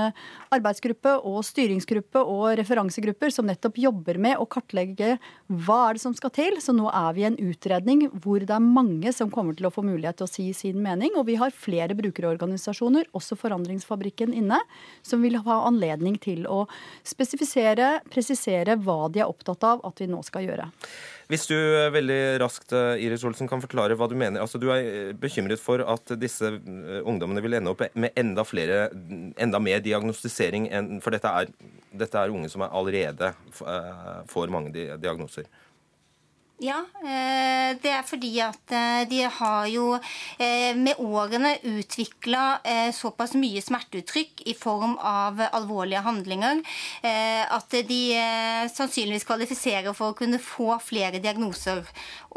arbeidsgruppe 0.52 1.18
og 1.28 1.42
styringsgruppe 1.48 2.22
og 2.22 2.58
referansegrupper 2.60 3.34
som 3.34 3.50
nettopp 3.50 3.80
jobber 3.82 4.20
med 4.22 4.40
å 4.40 4.48
kartlegge 4.50 5.18
hva 5.48 5.80
er 5.90 5.98
det 5.98 6.04
som 6.06 6.16
skal 6.18 6.34
til. 6.36 6.60
Så 6.64 6.76
nå 6.76 6.88
er 6.92 7.12
vi 7.18 7.26
i 7.26 7.30
en 7.30 7.40
utredning 7.40 8.08
hvor 8.24 8.44
det 8.44 8.56
er 8.56 8.64
mange 8.64 9.14
som 9.16 9.32
kommer 9.34 9.58
til 9.58 9.70
å 9.70 9.74
få 9.74 9.86
mulighet 9.86 10.22
til 10.22 10.28
å 10.28 10.32
si 10.32 10.48
sin 10.58 10.82
mening, 10.84 11.16
og 11.16 11.28
vi 11.30 11.38
har 11.40 11.56
flere 11.56 11.96
brukerorganisasjoner, 11.98 13.12
også 13.18 13.38
Forandringsfabrikken 13.42 14.36
inne, 14.38 14.60
som 15.06 15.24
vil 15.24 15.40
ha 15.42 15.62
anledning 15.68 16.18
til 16.22 16.44
å 16.50 16.66
spesifisere 17.08 17.61
tydeligere 17.62 18.02
presisere 18.12 18.76
hva 18.82 19.10
de 19.12 19.22
er 19.22 19.30
opptatt 19.30 19.64
av 19.64 19.82
at 19.86 20.02
vi 20.02 20.08
nå 20.10 20.22
skal 20.26 20.46
gjøre. 20.46 20.68
Hvis 21.32 21.48
du 21.48 21.56
eh, 21.56 21.92
veldig 21.94 22.20
raskt 22.42 22.74
eh, 22.76 23.04
Iris 23.06 23.24
Olsen, 23.24 23.48
kan 23.48 23.62
forklare 23.64 23.96
hva 23.96 24.08
du 24.10 24.18
mener. 24.20 24.42
Altså, 24.42 24.60
du 24.60 24.68
er 24.74 24.82
eh, 24.82 25.14
bekymret 25.16 25.62
for 25.62 25.80
at 25.80 26.14
disse 26.20 26.50
ungdommene 27.06 27.44
vil 27.44 27.56
ende 27.56 27.72
opp 27.72 27.86
med 27.94 28.12
enda, 28.20 28.44
flere, 28.44 28.90
enda 29.40 29.62
mer 29.64 29.80
diagnostisering, 29.84 30.68
for 31.04 31.16
dette 31.16 31.32
er, 31.32 31.52
dette 31.92 32.20
er 32.20 32.34
unge 32.34 32.52
som 32.52 32.66
allerede 32.68 33.32
får 34.32 34.52
mange 34.52 34.74
diagnoser. 35.00 35.48
Ja, 36.62 36.78
eh, 37.02 37.72
det 37.82 37.90
er 37.90 38.04
fordi 38.06 38.36
at 38.46 38.70
eh, 38.78 39.00
de 39.10 39.24
har 39.26 39.66
jo 39.72 39.96
eh, 39.96 40.78
med 40.78 41.00
årene 41.02 41.56
utvikla 41.66 42.44
såpass 42.94 43.34
mye 43.40 43.64
smerteuttrykk 43.66 44.44
i 44.46 44.54
form 44.58 44.94
av 44.98 45.42
alvorlige 45.48 46.04
handlinger 46.06 46.62
at 47.02 47.74
de 47.88 48.00
sannsynligvis 48.70 49.26
kvalifiserer 49.26 49.96
for 49.98 50.12
å 50.12 50.18
kunne 50.18 50.38
få 50.42 50.76
flere 50.84 51.22
diagnoser. 51.24 51.88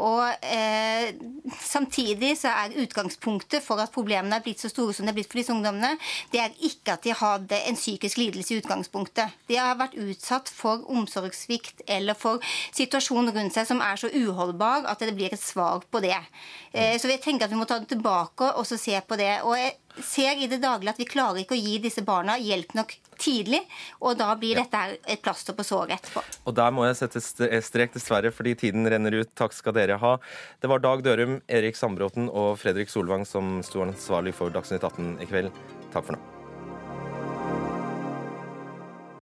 Og 0.03 0.27
eh, 0.43 1.13
Samtidig 1.61 2.33
så 2.39 2.49
er 2.49 2.73
utgangspunktet 2.81 3.63
for 3.63 3.79
at 3.79 3.93
problemene 3.93 4.39
er 4.39 4.43
blitt 4.43 4.61
så 4.63 4.69
store 4.71 4.95
som 4.95 5.05
det 5.05 5.13
er 5.13 5.17
blitt 5.19 5.29
for 5.29 5.39
disse 5.39 5.53
ungdommene, 5.53 5.93
det 6.33 6.41
er 6.41 6.55
ikke 6.65 6.95
at 6.95 7.05
de 7.05 7.13
hadde 7.15 7.59
en 7.69 7.77
psykisk 7.77 8.17
lidelse 8.17 8.55
i 8.55 8.59
utgangspunktet. 8.63 9.35
De 9.49 9.59
har 9.59 9.77
vært 9.79 9.97
utsatt 10.01 10.49
for 10.49 10.83
omsorgssvikt 10.91 11.85
eller 11.87 12.17
for 12.17 12.43
situasjoner 12.75 13.35
rundt 13.35 13.55
seg 13.55 13.69
som 13.69 13.83
er 13.85 13.99
så 14.01 14.09
uholdbar 14.09 14.89
at 14.89 15.05
det 15.05 15.15
blir 15.17 15.33
et 15.35 15.41
svar 15.41 15.85
på 15.91 16.01
det. 16.03 16.17
Eh, 16.73 16.97
så 16.99 17.11
jeg 17.11 17.21
tenker 17.23 17.45
at 17.45 17.53
vi 17.53 17.61
må 17.61 17.69
ta 17.69 17.79
det 17.79 17.91
tilbake 17.93 18.55
og 18.55 18.65
se 18.65 18.99
på 19.07 19.19
det. 19.21 19.35
Og 19.45 19.55
jeg 19.59 19.77
ser 20.03 20.41
i 20.41 20.49
det 20.51 20.61
daglige 20.63 20.95
at 20.95 20.99
vi 21.01 21.07
klarer 21.09 21.41
ikke 21.43 21.55
å 21.55 21.61
gi 21.61 21.77
disse 21.83 22.03
barna 22.05 22.37
hjelp 22.41 22.75
nok 22.77 22.95
tidlig, 23.21 23.61
og 24.03 24.17
da 24.19 24.33
blir 24.39 24.59
dette 24.59 24.81
her 24.81 24.95
et 25.07 25.23
plaster 25.23 25.55
på 25.55 25.63
såret 25.63 25.95
etterpå. 25.97 26.23
Og 26.45 26.57
der 26.57 26.75
må 26.75 26.87
jeg 26.87 26.99
sette 26.99 27.23
strek, 27.23 27.93
dessverre, 27.95 28.33
fordi 28.35 28.55
tiden 28.65 28.87
renner 28.91 29.21
ut. 29.21 29.31
Takk 29.39 29.55
skal 29.55 29.77
dere 29.77 29.99
ha. 30.01 30.15
Det 30.59 30.71
var 30.71 30.83
Dag 30.83 31.05
Dørum, 31.05 31.39
Erik 31.47 31.79
Sandbråten 31.79 32.27
og 32.29 32.57
Fredrik 32.61 32.91
Solvang 32.91 33.27
som 33.29 33.59
sto 33.65 33.85
ansvarlig 33.85 34.35
for 34.35 34.53
Dagsnytt 34.53 34.83
18 34.83 35.19
i 35.23 35.29
kveld. 35.31 35.53
Takk 35.95 36.09
for 36.09 36.17
nå. 36.17 36.34